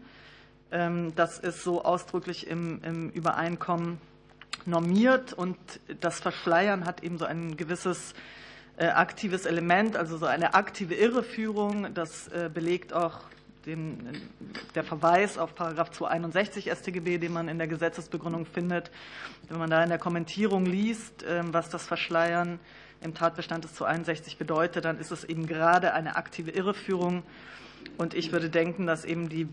[0.72, 4.00] Ähm, das ist so ausdrücklich im, Übereinkommen
[4.66, 5.58] normiert und
[6.02, 8.14] das Verschleiern hat eben so ein gewisses
[8.76, 11.94] äh, aktives Element, also so eine aktive Irreführung.
[11.94, 13.22] Das äh, belegt auch
[13.66, 14.22] den,
[14.76, 18.92] der Verweis auf Paragraph 261 StGB, den man in der Gesetzesbegründung findet.
[19.50, 22.60] Wenn man da in der Kommentierung liest, ähm, was das Verschleiern
[23.02, 27.24] im Tatbestand des 261 bedeutet, dann ist es eben gerade eine aktive Irreführung.
[27.98, 29.48] Und ich würde denken, dass eben die,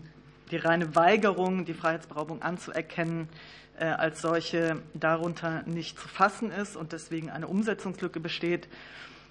[0.51, 3.29] die reine Weigerung, die Freiheitsberaubung anzuerkennen,
[3.77, 8.67] äh, als solche darunter nicht zu fassen ist und deswegen eine Umsetzungslücke besteht.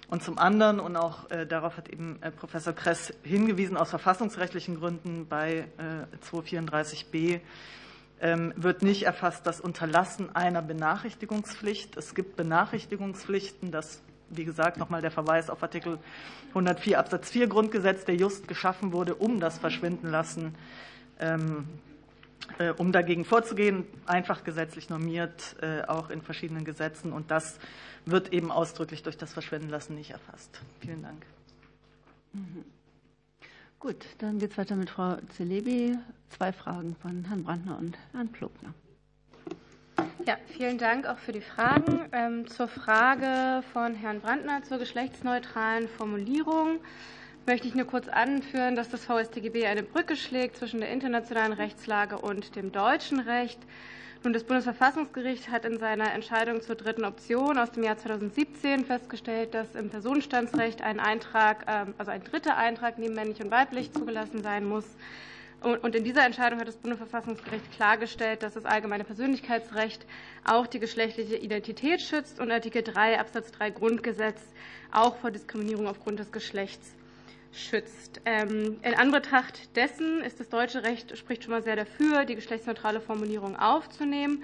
[0.07, 4.79] Und zum anderen, und auch äh, darauf hat eben äh, Professor Kress hingewiesen, aus verfassungsrechtlichen
[4.79, 5.67] Gründen bei
[6.31, 7.41] 234b ähm,
[8.19, 11.97] wird nicht erfasst das Unterlassen einer Benachrichtigungspflicht.
[11.97, 15.99] Es gibt Benachrichtigungspflichten, das wie gesagt, nochmal der Verweis auf Artikel
[16.49, 20.55] 104 Absatz 4 Grundgesetz, der just geschaffen wurde, um das Verschwindenlassen,
[21.19, 21.67] ähm,
[22.59, 27.13] äh, um dagegen vorzugehen, einfach gesetzlich normiert, äh, auch in verschiedenen Gesetzen.
[27.13, 27.59] Und das
[28.05, 30.59] wird eben ausdrücklich durch das Verschwindenlassen nicht erfasst.
[30.79, 31.25] Vielen Dank.
[33.79, 35.97] Gut, dann geht es weiter mit Frau Zelebi.
[36.29, 38.73] Zwei Fragen von Herrn Brandner und Herrn Plogner.
[40.25, 42.01] Ja, vielen Dank auch für die Fragen.
[42.11, 46.79] Ähm, zur Frage von Herrn Brandner zur geschlechtsneutralen Formulierung
[47.45, 52.17] möchte ich nur kurz anführen, dass das VStGB eine Brücke schlägt zwischen der internationalen Rechtslage
[52.17, 53.59] und dem deutschen Recht.
[54.25, 59.53] Nun, das Bundesverfassungsgericht hat in seiner Entscheidung zur dritten Option aus dem Jahr 2017 festgestellt,
[59.53, 64.41] dass im Personenstandsrecht ein Eintrag, ähm, also ein dritter Eintrag neben männlich und weiblich zugelassen
[64.41, 64.85] sein muss.
[65.61, 70.07] Und in dieser Entscheidung hat das Bundesverfassungsgericht klargestellt, dass das allgemeine Persönlichkeitsrecht
[70.43, 74.41] auch die geschlechtliche Identität schützt und Artikel 3 Absatz 3 Grundgesetz
[74.91, 76.95] auch vor Diskriminierung aufgrund des Geschlechts
[77.55, 78.21] schützt.
[78.25, 83.01] Ähm, in Anbetracht dessen ist das deutsche Recht spricht schon mal sehr dafür, die geschlechtsneutrale
[83.01, 84.43] Formulierung aufzunehmen.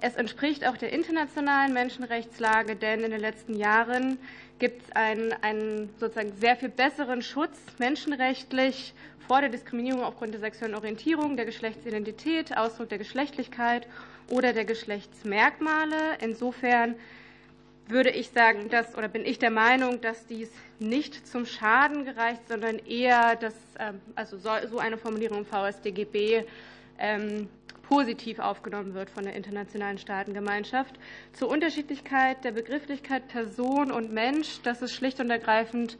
[0.00, 4.18] Es entspricht auch der internationalen Menschenrechtslage, denn in den letzten Jahren
[4.58, 8.94] gibt es einen, einen sozusagen sehr viel besseren Schutz menschenrechtlich
[9.26, 13.86] vor der Diskriminierung aufgrund der sexuellen Orientierung, der Geschlechtsidentität, Ausdruck der Geschlechtlichkeit
[14.30, 16.18] oder der Geschlechtsmerkmale.
[16.20, 16.94] Insofern
[17.88, 22.42] würde ich sagen, dass, oder bin ich der Meinung, dass dies nicht zum Schaden gereicht,
[22.48, 26.44] sondern eher, dass ähm, also so eine Formulierung im VSDGB
[26.98, 27.48] ähm,
[27.88, 30.98] positiv aufgenommen wird von der internationalen Staatengemeinschaft.
[31.32, 35.96] Zur Unterschiedlichkeit der Begrifflichkeit Person und Mensch, das ist schlicht und ergreifend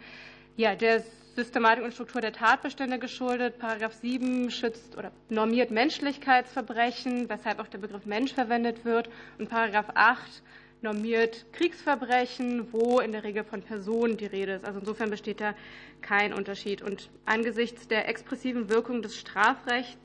[0.56, 1.02] ja, der
[1.34, 3.58] Systematik und Struktur der Tatbestände geschuldet.
[3.58, 9.08] Paragraph 7 schützt oder normiert Menschlichkeitsverbrechen, weshalb auch der Begriff Mensch verwendet wird.
[9.38, 10.42] Und Paragraph 8
[10.82, 14.64] normiert Kriegsverbrechen, wo in der Regel von Personen die Rede ist.
[14.64, 15.54] Also insofern besteht da
[16.00, 16.82] kein Unterschied.
[16.82, 19.98] Und angesichts der expressiven Wirkung des Strafrechts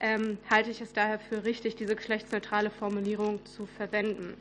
[0.00, 4.34] ähm, halte ich es daher für richtig, diese geschlechtsneutrale Formulierung zu verwenden.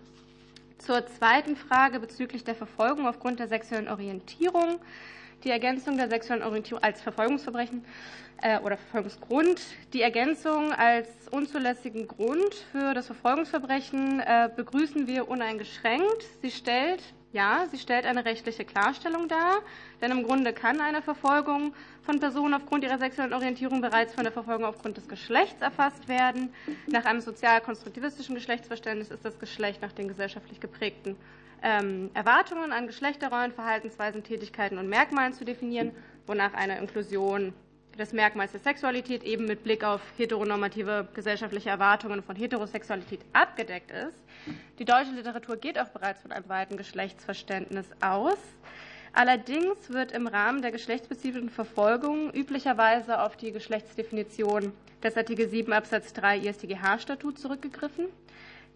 [0.78, 4.80] Zur zweiten Frage bezüglich der Verfolgung aufgrund der sexuellen Orientierung
[5.44, 7.84] die Ergänzung der sexuellen Orientierung als Verfolgungsverbrechen
[8.42, 9.62] äh, oder Verfolgungsgrund,
[9.94, 16.26] die Ergänzung als unzulässigen Grund für das Verfolgungsverbrechen äh, begrüßen wir uneingeschränkt.
[16.42, 17.02] Sie stellt
[17.32, 19.60] Ja, sie stellt eine rechtliche Klarstellung dar,
[20.02, 24.34] denn im Grunde kann eine Verfolgung von Personen aufgrund ihrer sexuellen Orientierung bereits von der
[24.34, 26.52] Verfolgung aufgrund des Geschlechts erfasst werden.
[26.88, 31.16] Nach einem sozial-konstruktivistischen Geschlechtsverständnis ist das Geschlecht nach den gesellschaftlich geprägten
[31.64, 35.92] ähm, Erwartungen an Geschlechterrollen, Verhaltensweisen, Tätigkeiten und Merkmalen zu definieren,
[36.26, 37.54] wonach eine Inklusion
[37.98, 44.24] des Merkmals der Sexualität eben mit Blick auf heteronormative gesellschaftliche Erwartungen von Heterosexualität abgedeckt ist.
[44.80, 48.38] Die deutsche Literatur geht auch bereits von einem weiten Geschlechtsverständnis aus.
[49.12, 54.72] Allerdings wird im Rahmen der geschlechtsspezifischen Verfolgung üblicherweise auf die Geschlechtsdefinition
[55.04, 58.06] des Artikel 7 Absatz 3 IStGH-Statut zurückgegriffen,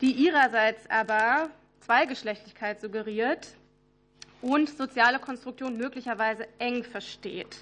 [0.02, 1.50] die ihrerseits aber
[1.86, 3.48] Zweigeschlechtlichkeit suggeriert
[4.42, 7.58] und soziale Konstruktion möglicherweise eng versteht.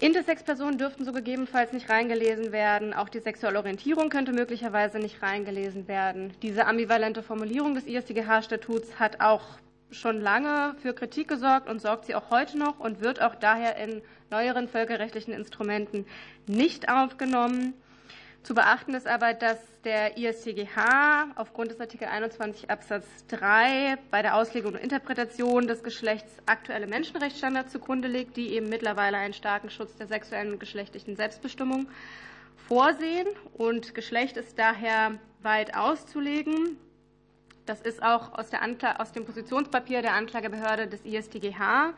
[0.00, 2.94] Intersex-Personen dürften so gegebenenfalls nicht reingelesen werden.
[2.94, 6.32] Auch die sexuelle Orientierung könnte möglicherweise nicht reingelesen werden.
[6.40, 9.42] Diese ambivalente Formulierung des IStGH-Statuts hat auch
[9.90, 13.76] schon lange für Kritik gesorgt und sorgt sie auch heute noch und wird auch daher
[13.76, 16.06] in neueren völkerrechtlichen Instrumenten
[16.46, 17.74] nicht aufgenommen.
[18.48, 24.36] Zu beachten ist aber, dass der IStGH aufgrund des Artikel 21 Absatz 3 bei der
[24.36, 29.94] Auslegung und Interpretation des Geschlechts aktuelle Menschenrechtsstandards zugrunde legt, die eben mittlerweile einen starken Schutz
[29.96, 31.88] der sexuellen und geschlechtlichen Selbstbestimmung
[32.66, 33.26] vorsehen.
[33.52, 36.78] Und Geschlecht ist daher weit auszulegen.
[37.66, 38.46] Das ist auch aus,
[38.96, 41.92] aus dem Positionspapier der Anklagebehörde des IStGH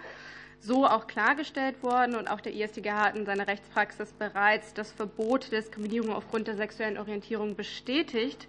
[0.61, 2.15] so auch klargestellt worden.
[2.15, 6.57] Und auch der IStGH hat in seiner Rechtspraxis bereits das Verbot der Diskriminierung aufgrund der
[6.57, 8.47] sexuellen Orientierung bestätigt.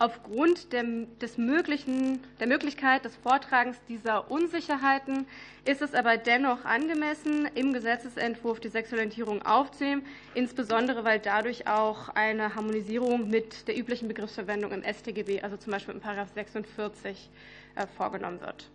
[0.00, 0.84] Aufgrund der,
[1.20, 5.26] des möglichen, der Möglichkeit des Vortragens dieser Unsicherheiten
[5.64, 12.10] ist es aber dennoch angemessen, im Gesetzentwurf die sexuelle Orientierung aufzunehmen, insbesondere weil dadurch auch
[12.10, 16.00] eine Harmonisierung mit der üblichen Begriffsverwendung im StGB, also zum Beispiel im§
[16.32, 17.28] 46,
[17.74, 18.70] äh, vorgenommen wird.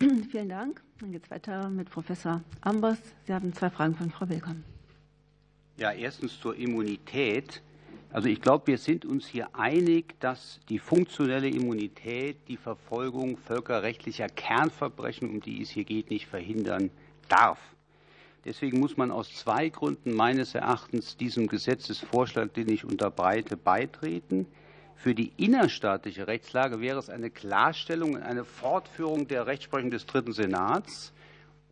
[0.30, 0.82] Vielen Dank.
[1.00, 2.98] Dann geht es weiter mit Professor Ambers.
[3.26, 4.64] Sie haben zwei Fragen von Frau Willkommen.
[5.76, 7.62] Ja, erstens zur Immunität.
[8.12, 14.28] Also ich glaube, wir sind uns hier einig, dass die funktionelle Immunität die Verfolgung völkerrechtlicher
[14.28, 16.90] Kernverbrechen, um die es hier geht, nicht verhindern
[17.28, 17.58] darf.
[18.44, 24.46] Deswegen muss man aus zwei Gründen meines Erachtens diesem Gesetzesvorschlag, den ich unterbreite, beitreten.
[24.96, 30.32] Für die innerstaatliche Rechtslage wäre es eine Klarstellung und eine Fortführung der Rechtsprechung des Dritten
[30.32, 31.12] Senats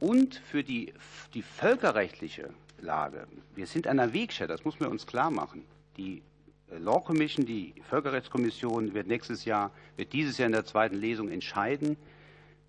[0.00, 0.92] und für die,
[1.32, 2.50] die völkerrechtliche
[2.80, 3.26] Lage.
[3.54, 5.64] Wir sind an der Wegstelle, das muss man uns klar machen.
[5.96, 6.22] Die
[6.70, 11.30] äh, Law Commission, die Völkerrechtskommission wird nächstes Jahr, wird dieses Jahr in der zweiten Lesung
[11.30, 11.96] entscheiden.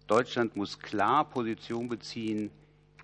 [0.08, 2.52] Deutschland muss klar Position beziehen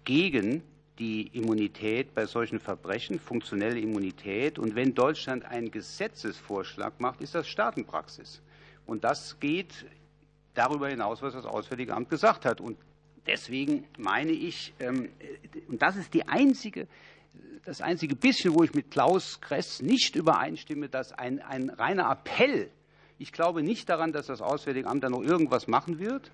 [0.04, 0.62] gegen
[1.00, 4.60] die Immunität bei solchen Verbrechen, funktionelle Immunität.
[4.60, 8.42] Und wenn Deutschland einen Gesetzesvorschlag macht, ist das Staatenpraxis.
[8.86, 9.86] Und das geht
[10.54, 12.60] darüber hinaus, was das Auswärtige Amt gesagt hat.
[12.60, 12.78] Und
[13.26, 15.10] deswegen meine ich, ähm,
[15.68, 16.88] und das ist die einzige,
[17.66, 22.70] das einzige bisschen, wo ich mit Klaus Kress nicht übereinstimme, dass ein, ein reiner Appell,
[23.18, 26.32] ich glaube nicht daran, dass das Auswärtige Amt da noch irgendwas machen wird.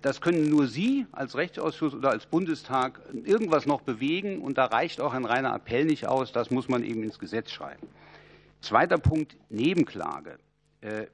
[0.00, 4.40] Das können nur Sie als Rechtsausschuss oder als Bundestag irgendwas noch bewegen.
[4.40, 6.32] Und da reicht auch ein reiner Appell nicht aus.
[6.32, 7.88] Das muss man eben ins Gesetz schreiben.
[8.60, 10.38] Zweiter Punkt, Nebenklage.
[10.80, 11.06] Äh,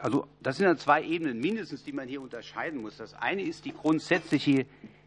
[0.00, 2.98] also, das sind ja zwei Ebenen mindestens, die man hier unterscheiden muss.
[2.98, 4.66] Das eine ist die grundsätzliche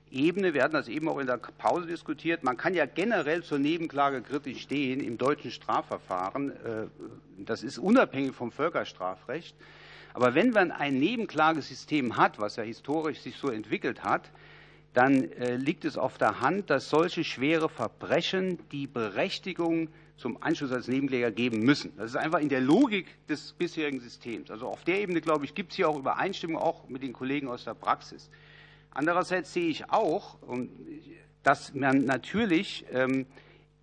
[0.10, 0.56] Ebene.
[0.56, 2.44] Wir hatten das eben auch in der Pause diskutiert.
[2.44, 6.52] Man kann ja generell zur Nebenklage kritisch stehen im deutschen Strafverfahren.
[6.52, 6.88] Äh,
[7.38, 9.56] das ist unabhängig vom Völkerstrafrecht.
[10.18, 14.32] Aber wenn man ein Nebenklagesystem hat, was ja historisch sich so entwickelt hat,
[14.96, 20.72] dann äh, liegt es auf der Hand, dass solche schwere Verbrechen die Berechtigung zum Anschluss
[20.72, 21.96] als Nebenkläger geben müssen.
[21.98, 24.50] Das ist einfach in der Logik des bisherigen Systems.
[24.50, 27.48] Also auf der Ebene, glaube ich, gibt es hier auch Übereinstimmung, auch mit den Kollegen
[27.48, 28.32] aus der Praxis.
[28.90, 30.40] Andererseits sehe ich auch,
[31.44, 33.28] dass man natürlich ähm,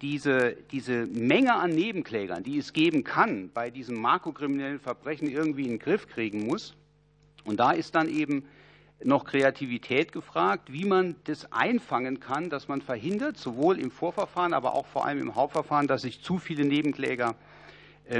[0.00, 5.70] diese, diese Menge an Nebenklägern, die es geben kann, bei diesem makrokriminellen Verbrechen irgendwie in
[5.70, 6.74] den Griff kriegen muss.
[7.44, 8.44] Und da ist dann eben
[9.02, 14.74] noch Kreativität gefragt, wie man das einfangen kann, dass man verhindert, sowohl im Vorverfahren, aber
[14.74, 17.34] auch vor allem im Hauptverfahren, dass sich zu viele Nebenkläger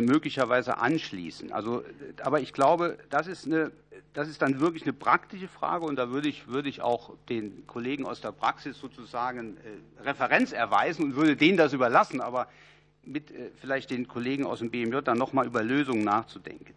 [0.00, 1.52] möglicherweise anschließen.
[1.52, 1.84] Also,
[2.22, 3.70] aber ich glaube, das ist, eine,
[4.14, 7.66] das ist dann wirklich eine praktische Frage und da würde ich, würde ich auch den
[7.66, 12.48] Kollegen aus der Praxis sozusagen äh, Referenz erweisen und würde denen das überlassen, aber
[13.02, 16.74] mit äh, vielleicht den Kollegen aus dem BMJ dann nochmal über Lösungen nachzudenken.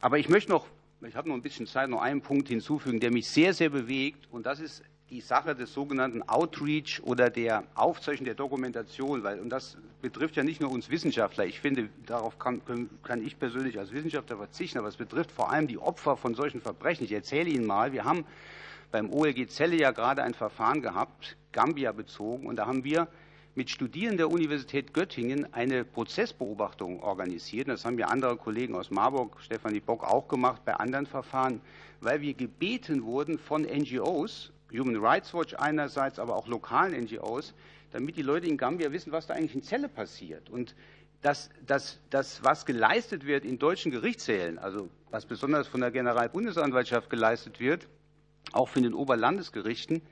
[0.00, 0.66] Aber ich möchte noch,
[1.06, 4.26] ich habe noch ein bisschen Zeit, noch einen Punkt hinzufügen, der mich sehr, sehr bewegt
[4.30, 9.50] und das ist die Sache des sogenannten Outreach oder der Aufzeichnung der Dokumentation, weil, und
[9.50, 12.62] das betrifft ja nicht nur uns Wissenschaftler, ich finde, darauf kann,
[13.02, 16.60] kann ich persönlich als Wissenschaftler verzichten, aber es betrifft vor allem die Opfer von solchen
[16.60, 17.04] Verbrechen.
[17.04, 18.24] Ich erzähle Ihnen mal, wir haben
[18.90, 23.08] beim OLG Celle ja gerade ein Verfahren gehabt, Gambia bezogen, und da haben wir
[23.54, 27.68] mit Studierenden der Universität Göttingen eine Prozessbeobachtung organisiert.
[27.68, 31.60] Das haben ja andere Kollegen aus Marburg, Stefanie Bock, auch gemacht bei anderen Verfahren,
[32.00, 37.54] weil wir gebeten wurden von NGOs, Human Rights Watch einerseits, aber auch lokalen NGOs,
[37.92, 40.50] damit die Leute in Gambia wissen, was da eigentlich in Zelle passiert.
[40.50, 40.74] Und
[41.22, 47.08] das, das, das, was geleistet wird in deutschen Gerichtssälen, also was besonders von der Generalbundesanwaltschaft
[47.08, 47.86] geleistet wird,
[48.52, 50.02] auch von den Oberlandesgerichten,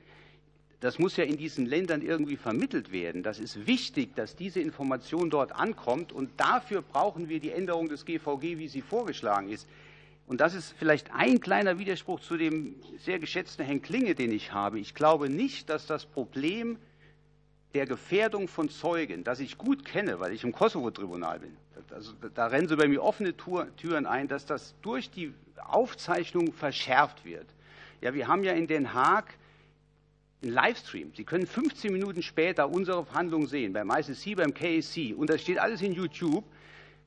[0.83, 3.23] das muss ja in diesen Ländern irgendwie vermittelt werden.
[3.23, 6.11] Das ist wichtig, dass diese Information dort ankommt.
[6.11, 9.65] Und dafür brauchen wir die Änderung des GVG, wie sie vorgeschlagen ist.
[10.25, 14.53] Und das ist vielleicht ein kleiner Widerspruch zu dem sehr geschätzten Herrn Klinge, den ich
[14.53, 14.79] habe.
[14.79, 16.77] Ich glaube nicht, dass das Problem
[17.73, 21.57] der Gefährdung von Zeugen, das ich gut kenne, weil ich im Kosovo-Tribunal bin,
[21.89, 27.25] also da rennen Sie bei mir offene Türen ein, dass das durch die Aufzeichnung verschärft
[27.25, 27.47] wird.
[28.01, 29.33] Ja, wir haben ja in Den Haag
[30.41, 31.13] einen Livestream.
[31.15, 35.57] Sie können 15 Minuten später unsere Verhandlungen sehen, beim ICC, beim KSC, und das steht
[35.57, 36.43] alles in YouTube.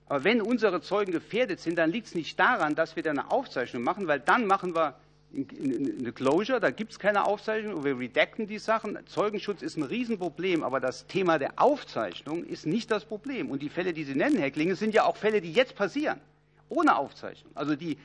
[0.08, 3.30] Aber wenn unsere Zeugen gefährdet sind, dann liegt es nicht daran, dass wir da eine
[3.30, 4.94] Aufzeichnung machen, weil dann machen wir
[5.34, 8.98] eine Closure, da gibt es keine Aufzeichnung, und wir redacten die Sachen.
[9.06, 13.50] Zeugenschutz ist ein Riesenproblem, aber das Thema der Aufzeichnung ist nicht das Problem.
[13.50, 16.20] Und die Fälle, die Sie nennen, Herr Klinge, sind ja auch Fälle, die jetzt passieren,
[16.68, 17.50] ohne Aufzeichnung.
[17.54, 17.98] Also die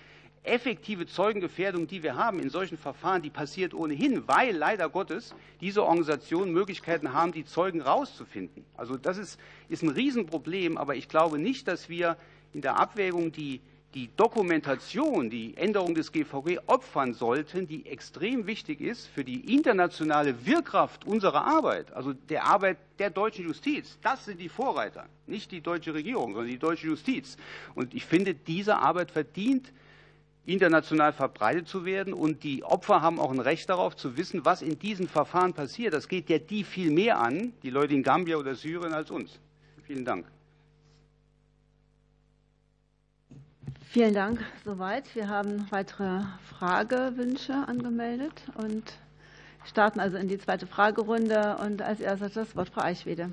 [0.43, 5.83] effektive Zeugengefährdung, die wir haben in solchen Verfahren, die passiert ohnehin, weil leider Gottes diese
[5.83, 8.65] Organisationen Möglichkeiten haben, die Zeugen rauszufinden.
[8.75, 9.39] Also das ist,
[9.69, 12.17] ist ein Riesenproblem, aber ich glaube nicht, dass wir
[12.53, 13.61] in der Abwägung die,
[13.93, 20.45] die Dokumentation, die Änderung des GVG opfern sollten, die extrem wichtig ist für die internationale
[20.45, 23.99] Wirkkraft unserer Arbeit, also der Arbeit der deutschen Justiz.
[24.01, 27.37] Das sind die Vorreiter, nicht die deutsche Regierung, sondern die deutsche Justiz.
[27.75, 29.71] Und ich finde, diese Arbeit verdient
[30.45, 32.13] international verbreitet zu werden.
[32.13, 35.93] Und die Opfer haben auch ein Recht darauf zu wissen, was in diesen Verfahren passiert.
[35.93, 39.39] Das geht ja die viel mehr an, die Leute in Gambia oder Syrien, als uns.
[39.83, 40.25] Vielen Dank.
[43.89, 44.39] Vielen Dank.
[44.63, 45.13] Soweit.
[45.15, 48.93] Wir haben weitere Fragewünsche angemeldet und
[49.65, 51.57] starten also in die zweite Fragerunde.
[51.57, 53.31] Und als erstes das Wort Frau Eichwede.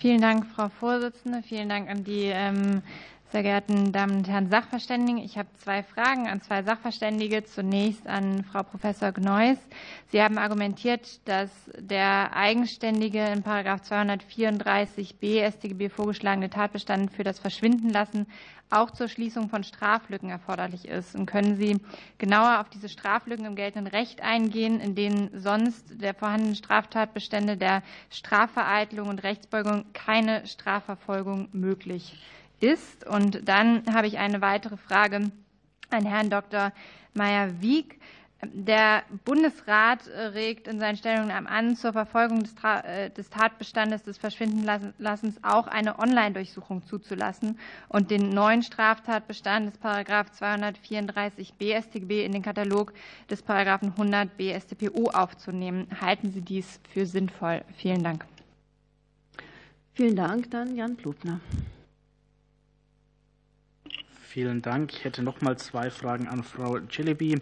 [0.00, 1.42] Vielen Dank, Frau Vorsitzende.
[1.42, 2.82] Vielen Dank an die ähm,
[3.30, 7.44] sehr geehrten Damen und Herren Sachverständigen, ich habe zwei Fragen an zwei Sachverständige.
[7.44, 9.58] Zunächst an Frau Professor Gneuss.
[10.06, 18.26] Sie haben argumentiert, dass der eigenständige in Paragraph 234b StGB vorgeschlagene Tatbestand für das Verschwindenlassen
[18.70, 21.14] auch zur Schließung von Straflücken erforderlich ist.
[21.14, 21.76] Und können Sie
[22.16, 27.82] genauer auf diese Straflücken im geltenden Recht eingehen, in denen sonst der vorhandenen Straftatbestände der
[28.10, 32.16] Strafvereitelung und Rechtsbeugung keine Strafverfolgung möglich
[32.60, 33.06] ist?
[33.06, 35.30] Und dann habe ich eine weitere Frage
[35.90, 36.72] an Herrn Dr.
[37.14, 37.98] Meyer-Wieg.
[38.52, 45.66] Der Bundesrat regt in seinen Stellungnahmen an, zur Verfolgung äh, des Tatbestandes des Verschwindenlassens auch
[45.66, 47.58] eine Online-Durchsuchung zuzulassen
[47.88, 52.92] und den neuen Straftatbestand des Paragraph 234b StGB in den Katalog
[53.28, 55.88] des Paragraphen 100b StPO aufzunehmen.
[56.00, 57.64] Halten Sie dies für sinnvoll?
[57.74, 58.24] Vielen Dank.
[59.94, 60.48] Vielen Dank.
[60.52, 61.40] Dann Jan Blutner.
[64.38, 64.92] Vielen Dank.
[64.92, 67.40] Ich hätte noch mal zwei Fragen an Frau Celebi.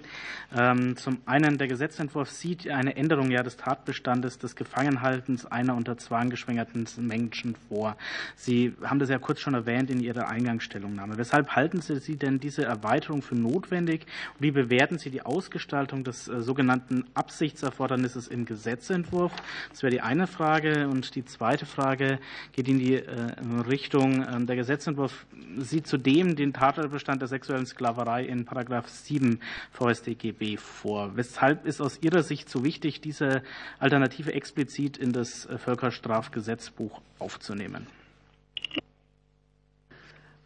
[0.56, 5.98] Ähm, zum einen, der Gesetzentwurf sieht eine Änderung ja des Tatbestandes des Gefangenhaltens einer unter
[5.98, 7.98] Zwang geschwängerten Menschen vor.
[8.34, 11.18] Sie haben das ja kurz schon erwähnt in Ihrer Eingangsstellungnahme.
[11.18, 14.06] Weshalb halten Sie denn diese Erweiterung für notwendig?
[14.38, 19.32] Wie bewerten Sie die Ausgestaltung des äh, sogenannten Absichtserfordernisses im Gesetzentwurf?
[19.68, 20.88] Das wäre die eine Frage.
[20.88, 22.20] Und die zweite Frage
[22.52, 23.32] geht in die äh,
[23.68, 25.26] Richtung, ähm, der Gesetzentwurf
[25.58, 29.40] sieht zudem den Tat Tatbestand der sexuellen Sklaverei in Paragraph 7
[29.72, 31.16] VStGB vor.
[31.16, 33.42] Weshalb ist aus Ihrer Sicht so wichtig, diese
[33.80, 37.88] Alternative explizit in das Völkerstrafgesetzbuch aufzunehmen?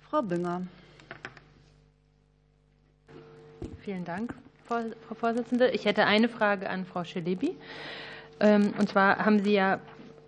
[0.09, 0.62] Frau Bünger.
[3.83, 4.33] Vielen Dank,
[4.67, 4.83] Frau
[5.15, 5.69] Vorsitzende.
[5.73, 7.55] Ich hätte eine Frage an Frau Schelebi.
[8.41, 9.79] Ähm, und zwar haben Sie ja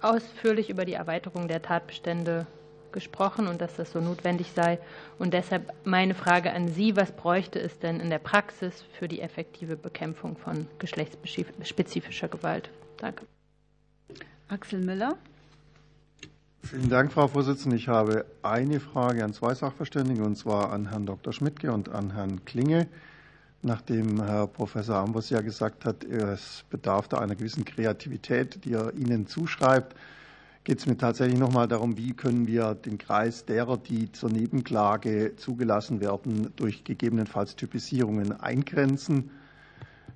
[0.02, 2.46] ausführlich über die Erweiterung der Tatbestände
[2.92, 4.78] gesprochen und dass das so notwendig sei.
[5.18, 9.20] Und deshalb meine Frage an Sie, was bräuchte es denn in der Praxis für die
[9.20, 12.70] effektive Bekämpfung von geschlechtsspezifischer Gewalt?
[12.98, 13.26] Danke.
[14.48, 15.16] Axel Müller.
[16.62, 17.76] Vielen Dank, Frau Vorsitzende.
[17.76, 21.32] Ich habe eine Frage an zwei Sachverständige, und zwar an Herrn Dr.
[21.32, 22.86] Schmidtke und an Herrn Klinge.
[23.62, 28.92] nachdem Herr Professor Ambos ja gesagt hat, es bedarf da einer gewissen Kreativität, die er
[28.94, 29.96] Ihnen zuschreibt,
[30.64, 34.30] geht es mir tatsächlich noch mal darum, wie können wir den Kreis derer, die zur
[34.30, 39.30] Nebenklage zugelassen werden, durch gegebenenfalls Typisierungen eingrenzen.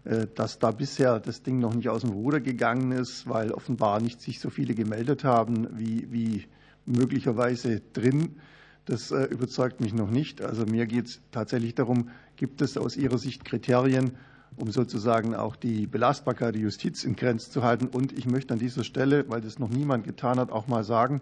[0.06, 4.00] Äh, dass da bisher das Ding noch nicht aus dem Ruder gegangen ist, weil offenbar
[4.00, 6.44] nicht sich so viele gemeldet haben wie, wie
[6.84, 8.36] möglicherweise drin.
[8.84, 10.42] Das äh, überzeugt mich noch nicht.
[10.42, 14.12] Also mir geht es tatsächlich darum, gibt es aus Ihrer Sicht Kriterien,
[14.56, 17.86] um sozusagen auch die Belastbarkeit der Justiz in Grenzen zu halten.
[17.86, 21.20] Und ich möchte an dieser Stelle, weil das noch niemand getan hat, auch mal sagen,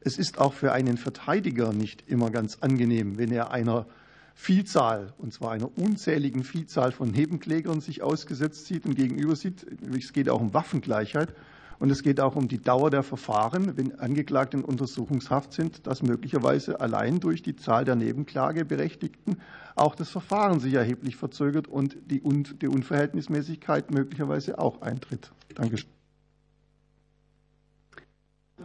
[0.00, 3.86] es ist auch für einen Verteidiger nicht immer ganz angenehm, wenn er einer
[4.34, 9.66] Vielzahl, und zwar einer unzähligen Vielzahl von Nebenklägern sich ausgesetzt sieht und gegenüber sieht.
[9.96, 11.34] Es geht auch um Waffengleichheit.
[11.78, 16.02] Und es geht auch um die Dauer der Verfahren, wenn Angeklagte in Untersuchungshaft sind, dass
[16.02, 19.40] möglicherweise allein durch die Zahl der Nebenklageberechtigten
[19.76, 25.30] auch das Verfahren sich erheblich verzögert und die, Unverhältnismäßigkeit möglicherweise auch eintritt.
[25.54, 25.76] Danke.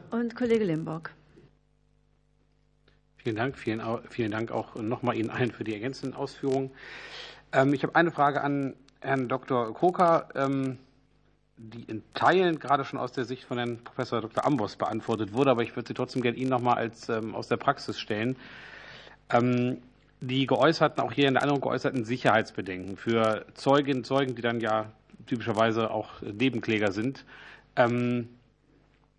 [0.09, 1.13] Und Kollege Limburg.
[3.17, 3.57] Vielen Dank.
[3.57, 6.71] Vielen, vielen Dank auch nochmal Ihnen allen für die ergänzenden Ausführungen.
[7.51, 9.73] Ähm, ich habe eine Frage an Herrn Dr.
[9.73, 10.77] Koka, ähm,
[11.57, 14.45] die in Teilen gerade schon aus der Sicht von Herrn Professor Dr.
[14.45, 17.57] Ambos beantwortet wurde, aber ich würde sie trotzdem gerne Ihnen nochmal als ähm, aus der
[17.57, 18.35] Praxis stellen.
[20.21, 24.91] Die geäußerten, auch hier in der Erinnerung geäußerten Sicherheitsbedenken für Zeuginnen Zeugen, die dann ja
[25.25, 27.25] typischerweise auch Nebenkläger sind.
[27.75, 28.29] Ähm,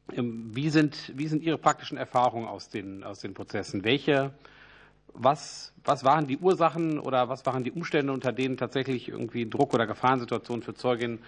[0.08, 3.84] wie sind, wie sind Ihre praktischen Erfahrungen aus den, aus den Prozessen?
[3.84, 4.32] Welche,
[5.14, 9.74] was, was waren die Ursachen oder was waren die Umstände, unter denen tatsächlich irgendwie Druck-
[9.74, 11.20] oder Gefahrensituationen für Zeuginnen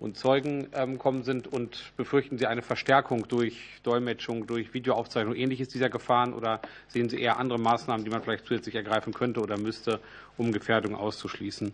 [0.00, 1.46] und Zeugen ähm, kommen sind?
[1.46, 6.34] Und befürchten Sie eine Verstärkung durch Dolmetschung, durch Videoaufzeichnung, ähnliches dieser Gefahren?
[6.34, 10.00] Oder sehen Sie eher andere Maßnahmen, die man vielleicht zusätzlich ergreifen könnte oder müsste,
[10.36, 11.72] um Gefährdung auszuschließen?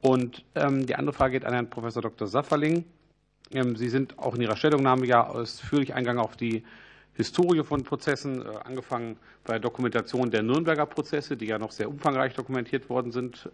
[0.00, 2.26] Und ähm, die andere Frage geht an Herrn Professor Dr.
[2.26, 2.84] Safferling.
[3.52, 6.64] Ähm, Sie sind auch in Ihrer Stellungnahme ja ausführlich eingegangen auf die
[7.14, 11.88] Historie von Prozessen, äh, angefangen bei der Dokumentation der Nürnberger Prozesse, die ja noch sehr
[11.88, 13.48] umfangreich dokumentiert worden sind.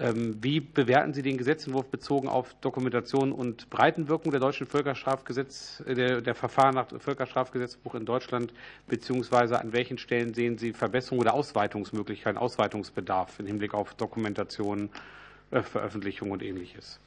[0.00, 5.94] Ähm, wie bewerten Sie den Gesetzentwurf bezogen auf Dokumentation und Breitenwirkung der deutschen Völkerstrafgesetz, äh,
[5.94, 8.52] der, der Verfahren nach Völkerstrafgesetzbuch in Deutschland,
[8.86, 14.88] beziehungsweise an welchen Stellen sehen Sie Verbesserung oder Ausweitungsmöglichkeiten, Ausweitungsbedarf im Hinblick auf Dokumentation,
[15.50, 17.00] äh, Veröffentlichung und Ähnliches?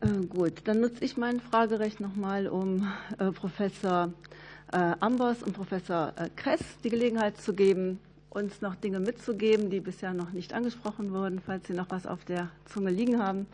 [0.00, 2.90] Äh, gut, dann nutze ich mein Fragerecht nochmal, um
[3.34, 4.12] Professor
[4.70, 7.98] Ambos und Professor Kress die Gelegenheit zu geben,
[8.30, 11.40] uns noch Dinge mitzugeben, die bisher noch nicht angesprochen wurden.
[11.40, 13.46] Falls Sie noch was auf der Zunge liegen haben,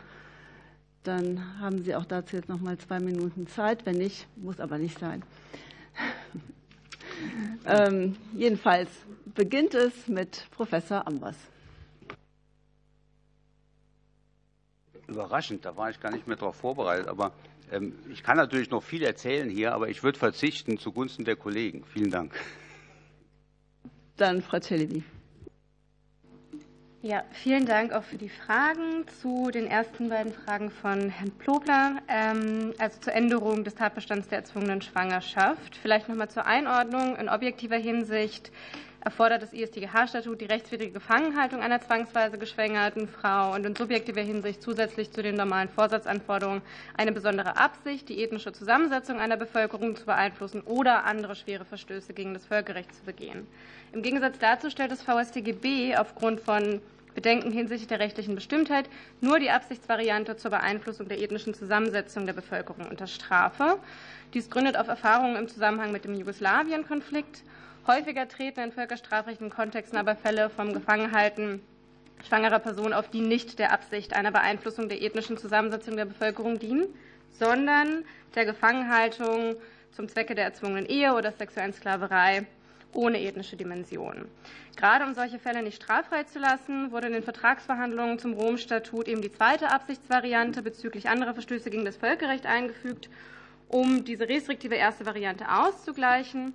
[1.03, 3.85] dann haben Sie auch dazu jetzt noch mal zwei Minuten Zeit.
[3.85, 5.23] Wenn nicht, muss aber nicht sein.
[7.65, 8.89] ähm, jedenfalls
[9.33, 11.35] beginnt es mit Professor Ambos.
[15.07, 15.65] überraschend.
[15.65, 17.07] Da war ich gar nicht mehr darauf vorbereitet.
[17.07, 17.33] Aber
[17.71, 21.83] ähm, ich kann natürlich noch viel erzählen hier, aber ich würde verzichten zugunsten der Kollegen.
[21.85, 22.33] Vielen Dank.
[24.17, 25.03] Dann Frau Celebi.
[27.01, 29.05] Ja, vielen Dank auch für die Fragen.
[29.21, 34.39] Zu den ersten beiden Fragen von Herrn Plobler, ähm, also zur Änderung des Tatbestands der
[34.39, 35.75] erzwungenen Schwangerschaft.
[35.75, 37.15] Vielleicht noch mal zur Einordnung.
[37.17, 38.51] In objektiver Hinsicht
[39.05, 45.11] erfordert das IStGH-Statut die rechtswidrige Gefangenhaltung einer zwangsweise geschwängerten Frau und in subjektiver Hinsicht zusätzlich
[45.11, 46.63] zu den normalen Vorsatzanforderungen
[46.97, 52.33] eine besondere Absicht, die ethnische Zusammensetzung einer Bevölkerung zu beeinflussen oder andere schwere Verstöße gegen
[52.33, 53.45] das Völkerrecht zu begehen.
[53.93, 56.81] Im Gegensatz dazu stellt das VStGB aufgrund von
[57.13, 58.89] Bedenken hinsichtlich der rechtlichen Bestimmtheit
[59.21, 63.77] nur die Absichtsvariante zur Beeinflussung der ethnischen Zusammensetzung der Bevölkerung unter Strafe.
[64.33, 67.43] Dies gründet auf Erfahrungen im Zusammenhang mit dem Jugoslawien-Konflikt
[67.87, 71.61] Häufiger treten in völkerstrafrechtlichen Kontexten aber Fälle vom Gefangenhalten
[72.27, 76.87] schwangerer Personen auf, die nicht der Absicht einer Beeinflussung der ethnischen Zusammensetzung der Bevölkerung dienen,
[77.29, 78.03] sondern
[78.33, 79.55] der Gefangenhaltung
[79.91, 82.47] zum Zwecke der erzwungenen Ehe oder sexuellen Sklaverei
[82.93, 84.25] ohne ethnische Dimension.
[84.77, 89.21] Gerade um solche Fälle nicht straffrei zu lassen, wurde in den Vertragsverhandlungen zum Rom-Statut eben
[89.21, 93.09] die zweite Absichtsvariante bezüglich anderer Verstöße gegen das Völkerrecht eingefügt,
[93.67, 96.53] um diese restriktive erste Variante auszugleichen.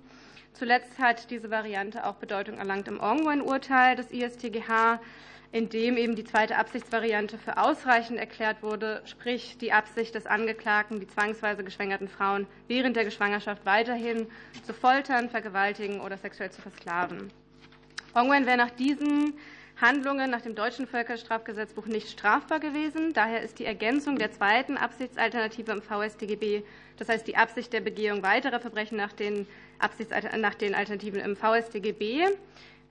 [0.53, 4.99] Zuletzt hat diese Variante auch Bedeutung erlangt im Ongwen-Urteil des ISTGH,
[5.51, 10.99] in dem eben die zweite Absichtsvariante für ausreichend erklärt wurde, sprich die Absicht des Angeklagten,
[10.99, 14.27] die zwangsweise geschwängerten Frauen während der Geschwangerschaft weiterhin
[14.63, 17.31] zu foltern, vergewaltigen oder sexuell zu versklaven.
[18.13, 19.33] Ongwen wäre nach diesen
[19.81, 23.13] Handlungen nach dem deutschen Völkerstrafgesetzbuch nicht strafbar gewesen.
[23.13, 26.63] Daher ist die Ergänzung der zweiten Absichtsalternative im VStGB,
[26.97, 29.47] das heißt die Absicht der Begehung weiterer Verbrechen nach den,
[30.37, 32.27] nach den Alternativen im VStGB,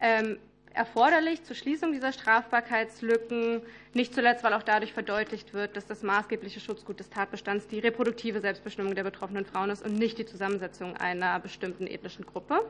[0.01, 0.39] ähm,
[0.73, 3.63] erforderlich zur Schließung dieser Strafbarkeitslücken,
[3.93, 8.41] nicht zuletzt, weil auch dadurch verdeutlicht wird, dass das maßgebliche Schutzgut des Tatbestands die reproduktive
[8.41, 12.61] Selbstbestimmung der betroffenen Frauen ist und nicht die Zusammensetzung einer bestimmten ethnischen Gruppe.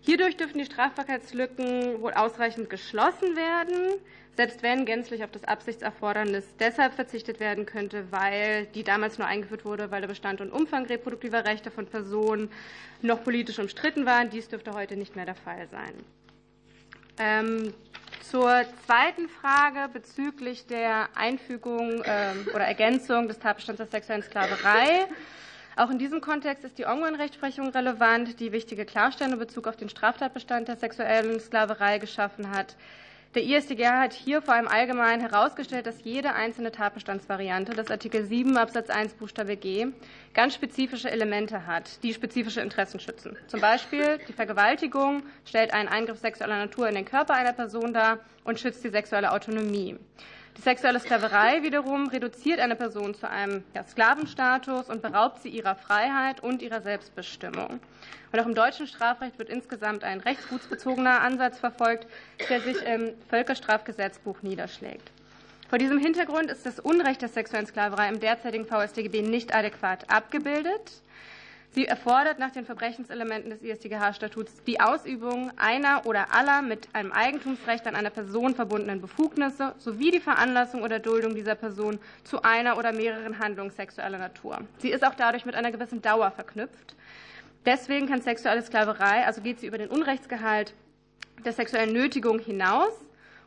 [0.00, 4.00] Hierdurch dürfen die Strafbarkeitslücken wohl ausreichend geschlossen werden,
[4.36, 9.64] selbst wenn gänzlich auf das Absichtserfordernis deshalb verzichtet werden könnte, weil die damals nur eingeführt
[9.64, 12.50] wurde, weil der Bestand und Umfang reproduktiver Rechte von Personen
[13.02, 14.30] noch politisch umstritten waren.
[14.30, 15.92] Dies dürfte heute nicht mehr der Fall sein.
[17.18, 17.74] Ähm,
[18.22, 25.06] zur zweiten Frage bezüglich der Einfügung ähm, oder Ergänzung des Tatbestands der sexuellen Sklaverei.
[25.76, 29.88] Auch in diesem Kontext ist die Ongoing-Rechtsprechung relevant, die wichtige Klarstellung in Bezug auf den
[29.90, 32.76] Straftatbestand der sexuellen Sklaverei geschaffen hat.
[33.34, 38.58] Der ISDGR hat hier vor allem allgemein herausgestellt, dass jede einzelne Tatbestandsvariante des Artikel 7
[38.58, 39.86] Absatz 1 Buchstabe G
[40.34, 43.38] ganz spezifische Elemente hat, die spezifische Interessen schützen.
[43.46, 48.18] Zum Beispiel die Vergewaltigung stellt einen Eingriff sexueller Natur in den Körper einer Person dar
[48.44, 49.96] und schützt die sexuelle Autonomie.
[50.56, 56.42] Die sexuelle Sklaverei wiederum reduziert eine Person zu einem Sklavenstatus und beraubt sie ihrer Freiheit
[56.42, 57.80] und ihrer Selbstbestimmung.
[58.32, 62.06] Und auch im deutschen Strafrecht wird insgesamt ein rechtsgutsbezogener Ansatz verfolgt,
[62.50, 65.10] der sich im Völkerstrafgesetzbuch niederschlägt.
[65.68, 71.00] Vor diesem Hintergrund ist das Unrecht der sexuellen Sklaverei im derzeitigen VStGB nicht adäquat abgebildet.
[71.74, 77.86] Sie erfordert nach den Verbrechenselementen des IStGH-Statuts die Ausübung einer oder aller mit einem Eigentumsrecht
[77.86, 82.92] an einer Person verbundenen Befugnisse sowie die Veranlassung oder Duldung dieser Person zu einer oder
[82.92, 84.58] mehreren Handlungen sexueller Natur.
[84.78, 86.94] Sie ist auch dadurch mit einer gewissen Dauer verknüpft.
[87.64, 90.74] Deswegen kann sexuelle Sklaverei, also geht sie über den Unrechtsgehalt
[91.42, 92.92] der sexuellen Nötigung hinaus.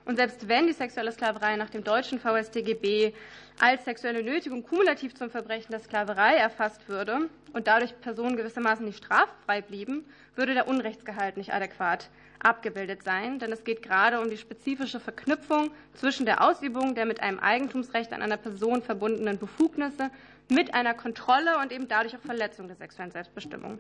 [0.06, 3.12] Und selbst wenn die sexuelle Sklaverei nach dem deutschen VStGB
[3.60, 9.04] als sexuelle Nötigung kumulativ zum Verbrechen der Sklaverei erfasst würde und dadurch Personen gewissermaßen nicht
[9.04, 10.06] straffrei blieben,
[10.36, 13.40] würde der Unrechtsgehalt nicht adäquat abgebildet sein.
[13.40, 18.14] Denn es geht gerade um die spezifische Verknüpfung zwischen der Ausübung der mit einem Eigentumsrecht
[18.14, 20.12] an einer Person verbundenen Befugnisse
[20.50, 23.80] mit einer Kontrolle und eben dadurch auch Verletzung der sexuellen Selbstbestimmung.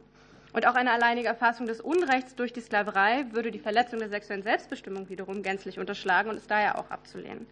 [0.55, 4.41] Und auch eine alleinige Erfassung des Unrechts durch die Sklaverei würde die Verletzung der sexuellen
[4.41, 7.45] Selbstbestimmung wiederum gänzlich unterschlagen und ist daher auch abzulehnen.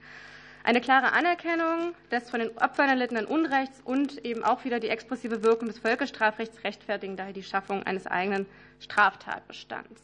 [0.64, 5.44] Eine klare Anerkennung des von den Opfern erlittenen Unrechts und eben auch wieder die expressive
[5.44, 8.46] Wirkung des Völkerstrafrechts rechtfertigen daher die Schaffung eines eigenen
[8.80, 10.02] Straftatbestands.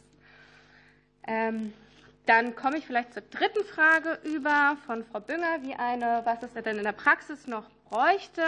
[1.26, 1.72] Ähm,
[2.26, 6.52] dann komme ich vielleicht zur dritten Frage über von Frau Bünger, wie eine, was es
[6.52, 8.42] denn in der Praxis noch bräuchte.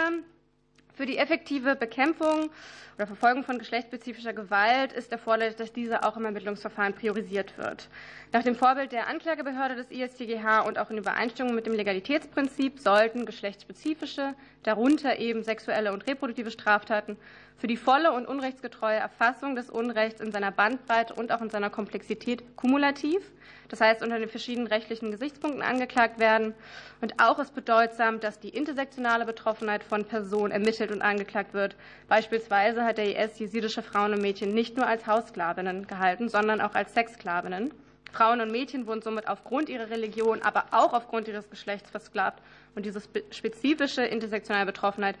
[0.95, 2.51] Für die effektive Bekämpfung
[2.95, 7.89] oder Verfolgung von geschlechtsspezifischer Gewalt ist erforderlich, dass diese auch im Ermittlungsverfahren priorisiert wird.
[8.31, 13.25] Nach dem Vorbild der Anklagebehörde des IStGH und auch in Übereinstimmung mit dem Legalitätsprinzip sollten
[13.25, 17.17] geschlechtsspezifische, darunter eben sexuelle und reproduktive Straftaten,
[17.57, 21.69] für die volle und unrechtsgetreue Erfassung des Unrechts in seiner Bandbreite und auch in seiner
[21.69, 23.31] Komplexität kumulativ,
[23.69, 26.53] das heißt unter den verschiedenen rechtlichen Gesichtspunkten angeklagt werden.
[27.01, 31.75] Und auch ist bedeutsam, dass die intersektionale Betroffenheit von Personen ermittelt und angeklagt wird.
[32.07, 36.75] Beispielsweise hat der IS jesidische Frauen und Mädchen nicht nur als Haussklavinnen gehalten, sondern auch
[36.75, 37.73] als Sexsklavinnen.
[38.13, 42.39] Frauen und Mädchen wurden somit aufgrund ihrer Religion, aber auch aufgrund ihres Geschlechts versklavt.
[42.75, 45.15] Und diese spezifische intersektionale Betroffenheit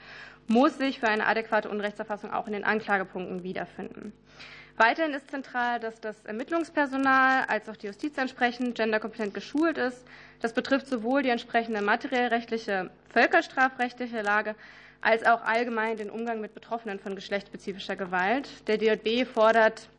[0.47, 4.13] muss sich für eine adäquate Unrechtserfassung auch in den Anklagepunkten wiederfinden.
[4.77, 10.03] Weiterhin ist zentral, dass das Ermittlungspersonal als auch die Justiz entsprechend genderkompetent geschult ist.
[10.41, 14.55] Das betrifft sowohl die entsprechende materiellrechtliche, völkerstrafrechtliche Lage
[15.01, 18.67] als auch allgemein den Umgang mit Betroffenen von geschlechtsspezifischer Gewalt.
[18.67, 19.89] Der DJB fordert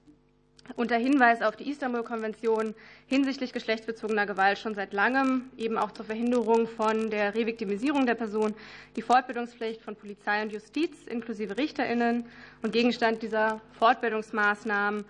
[0.77, 2.75] unter Hinweis auf die Istanbul-Konvention
[3.07, 8.55] hinsichtlich geschlechtsbezogener Gewalt schon seit langem, eben auch zur Verhinderung von der Reviktimisierung der Person,
[8.97, 12.27] die Fortbildungspflicht von Polizei und Justiz inklusive RichterInnen.
[12.63, 15.05] Und Gegenstand dieser Fortbildungsmaßnahmen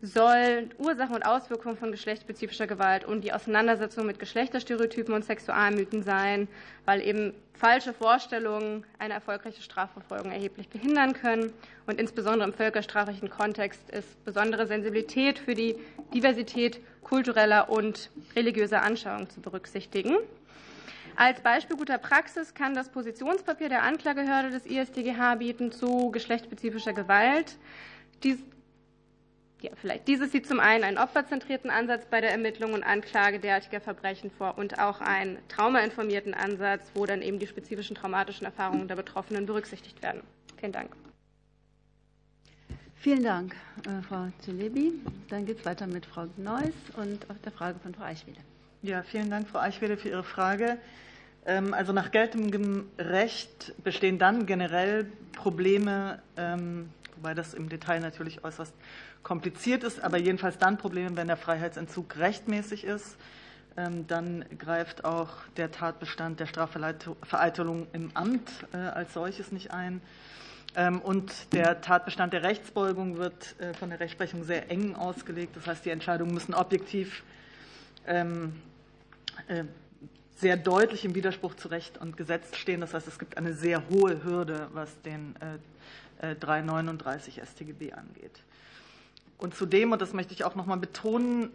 [0.00, 6.46] soll Ursachen und Auswirkungen von geschlechtsspezifischer Gewalt und die Auseinandersetzung mit Geschlechterstereotypen und Sexualmythen sein,
[6.84, 11.52] weil eben falsche Vorstellungen eine erfolgreiche Strafverfolgung erheblich behindern können.
[11.86, 15.76] Und insbesondere im völkerstrafrechtlichen Kontext ist besondere Sensibilität für die
[16.14, 20.16] Diversität kultureller und religiöser Anschauungen zu berücksichtigen.
[21.16, 27.56] Als Beispiel guter Praxis kann das Positionspapier der Anklagehörde des IStGH bieten zu geschlechtsspezifischer Gewalt.
[28.22, 28.38] Dies
[29.60, 30.06] ja, vielleicht.
[30.06, 34.56] Dieses sieht zum einen einen opferzentrierten Ansatz bei der Ermittlung und Anklage derartiger Verbrechen vor
[34.56, 40.02] und auch einen traumainformierten Ansatz, wo dann eben die spezifischen traumatischen Erfahrungen der Betroffenen berücksichtigt
[40.02, 40.22] werden.
[40.58, 40.90] Vielen Dank.
[43.00, 43.54] Vielen Dank,
[43.86, 44.92] äh, Frau Celebi.
[45.28, 48.40] Dann geht es weiter mit Frau Neuss und auf der Frage von Frau Eichwede.
[48.82, 50.78] Ja, vielen Dank, Frau Eichwede, für Ihre Frage.
[51.46, 58.44] Ähm, also nach geltendem Recht bestehen dann generell Probleme, ähm, wobei das im Detail natürlich
[58.44, 58.72] äußerst
[59.22, 63.16] kompliziert ist, aber jedenfalls dann Probleme, wenn der Freiheitsentzug rechtmäßig ist.
[63.76, 70.00] Ähm, dann greift auch der Tatbestand der Strafvereitelung im Amt äh, als solches nicht ein.
[70.76, 75.56] Ähm, und der Tatbestand der Rechtsbeugung wird äh, von der Rechtsprechung sehr eng ausgelegt.
[75.56, 77.22] Das heißt, die Entscheidungen müssen objektiv
[78.06, 78.54] ähm,
[79.48, 79.64] äh,
[80.36, 82.80] sehr deutlich im Widerspruch zu Recht und Gesetz stehen.
[82.80, 85.34] Das heißt, es gibt eine sehr hohe Hürde, was den
[86.20, 88.42] 339 StGB angeht.
[89.38, 91.50] Und zudem, und das möchte ich auch noch mal betonen,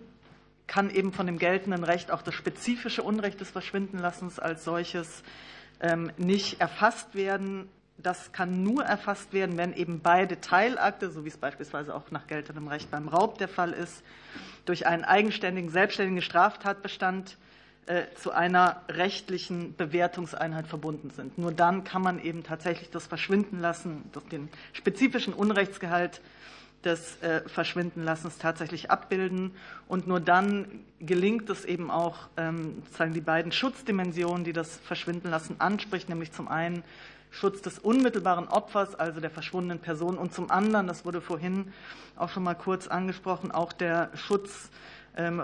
[0.67, 5.23] kann eben von dem geltenden Recht auch das spezifische Unrecht des Verschwindenlassens als solches
[5.81, 7.67] ähm, nicht erfasst werden.
[7.97, 12.27] Das kann nur erfasst werden, wenn eben beide Teilakte, so wie es beispielsweise auch nach
[12.27, 14.03] geltendem Recht beim Raub der Fall ist,
[14.65, 17.52] durch einen eigenständigen, selbstständigen Straftatbestand äh,
[18.15, 21.37] zu einer rechtlichen Bewertungseinheit verbunden sind.
[21.37, 26.21] Nur dann kann man eben tatsächlich das Verschwindenlassen, den spezifischen Unrechtsgehalt
[26.83, 29.51] des äh, Verschwindenlassens tatsächlich abbilden.
[29.87, 35.59] Und nur dann gelingt es eben auch, ähm, sozusagen die beiden Schutzdimensionen, die das Verschwindenlassen
[35.59, 36.83] anspricht, nämlich zum einen
[37.31, 41.73] Schutz des unmittelbaren Opfers, also der verschwundenen Person, und zum anderen, das wurde vorhin
[42.15, 44.71] auch schon mal kurz angesprochen, auch der Schutz ähm,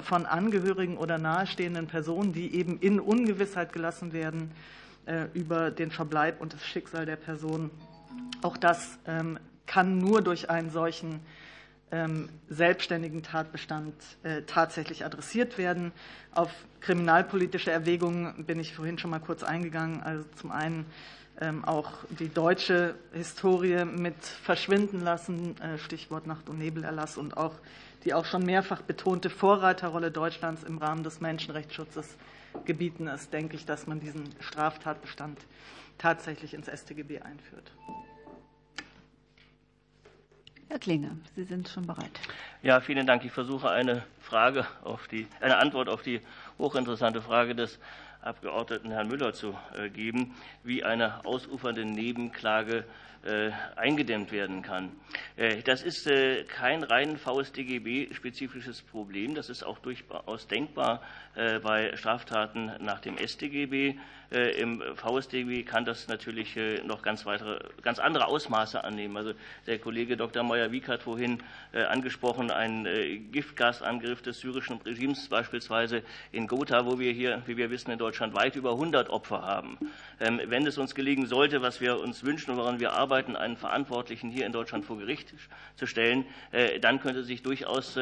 [0.02, 4.52] von Angehörigen oder nahestehenden Personen, die eben in Ungewissheit gelassen werden
[5.06, 7.70] äh, über den Verbleib und das Schicksal der Person.
[8.42, 11.20] Auch das ähm, kann nur durch einen solchen
[11.92, 13.94] ähm, selbstständigen Tatbestand
[14.24, 15.92] äh, tatsächlich adressiert werden.
[16.32, 16.52] Auf
[16.82, 20.02] kriminalpolitische Erwägungen bin ich vorhin schon mal kurz eingegangen.
[20.02, 20.86] Also zum einen
[21.42, 27.54] ähm, auch die deutsche Historie mit verschwinden lassen, äh, Stichwort Nacht- und Nebelerlass und auch
[28.06, 32.18] die auch schon mehrfach betonte Vorreiterrolle Deutschlands im Rahmen des Menschenrechtsschutzes
[32.66, 35.40] gebieten es, denke ich, dass man diesen Straftatbestand
[35.98, 37.72] tatsächlich ins StGB einführt.
[40.70, 42.12] Herr Klinge, Sie sind schon bereit.
[42.62, 43.26] Ja, vielen Dank.
[43.26, 46.22] Ich versuche eine Frage auf die, eine Antwort auf die
[46.60, 47.80] hochinteressante Frage des
[48.22, 52.84] Abgeordneten Herrn Müller zu äh, geben, wie eine ausufernde Nebenklage äh,
[53.76, 54.92] eingedämmt werden kann.
[55.36, 56.10] Äh, das ist
[56.48, 59.36] kein rein VSDGB-spezifisches Problem.
[59.36, 61.02] Das ist auch durchaus denkbar
[61.36, 63.96] bei Straftaten nach dem StGB.
[64.32, 69.18] Äh, Im VSDB kann das natürlich äh, noch ganz, weitere, ganz andere Ausmaße annehmen.
[69.18, 69.34] Also
[69.66, 70.44] der Kollege Dr.
[70.44, 71.42] Meyer-Wieck hat vorhin
[71.72, 77.72] äh, angesprochen, einen Giftgasangriff des syrischen Regimes beispielsweise in Gotha, wo wir hier, wie wir
[77.72, 79.78] wissen, in Deutschland weit über 100 Opfer haben.
[80.20, 83.58] Ähm, wenn es uns gelingen sollte, was wir uns wünschen und woran wir arbeiten, einen
[83.58, 85.34] Verantwortlichen hier in Deutschland vor Gericht
[85.76, 86.26] zu stellen,
[86.82, 87.98] dann könnte sich durchaus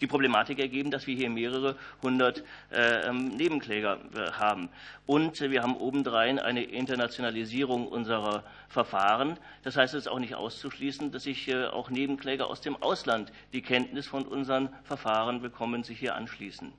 [0.00, 4.70] die Problematik ergeben, dass wir hier mehrere hundert äh, ähm, Nebenkläger äh, haben.
[5.06, 9.38] Und wir haben obendrein eine Internationalisierung unserer Verfahren.
[9.62, 13.32] Das heißt, es ist auch nicht auszuschließen, dass sich äh, auch Nebenkläger aus dem Ausland,
[13.52, 16.72] die Kenntnis von unseren Verfahren bekommen, sich hier anschließen.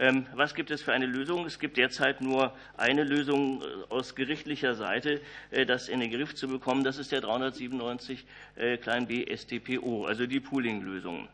[0.00, 1.44] Ähm, was gibt es für eine Lösung?
[1.44, 5.20] Es gibt derzeit nur eine Lösung äh, aus gerichtlicher Seite,
[5.66, 6.84] das in den Griff zu bekommen.
[6.84, 8.24] Das ist der 397
[8.80, 11.28] klein b StPO, also die Pooling-Lösung.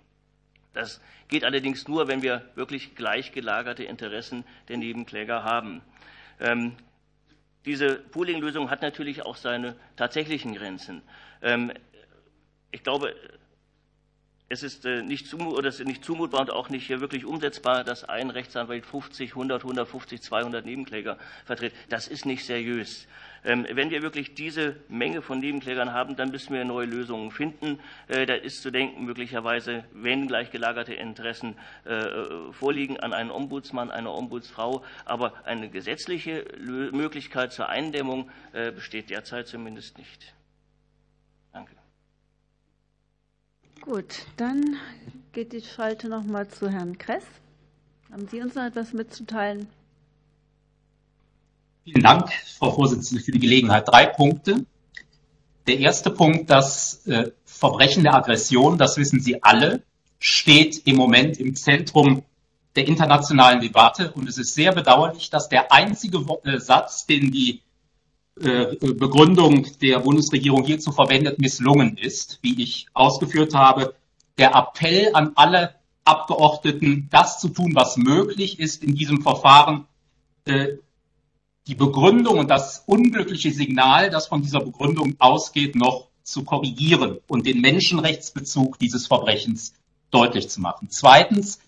[0.75, 5.81] Das geht allerdings nur, wenn wir wirklich gleichgelagerte Interessen der Nebenkläger haben.
[6.41, 6.77] Ähm,
[7.65, 11.03] diese Pooling-Lösung hat natürlich auch seine tatsächlichen Grenzen.
[11.41, 11.73] Ähm,
[12.71, 13.15] ich glaube,
[14.49, 19.63] es ist äh, nicht zumutbar und auch nicht wirklich umsetzbar, dass ein Rechtsanwalt 50, 100,
[19.63, 21.73] 150, 200 Nebenkläger vertritt.
[21.89, 23.07] Das ist nicht seriös.
[23.45, 27.79] Ähm, wenn wir wirklich diese Menge von Nebenklägern haben, dann müssen wir neue Lösungen finden.
[28.09, 33.91] Äh, da ist zu denken, möglicherweise, wenn gleich gelagerte Interessen äh, vorliegen, an einen Ombudsmann,
[33.91, 34.83] eine Ombudsfrau.
[35.05, 40.35] Aber eine gesetzliche Möglichkeit zur Eindämmung äh, besteht derzeit zumindest nicht.
[41.53, 41.77] Danke.
[43.83, 44.77] Gut, dann
[45.33, 47.25] geht die Schalte noch mal zu Herrn Kress.
[48.11, 49.69] Haben Sie uns noch etwas mitzuteilen?
[51.85, 53.87] Vielen Dank, Frau Vorsitzende, für die Gelegenheit.
[53.87, 54.65] Drei Punkte.
[55.67, 59.83] Der erste Punkt, das äh, Verbrechen der Aggression, das wissen Sie alle,
[60.19, 62.23] steht im Moment im Zentrum
[62.75, 64.13] der internationalen Debatte.
[64.13, 67.61] Und es ist sehr bedauerlich, dass der einzige äh, Satz, den die
[68.41, 73.95] äh, Begründung der Bundesregierung hierzu verwendet, misslungen ist, wie ich ausgeführt habe.
[74.39, 75.75] Der Appell an alle
[76.05, 79.87] Abgeordneten, das zu tun, was möglich ist in diesem Verfahren,
[81.67, 87.47] die Begründung und das unglückliche Signal, das von dieser Begründung ausgeht, noch zu korrigieren und
[87.47, 89.75] den Menschenrechtsbezug dieses Verbrechens
[90.11, 90.89] deutlich zu machen.
[90.91, 91.59] Zweitens,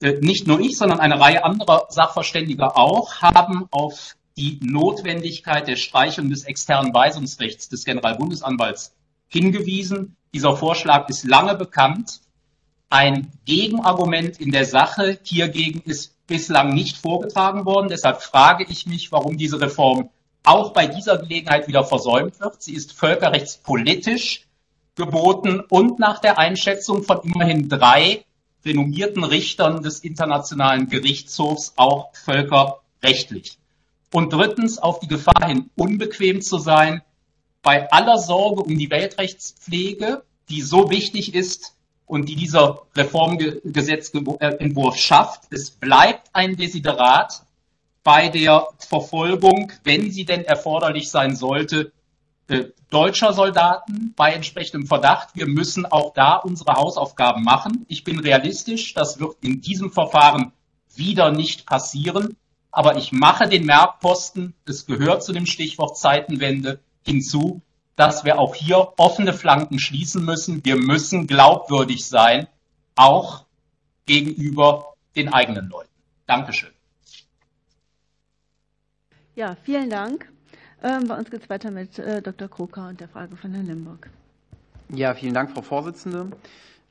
[0.00, 5.76] äh, nicht nur ich, sondern eine Reihe anderer Sachverständiger auch haben auf die Notwendigkeit der
[5.76, 8.94] Streichung des externen Weisungsrechts des Generalbundesanwalts
[9.28, 10.16] hingewiesen.
[10.34, 12.20] Dieser Vorschlag ist lange bekannt.
[12.92, 17.88] Ein Gegenargument in der Sache hiergegen ist bislang nicht vorgetragen worden.
[17.88, 20.10] Deshalb frage ich mich, warum diese Reform
[20.42, 22.62] auch bei dieser Gelegenheit wieder versäumt wird.
[22.62, 24.46] Sie ist völkerrechtspolitisch
[24.94, 28.26] geboten und nach der Einschätzung von immerhin drei
[28.62, 33.56] renommierten Richtern des Internationalen Gerichtshofs auch völkerrechtlich.
[34.12, 37.00] Und drittens auf die Gefahr hin, unbequem zu sein,
[37.62, 41.74] bei aller Sorge um die Weltrechtspflege, die so wichtig ist,
[42.06, 45.44] und die dieser Reformgesetzentwurf schafft.
[45.50, 47.44] Es bleibt ein Desiderat
[48.04, 51.92] bei der Verfolgung, wenn sie denn erforderlich sein sollte,
[52.48, 55.30] äh, deutscher Soldaten bei entsprechendem Verdacht.
[55.34, 57.86] Wir müssen auch da unsere Hausaufgaben machen.
[57.88, 60.52] Ich bin realistisch, das wird in diesem Verfahren
[60.94, 62.36] wieder nicht passieren.
[62.70, 67.62] Aber ich mache den Merkposten, es gehört zu dem Stichwort Zeitenwende hinzu,
[67.96, 70.64] dass wir auch hier offene Flanken schließen müssen.
[70.64, 72.46] Wir müssen glaubwürdig sein,
[72.96, 73.44] auch
[74.06, 75.90] gegenüber den eigenen Leuten.
[76.26, 76.70] Dankeschön.
[79.34, 80.30] Ja, vielen Dank.
[80.82, 82.48] Ähm, bei uns geht es weiter mit äh, Dr.
[82.48, 84.10] Kroker und der Frage von Herrn Limburg.
[84.88, 86.32] Ja, vielen Dank, Frau Vorsitzende.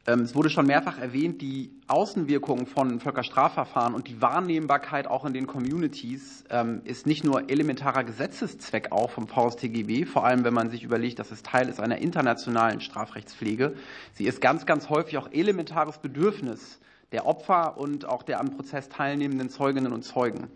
[0.07, 5.33] Ähm, es wurde schon mehrfach erwähnt, die Außenwirkungen von Völkerstrafverfahren und die Wahrnehmbarkeit auch in
[5.33, 10.71] den Communities ähm, ist nicht nur elementarer Gesetzeszweck auch vom VSTGB, vor allem wenn man
[10.71, 13.75] sich überlegt, dass es Teil ist einer internationalen Strafrechtspflege.
[14.13, 16.79] Sie ist ganz, ganz häufig auch elementares Bedürfnis
[17.11, 20.47] der Opfer und auch der am Prozess teilnehmenden Zeuginnen und Zeugen.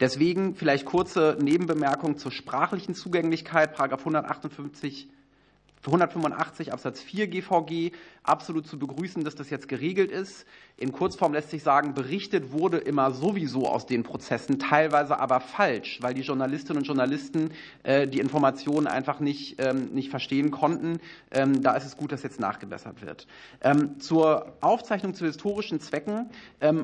[0.00, 5.08] Deswegen vielleicht kurze Nebenbemerkung zur sprachlichen Zugänglichkeit, Paragraph 158
[5.86, 7.92] 185 Absatz 4 GVG
[8.22, 10.46] absolut zu begrüßen, dass das jetzt geregelt ist.
[10.76, 15.98] In Kurzform lässt sich sagen, berichtet wurde immer sowieso aus den Prozessen, teilweise aber falsch,
[16.00, 17.50] weil die Journalistinnen und Journalisten
[17.82, 21.00] äh, die Informationen einfach nicht, ähm, nicht verstehen konnten.
[21.30, 23.26] Ähm, da ist es gut, dass jetzt nachgebessert wird.
[23.60, 26.30] Ähm, zur Aufzeichnung zu historischen Zwecken,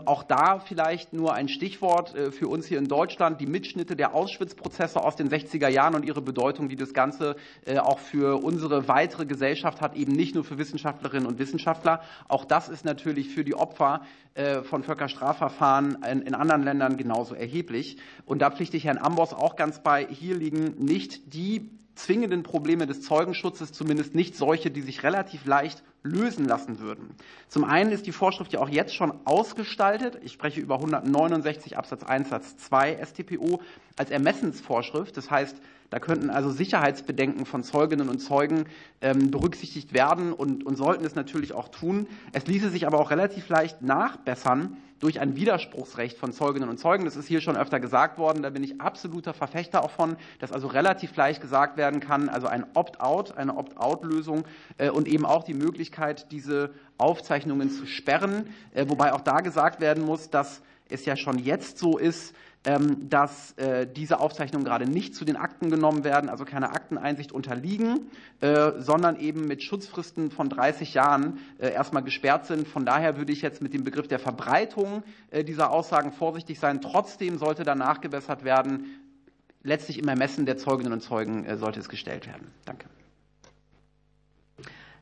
[0.04, 4.14] auch da vielleicht nur ein Stichwort äh, für uns hier in Deutschland, die Mitschnitte der
[4.14, 8.88] Auschwitz-Prozesse aus den 60er Jahren und ihre Bedeutung, die das Ganze äh, auch für unsere
[8.88, 12.00] weitere Gesellschaft hat, eben nicht nur für Wissenschaftlerinnen und Wissenschaftler.
[12.28, 14.02] Auch das ist natürlich für die Opfer
[14.34, 17.98] äh, von Völkerstrafverfahren in anderen Ländern genauso erheblich.
[18.24, 20.06] Und da pflichte ich Herrn Ambos auch ganz bei.
[20.06, 25.82] Hier liegen nicht die zwingenden Probleme des Zeugenschutzes, zumindest nicht solche, die sich relativ leicht
[26.02, 27.14] lösen lassen würden.
[27.48, 30.18] Zum einen ist die Vorschrift ja auch jetzt schon ausgestaltet.
[30.22, 33.60] Ich spreche über 169 Absatz 1 Satz 2 StPO
[33.96, 35.16] als Ermessensvorschrift.
[35.16, 35.56] Das heißt,
[35.90, 38.66] da könnten also Sicherheitsbedenken von Zeuginnen und Zeugen
[39.00, 42.06] ähm, berücksichtigt werden und, und sollten es natürlich auch tun.
[42.32, 47.04] Es ließe sich aber auch relativ leicht nachbessern durch ein Widerspruchsrecht von Zeuginnen und Zeugen.
[47.04, 48.42] Das ist hier schon öfter gesagt worden.
[48.42, 52.46] Da bin ich absoluter Verfechter auch von, dass also relativ leicht gesagt werden kann, also
[52.46, 54.44] ein Opt-out, eine Opt-out-Lösung
[54.78, 58.54] äh, und eben auch die Möglichkeit, diese Aufzeichnungen zu sperren.
[58.74, 62.34] Äh, wobei auch da gesagt werden muss, dass es ja schon jetzt so ist,
[63.08, 68.10] dass äh, diese Aufzeichnungen gerade nicht zu den Akten genommen werden, also keine Akteneinsicht unterliegen,
[68.40, 72.66] äh, sondern eben mit Schutzfristen von 30 Jahren äh, erstmal gesperrt sind.
[72.66, 75.02] Von daher würde ich jetzt mit dem Begriff der Verbreitung
[75.46, 76.80] dieser Aussagen vorsichtig sein.
[76.80, 78.86] Trotzdem sollte danach gebessert werden.
[79.62, 82.48] Letztlich im Ermessen der Zeuginnen und Zeugen sollte es gestellt werden.
[82.64, 82.86] Danke.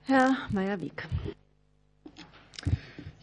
[0.03, 1.09] Herr Meyer-Wieck.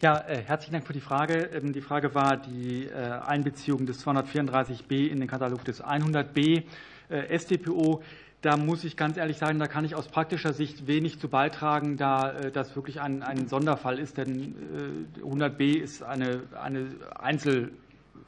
[0.04, 1.48] Ja, äh, herzlichen Dank für die Frage.
[1.54, 6.64] Ähm, die Frage war die äh, Einbeziehung des 234b in den Katalog des 100b
[7.08, 8.02] äh, StPO.
[8.40, 11.96] Da muss ich ganz ehrlich sagen, da kann ich aus praktischer Sicht wenig zu beitragen,
[11.96, 14.18] da das wirklich ein, ein Sonderfall ist.
[14.18, 14.56] Denn
[15.22, 17.68] 100b ist eine, eine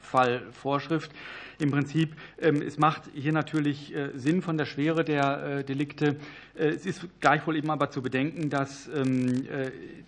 [0.01, 1.11] Einzelfallvorschrift
[1.59, 2.15] im Prinzip.
[2.39, 6.17] Ähm, es macht hier natürlich Sinn von der Schwere der Delikte.
[6.53, 9.47] Es ist gleichwohl eben aber zu bedenken, dass ähm,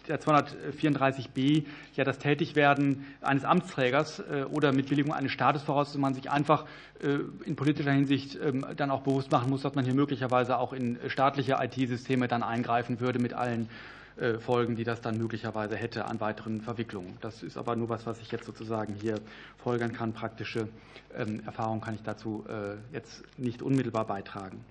[0.08, 1.66] der 234b
[1.96, 6.66] ja das Tätigwerden eines Amtsträgers äh, oder mit Billigung eines Staates voraus, man sich einfach
[7.02, 10.74] äh, in politischer Hinsicht ähm, dann auch bewusst machen muss, dass man hier möglicherweise auch
[10.74, 13.97] in staatliche IT-Systeme dann eingreifen würde mit allen äh,
[14.40, 17.18] Folgen, die das dann möglicherweise hätte an weiteren Verwicklungen.
[17.22, 19.20] Das ist aber nur was, was ich jetzt sozusagen hier
[19.58, 20.14] folgern kann.
[20.14, 20.68] Praktische
[21.16, 22.44] ähm, Erfahrung kann ich dazu
[22.92, 24.64] jetzt nicht unmittelbar beitragen.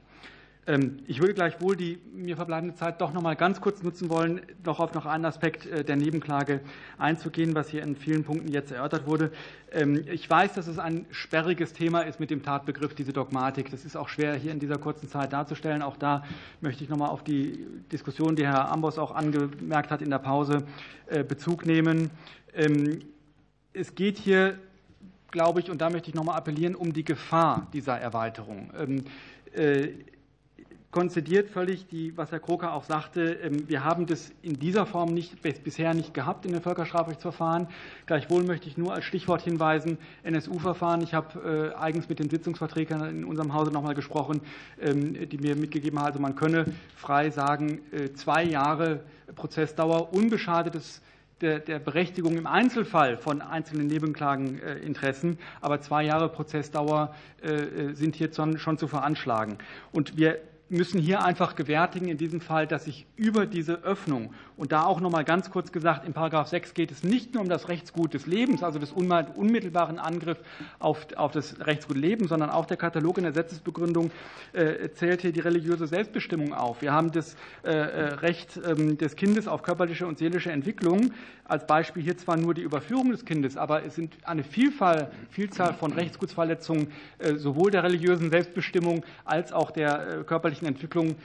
[0.68, 4.40] Ähm, ich würde gleichwohl die mir verbleibende Zeit doch noch mal ganz kurz nutzen wollen,
[4.64, 6.60] noch auf noch einen Aspekt äh, der Nebenklage
[6.98, 9.30] einzugehen, was hier in vielen Punkten jetzt erörtert wurde.
[9.70, 13.70] Ähm, ich weiß, dass es ein sperriges Thema ist mit dem Tatbegriff, diese Dogmatik.
[13.70, 15.82] Das ist auch schwer hier in dieser kurzen Zeit darzustellen.
[15.82, 16.24] Auch da
[16.60, 20.18] möchte ich noch mal auf die Diskussion, die Herr Ambos auch angemerkt hat in der
[20.18, 20.64] Pause,
[21.06, 22.10] äh, Bezug nehmen.
[22.54, 23.02] Ähm,
[23.72, 24.58] es geht hier,
[25.30, 28.72] glaube ich, und da möchte ich noch mal appellieren, um die Gefahr dieser Erweiterung.
[30.96, 33.34] Äh, konzidiert völlig, die, was Herr Kroker auch sagte.
[33.42, 37.68] Ähm, wir haben das in dieser Form nicht, bisher nicht gehabt in den Völkerstrafrechtsverfahren.
[38.06, 41.02] Gleichwohl möchte ich nur als Stichwort hinweisen, NSU-Verfahren.
[41.02, 44.40] Ich habe äh, eigens mit den Sitzungsvertretern in unserem Hause noch mal gesprochen,
[44.80, 46.66] ähm, die mir mitgegeben haben, also man könne
[46.96, 49.00] frei sagen, äh, zwei Jahre
[49.34, 51.02] Prozessdauer, unbeschadetes
[51.42, 55.38] der, der Berechtigung im Einzelfall von einzelnen Nebenklageninteressen.
[55.60, 59.58] Aber zwei Jahre Prozessdauer äh, sind hier schon zu veranschlagen.
[59.92, 64.72] Und wir müssen hier einfach gewärtigen, in diesem Fall, dass sich über diese Öffnung und
[64.72, 67.48] da auch noch mal ganz kurz gesagt, in Paragraph 6 geht es nicht nur um
[67.48, 70.38] das Rechtsgut des Lebens, also des unmittelbaren Angriff
[70.78, 74.10] auf, auf das Rechtsgut Leben, sondern auch der Katalog in der Gesetzesbegründung
[74.54, 76.80] äh, zählt hier die religiöse Selbstbestimmung auf.
[76.80, 81.12] Wir haben das äh, äh Recht äh, des Kindes auf körperliche und seelische Entwicklung.
[81.44, 85.74] Als Beispiel hier zwar nur die Überführung des Kindes, aber es sind eine Vielfalt, Vielzahl
[85.74, 86.88] von Rechtsgutsverletzungen
[87.36, 91.16] sowohl der religiösen Selbstbestimmung als auch der körperlichen Entwicklung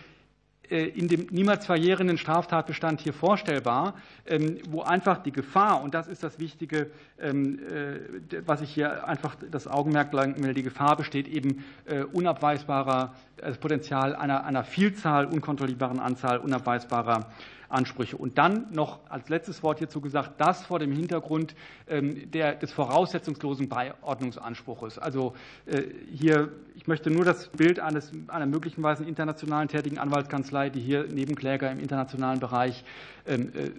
[0.72, 3.94] äh, in dem niemals verjährenden Straftatbestand hier vorstellbar,
[4.26, 6.90] ähm, wo einfach die Gefahr, und das ist das Wichtige,
[7.20, 12.04] ähm, äh, was ich hier einfach das Augenmerk lenken will, die Gefahr besteht eben äh,
[12.04, 17.30] unabweisbarer, das Potenzial einer, einer Vielzahl, unkontrollierbaren Anzahl unabweisbarer
[17.72, 18.18] Ansprüche.
[18.18, 21.56] Und dann noch als letztes Wort hierzu gesagt, das vor dem Hintergrund
[21.88, 25.00] ähm, der, des voraussetzungslosen Beiordnungsanspruches.
[25.00, 25.34] Also
[25.66, 31.08] äh, hier, ich möchte nur das Bild eines, einer möglicherweise internationalen tätigen Anwaltskanzlei, die hier
[31.08, 32.84] Nebenkläger im internationalen Bereich
[33.26, 33.72] ähm, äh,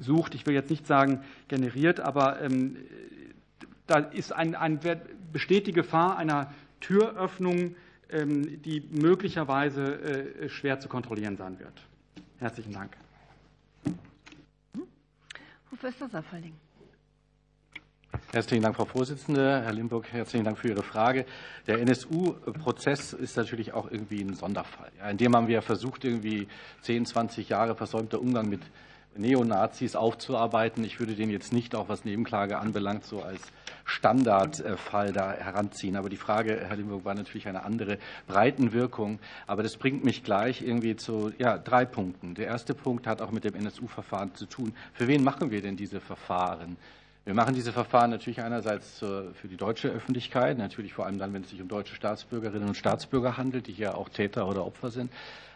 [0.00, 0.34] sucht.
[0.34, 2.76] Ich will jetzt nicht sagen generiert, aber ähm,
[3.86, 4.78] da ist ein, ein,
[5.32, 7.74] besteht die Gefahr einer Türöffnung,
[8.12, 11.72] die möglicherweise äh, schwer zu kontrollieren sein wird.
[12.38, 12.96] Herzlichen Dank.
[15.68, 16.52] Professor Safferling.
[18.32, 19.62] Herzlichen Dank, Frau Vorsitzende.
[19.62, 21.26] Herr Limburg, herzlichen Dank für Ihre Frage.
[21.66, 24.92] Der NSU-Prozess ist natürlich auch irgendwie ein Sonderfall.
[25.10, 26.46] in dem haben wir versucht, irgendwie
[26.82, 28.60] 10, 20 Jahre versäumter Umgang mit
[29.16, 30.84] Neonazis aufzuarbeiten.
[30.84, 33.40] Ich würde den jetzt nicht, auch was Nebenklage anbelangt, so als
[33.84, 35.96] Standardfall da heranziehen.
[35.96, 39.18] Aber die Frage, Herr Limburg, war natürlich eine andere Breitenwirkung.
[39.46, 42.34] Aber das bringt mich gleich irgendwie zu ja, drei Punkten.
[42.34, 44.74] Der erste Punkt hat auch mit dem NSU-Verfahren zu tun.
[44.92, 46.76] Für wen machen wir denn diese Verfahren?
[47.24, 51.42] Wir machen diese Verfahren natürlich einerseits für die deutsche Öffentlichkeit, natürlich vor allem dann, wenn
[51.42, 55.12] es sich um deutsche Staatsbürgerinnen und Staatsbürger handelt, die hier auch Täter oder Opfer sind.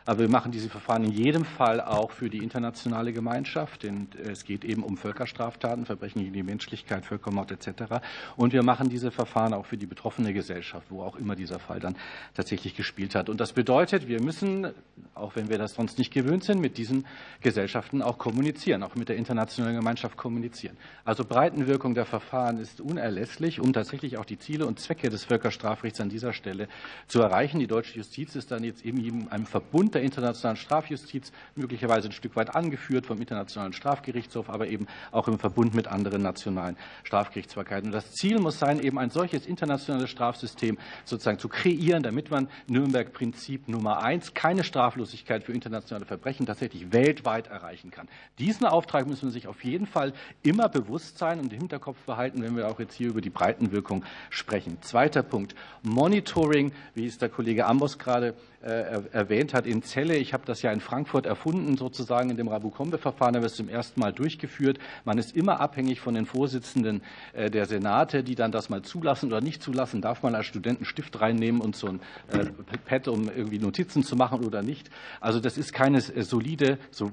[0.07, 4.45] Aber wir machen diese Verfahren in jedem Fall auch für die internationale Gemeinschaft, denn es
[4.45, 8.01] geht eben um Völkerstraftaten, Verbrechen gegen die Menschlichkeit, Völkermord etc.
[8.37, 11.81] Und wir machen diese Verfahren auch für die betroffene Gesellschaft, wo auch immer dieser Fall
[11.81, 11.97] dann
[12.35, 13.31] tatsächlich gespielt hat.
[13.31, 14.69] Und das bedeutet, wir müssen,
[15.15, 17.07] auch wenn wir das sonst nicht gewöhnt sind, mit diesen
[17.41, 20.77] Gesellschaften auch kommunizieren, auch mit der internationalen Gemeinschaft kommunizieren.
[21.07, 26.01] Also Breitenwirkung der Verfahren ist unerlässlich, um tatsächlich auch die Ziele und Zwecke des Völkerstrafrechts
[26.03, 26.69] an dieser Stelle
[27.07, 27.59] zu erreichen.
[27.59, 32.12] Die deutsche Justiz ist dann jetzt eben in einem Verbund der internationalen Strafjustiz, möglicherweise ein
[32.12, 37.89] Stück weit angeführt vom Internationalen Strafgerichtshof, aber eben auch im Verbund mit anderen nationalen Strafgerichtsbarkeiten.
[37.89, 42.49] Und das Ziel muss sein, eben ein solches internationales Strafsystem sozusagen zu kreieren, damit man
[42.66, 48.09] Nürnberg-Prinzip Nummer eins, keine Straflosigkeit für internationale Verbrechen, tatsächlich weltweit erreichen kann.
[48.39, 50.12] Diesen Auftrag müssen wir sich auf jeden Fall
[50.43, 54.05] immer bewusst sein und im Hinterkopf behalten, wenn wir auch jetzt hier über die Breitenwirkung
[54.31, 54.79] sprechen.
[54.83, 55.55] Zweiter Punkt.
[55.83, 58.35] Monitoring, wie es der Kollege Ambos gerade
[58.65, 60.16] erwähnt hat, in Zelle.
[60.16, 64.01] Ich habe das ja in Frankfurt erfunden, sozusagen in dem Rabukombe-Verfahren, wird es zum ersten
[64.01, 64.78] Mal durchgeführt.
[65.05, 69.27] Man ist immer abhängig von den Vorsitzenden äh, der Senate, die dann das mal zulassen
[69.27, 70.01] oder nicht zulassen.
[70.01, 72.01] Darf man als Student einen Stift reinnehmen und so ein
[72.32, 72.47] äh,
[72.86, 74.91] Pad, um irgendwie Notizen zu machen oder nicht?
[75.20, 77.12] Also das ist keine solide, so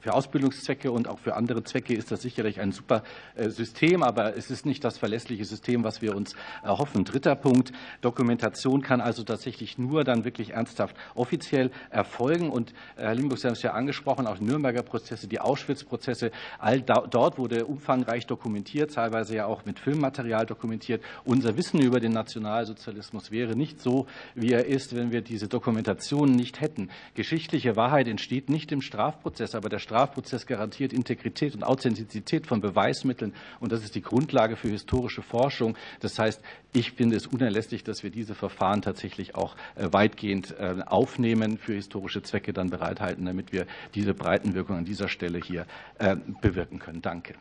[0.00, 3.02] für Ausbildungszwecke und auch für andere Zwecke ist das sicherlich ein super
[3.34, 7.04] äh, System, aber es ist nicht das verlässliche System, was wir uns erhoffen.
[7.04, 7.72] Dritter Punkt.
[8.02, 12.50] Dokumentation kann also tatsächlich nur dann wirklich ernsthaft offiziell erfolgen.
[12.50, 16.30] Und äh, Herr Limburg, Sie haben es ja angesprochen, auch die Nürnberger Prozesse, die Auschwitz-Prozesse,
[16.58, 21.02] all dort wurde umfangreich dokumentiert, teilweise ja auch mit Filmmaterial dokumentiert.
[21.24, 26.32] Unser Wissen über den Nationalsozialismus wäre nicht so, wie er ist, wenn wir diese Dokumentation
[26.32, 26.90] nicht hätten.
[27.14, 33.34] Geschichtliche Wahrheit entsteht nicht im Strafprozess aber der Strafprozess garantiert Integrität und Authentizität von Beweismitteln.
[33.60, 35.76] Und das ist die Grundlage für historische Forschung.
[36.00, 40.76] Das heißt, ich finde es unerlässlich, dass wir diese Verfahren tatsächlich auch äh, weitgehend äh,
[40.86, 45.66] aufnehmen, für historische Zwecke dann bereithalten, damit wir diese Breitenwirkung an dieser Stelle hier
[45.98, 47.02] äh, bewirken können.
[47.02, 47.34] Danke.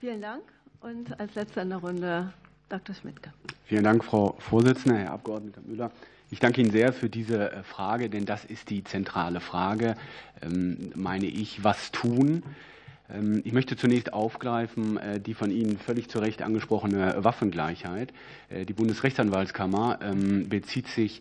[0.00, 0.42] Vielen Dank.
[0.80, 2.32] Und als letzter in der Runde
[2.68, 2.94] Dr.
[2.94, 3.32] Schmidtke.
[3.66, 5.92] Vielen Dank, Frau Vorsitzende, Herr Abgeordneter Müller.
[6.32, 9.96] Ich danke Ihnen sehr für diese äh, Frage, denn das ist die zentrale Frage,
[10.40, 12.42] ähm, meine ich, was tun?
[13.12, 18.14] Ähm, ich möchte zunächst aufgreifen äh, die von Ihnen völlig zu Recht angesprochene Waffengleichheit.
[18.48, 21.20] Äh, die Bundesrechtsanwaltskammer ähm, bezieht sich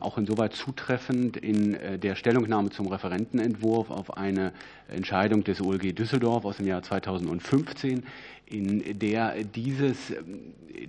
[0.00, 4.52] auch insoweit zutreffend in der Stellungnahme zum Referentenentwurf auf eine
[4.86, 8.04] Entscheidung des OLG Düsseldorf aus dem Jahr 2015,
[8.50, 10.12] in der dieses,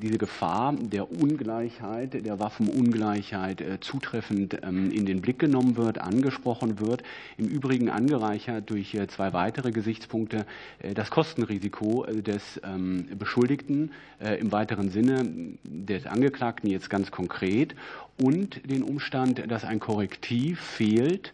[0.02, 6.80] diese Gefahr der Ungleichheit, der Waffenungleichheit äh, zutreffend ähm, in den Blick genommen wird, angesprochen
[6.80, 7.04] wird.
[7.38, 10.46] Im Übrigen angereichert durch äh, zwei weitere Gesichtspunkte.
[10.94, 13.92] Das Kostenrisiko des ähm, Beschuldigten
[14.40, 17.76] im weiteren Sinne des Angeklagten jetzt ganz konkret
[18.22, 21.34] und den Umstand, dass ein Korrektiv fehlt,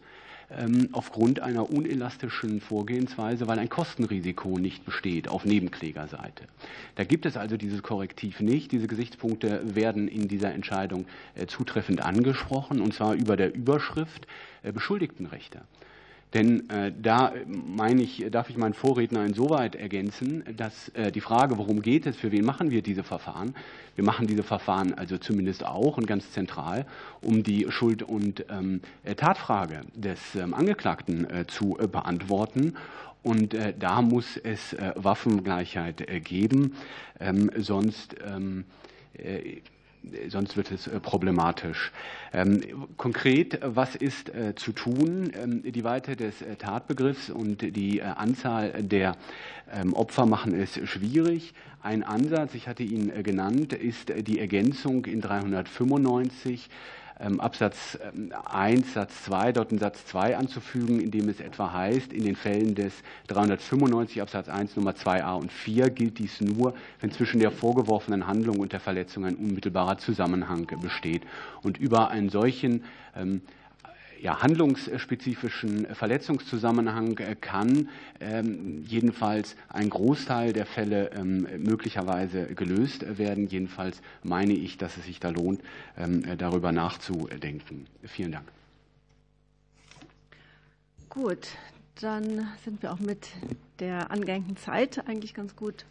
[0.91, 6.45] aufgrund einer unelastischen Vorgehensweise, weil ein Kostenrisiko nicht besteht auf Nebenklägerseite.
[6.95, 8.71] Da gibt es also dieses Korrektiv nicht.
[8.71, 11.05] Diese Gesichtspunkte werden in dieser Entscheidung
[11.35, 14.27] äh, zutreffend angesprochen, und zwar über der Überschrift
[14.63, 15.61] äh, Beschuldigtenrechte.
[16.35, 21.57] Denn äh, da meine ich, darf ich meinen Vorredner insoweit ergänzen, dass äh, die Frage,
[21.57, 23.55] worum geht es, für wen machen wir diese Verfahren?
[23.95, 26.85] Wir machen diese Verfahren also zumindest auch und ganz zentral,
[27.21, 28.81] um die Schuld- und ähm,
[29.15, 32.75] Tatfrage des ähm, Angeklagten äh, zu äh, beantworten.
[33.23, 36.75] Und äh, da muss es äh, Waffengleichheit geben,
[37.17, 38.65] ähm, sonst ähm,
[40.29, 41.91] sonst wird es äh, problematisch.
[42.33, 42.61] Ähm,
[42.97, 45.31] konkret, was ist äh, zu tun?
[45.35, 49.15] Ähm, die Weite des äh, Tatbegriffs und die Anzahl der
[49.71, 51.53] ähm, Opfer machen es schwierig.
[51.81, 56.69] Ein Ansatz, ich hatte ihn genannt, ist die Ergänzung in 395 ähm,
[57.17, 57.97] Absatz
[58.45, 62.25] 1 ähm, Satz 2, dort einen Satz 2 anzufügen, in dem es etwa heißt, in
[62.25, 62.93] den Fällen des
[63.27, 68.59] 395 Absatz 1 Nummer 2a und 4 gilt dies nur, wenn zwischen der vorgeworfenen Handlung
[68.59, 71.23] und der Verletzung ein unmittelbarer Zusammenhang besteht.
[71.63, 72.83] Und über einen solchen
[73.15, 73.41] ähm,
[74.21, 83.47] ja, handlungsspezifischen Verletzungszusammenhang äh, kann ähm, jedenfalls ein Großteil der Fälle ähm, möglicherweise gelöst werden.
[83.47, 85.61] Jedenfalls meine ich, dass es sich da lohnt,
[85.97, 87.85] ähm, darüber nachzudenken.
[88.03, 88.45] Vielen Dank.
[91.09, 91.47] Gut,
[92.01, 93.29] dann sind wir auch mit
[93.79, 95.85] der angehängten Zeit eigentlich ganz gut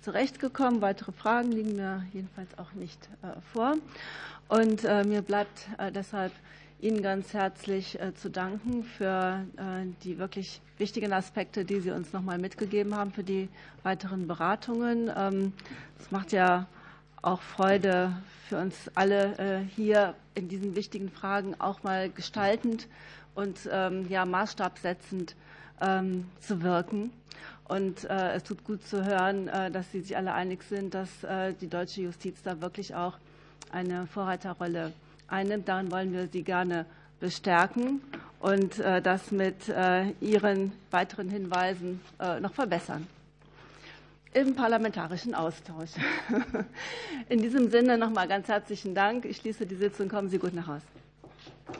[0.00, 0.80] zurechtgekommen.
[0.80, 3.74] Weitere Fragen liegen mir jedenfalls auch nicht äh, vor.
[4.48, 6.32] Und äh, mir bleibt deshalb
[6.82, 12.14] Ihnen ganz herzlich äh, zu danken für äh, die wirklich wichtigen Aspekte, die Sie uns
[12.14, 13.50] noch mal mitgegeben haben für die
[13.82, 15.10] weiteren Beratungen.
[15.14, 15.52] Ähm,
[15.98, 16.66] es macht ja
[17.20, 18.16] auch Freude
[18.48, 22.88] für uns alle äh, hier in diesen wichtigen Fragen auch mal gestaltend
[23.34, 25.36] und ähm, ja, maßstabsetzend
[25.82, 27.12] ähm, zu wirken.
[27.68, 31.08] Und es tut gut zu hören, dass Sie sich alle einig sind, dass
[31.60, 33.16] die deutsche Justiz da wirklich auch
[33.70, 34.92] eine Vorreiterrolle
[35.30, 35.68] einnimmt.
[35.68, 36.86] Darin wollen wir Sie gerne
[37.20, 38.00] bestärken
[38.40, 43.06] und äh, das mit äh, Ihren weiteren Hinweisen äh, noch verbessern.
[44.32, 45.90] Im parlamentarischen Austausch.
[47.28, 49.24] In diesem Sinne nochmal ganz herzlichen Dank.
[49.24, 50.08] Ich schließe die Sitzung.
[50.08, 50.99] Kommen Sie gut nach Hause.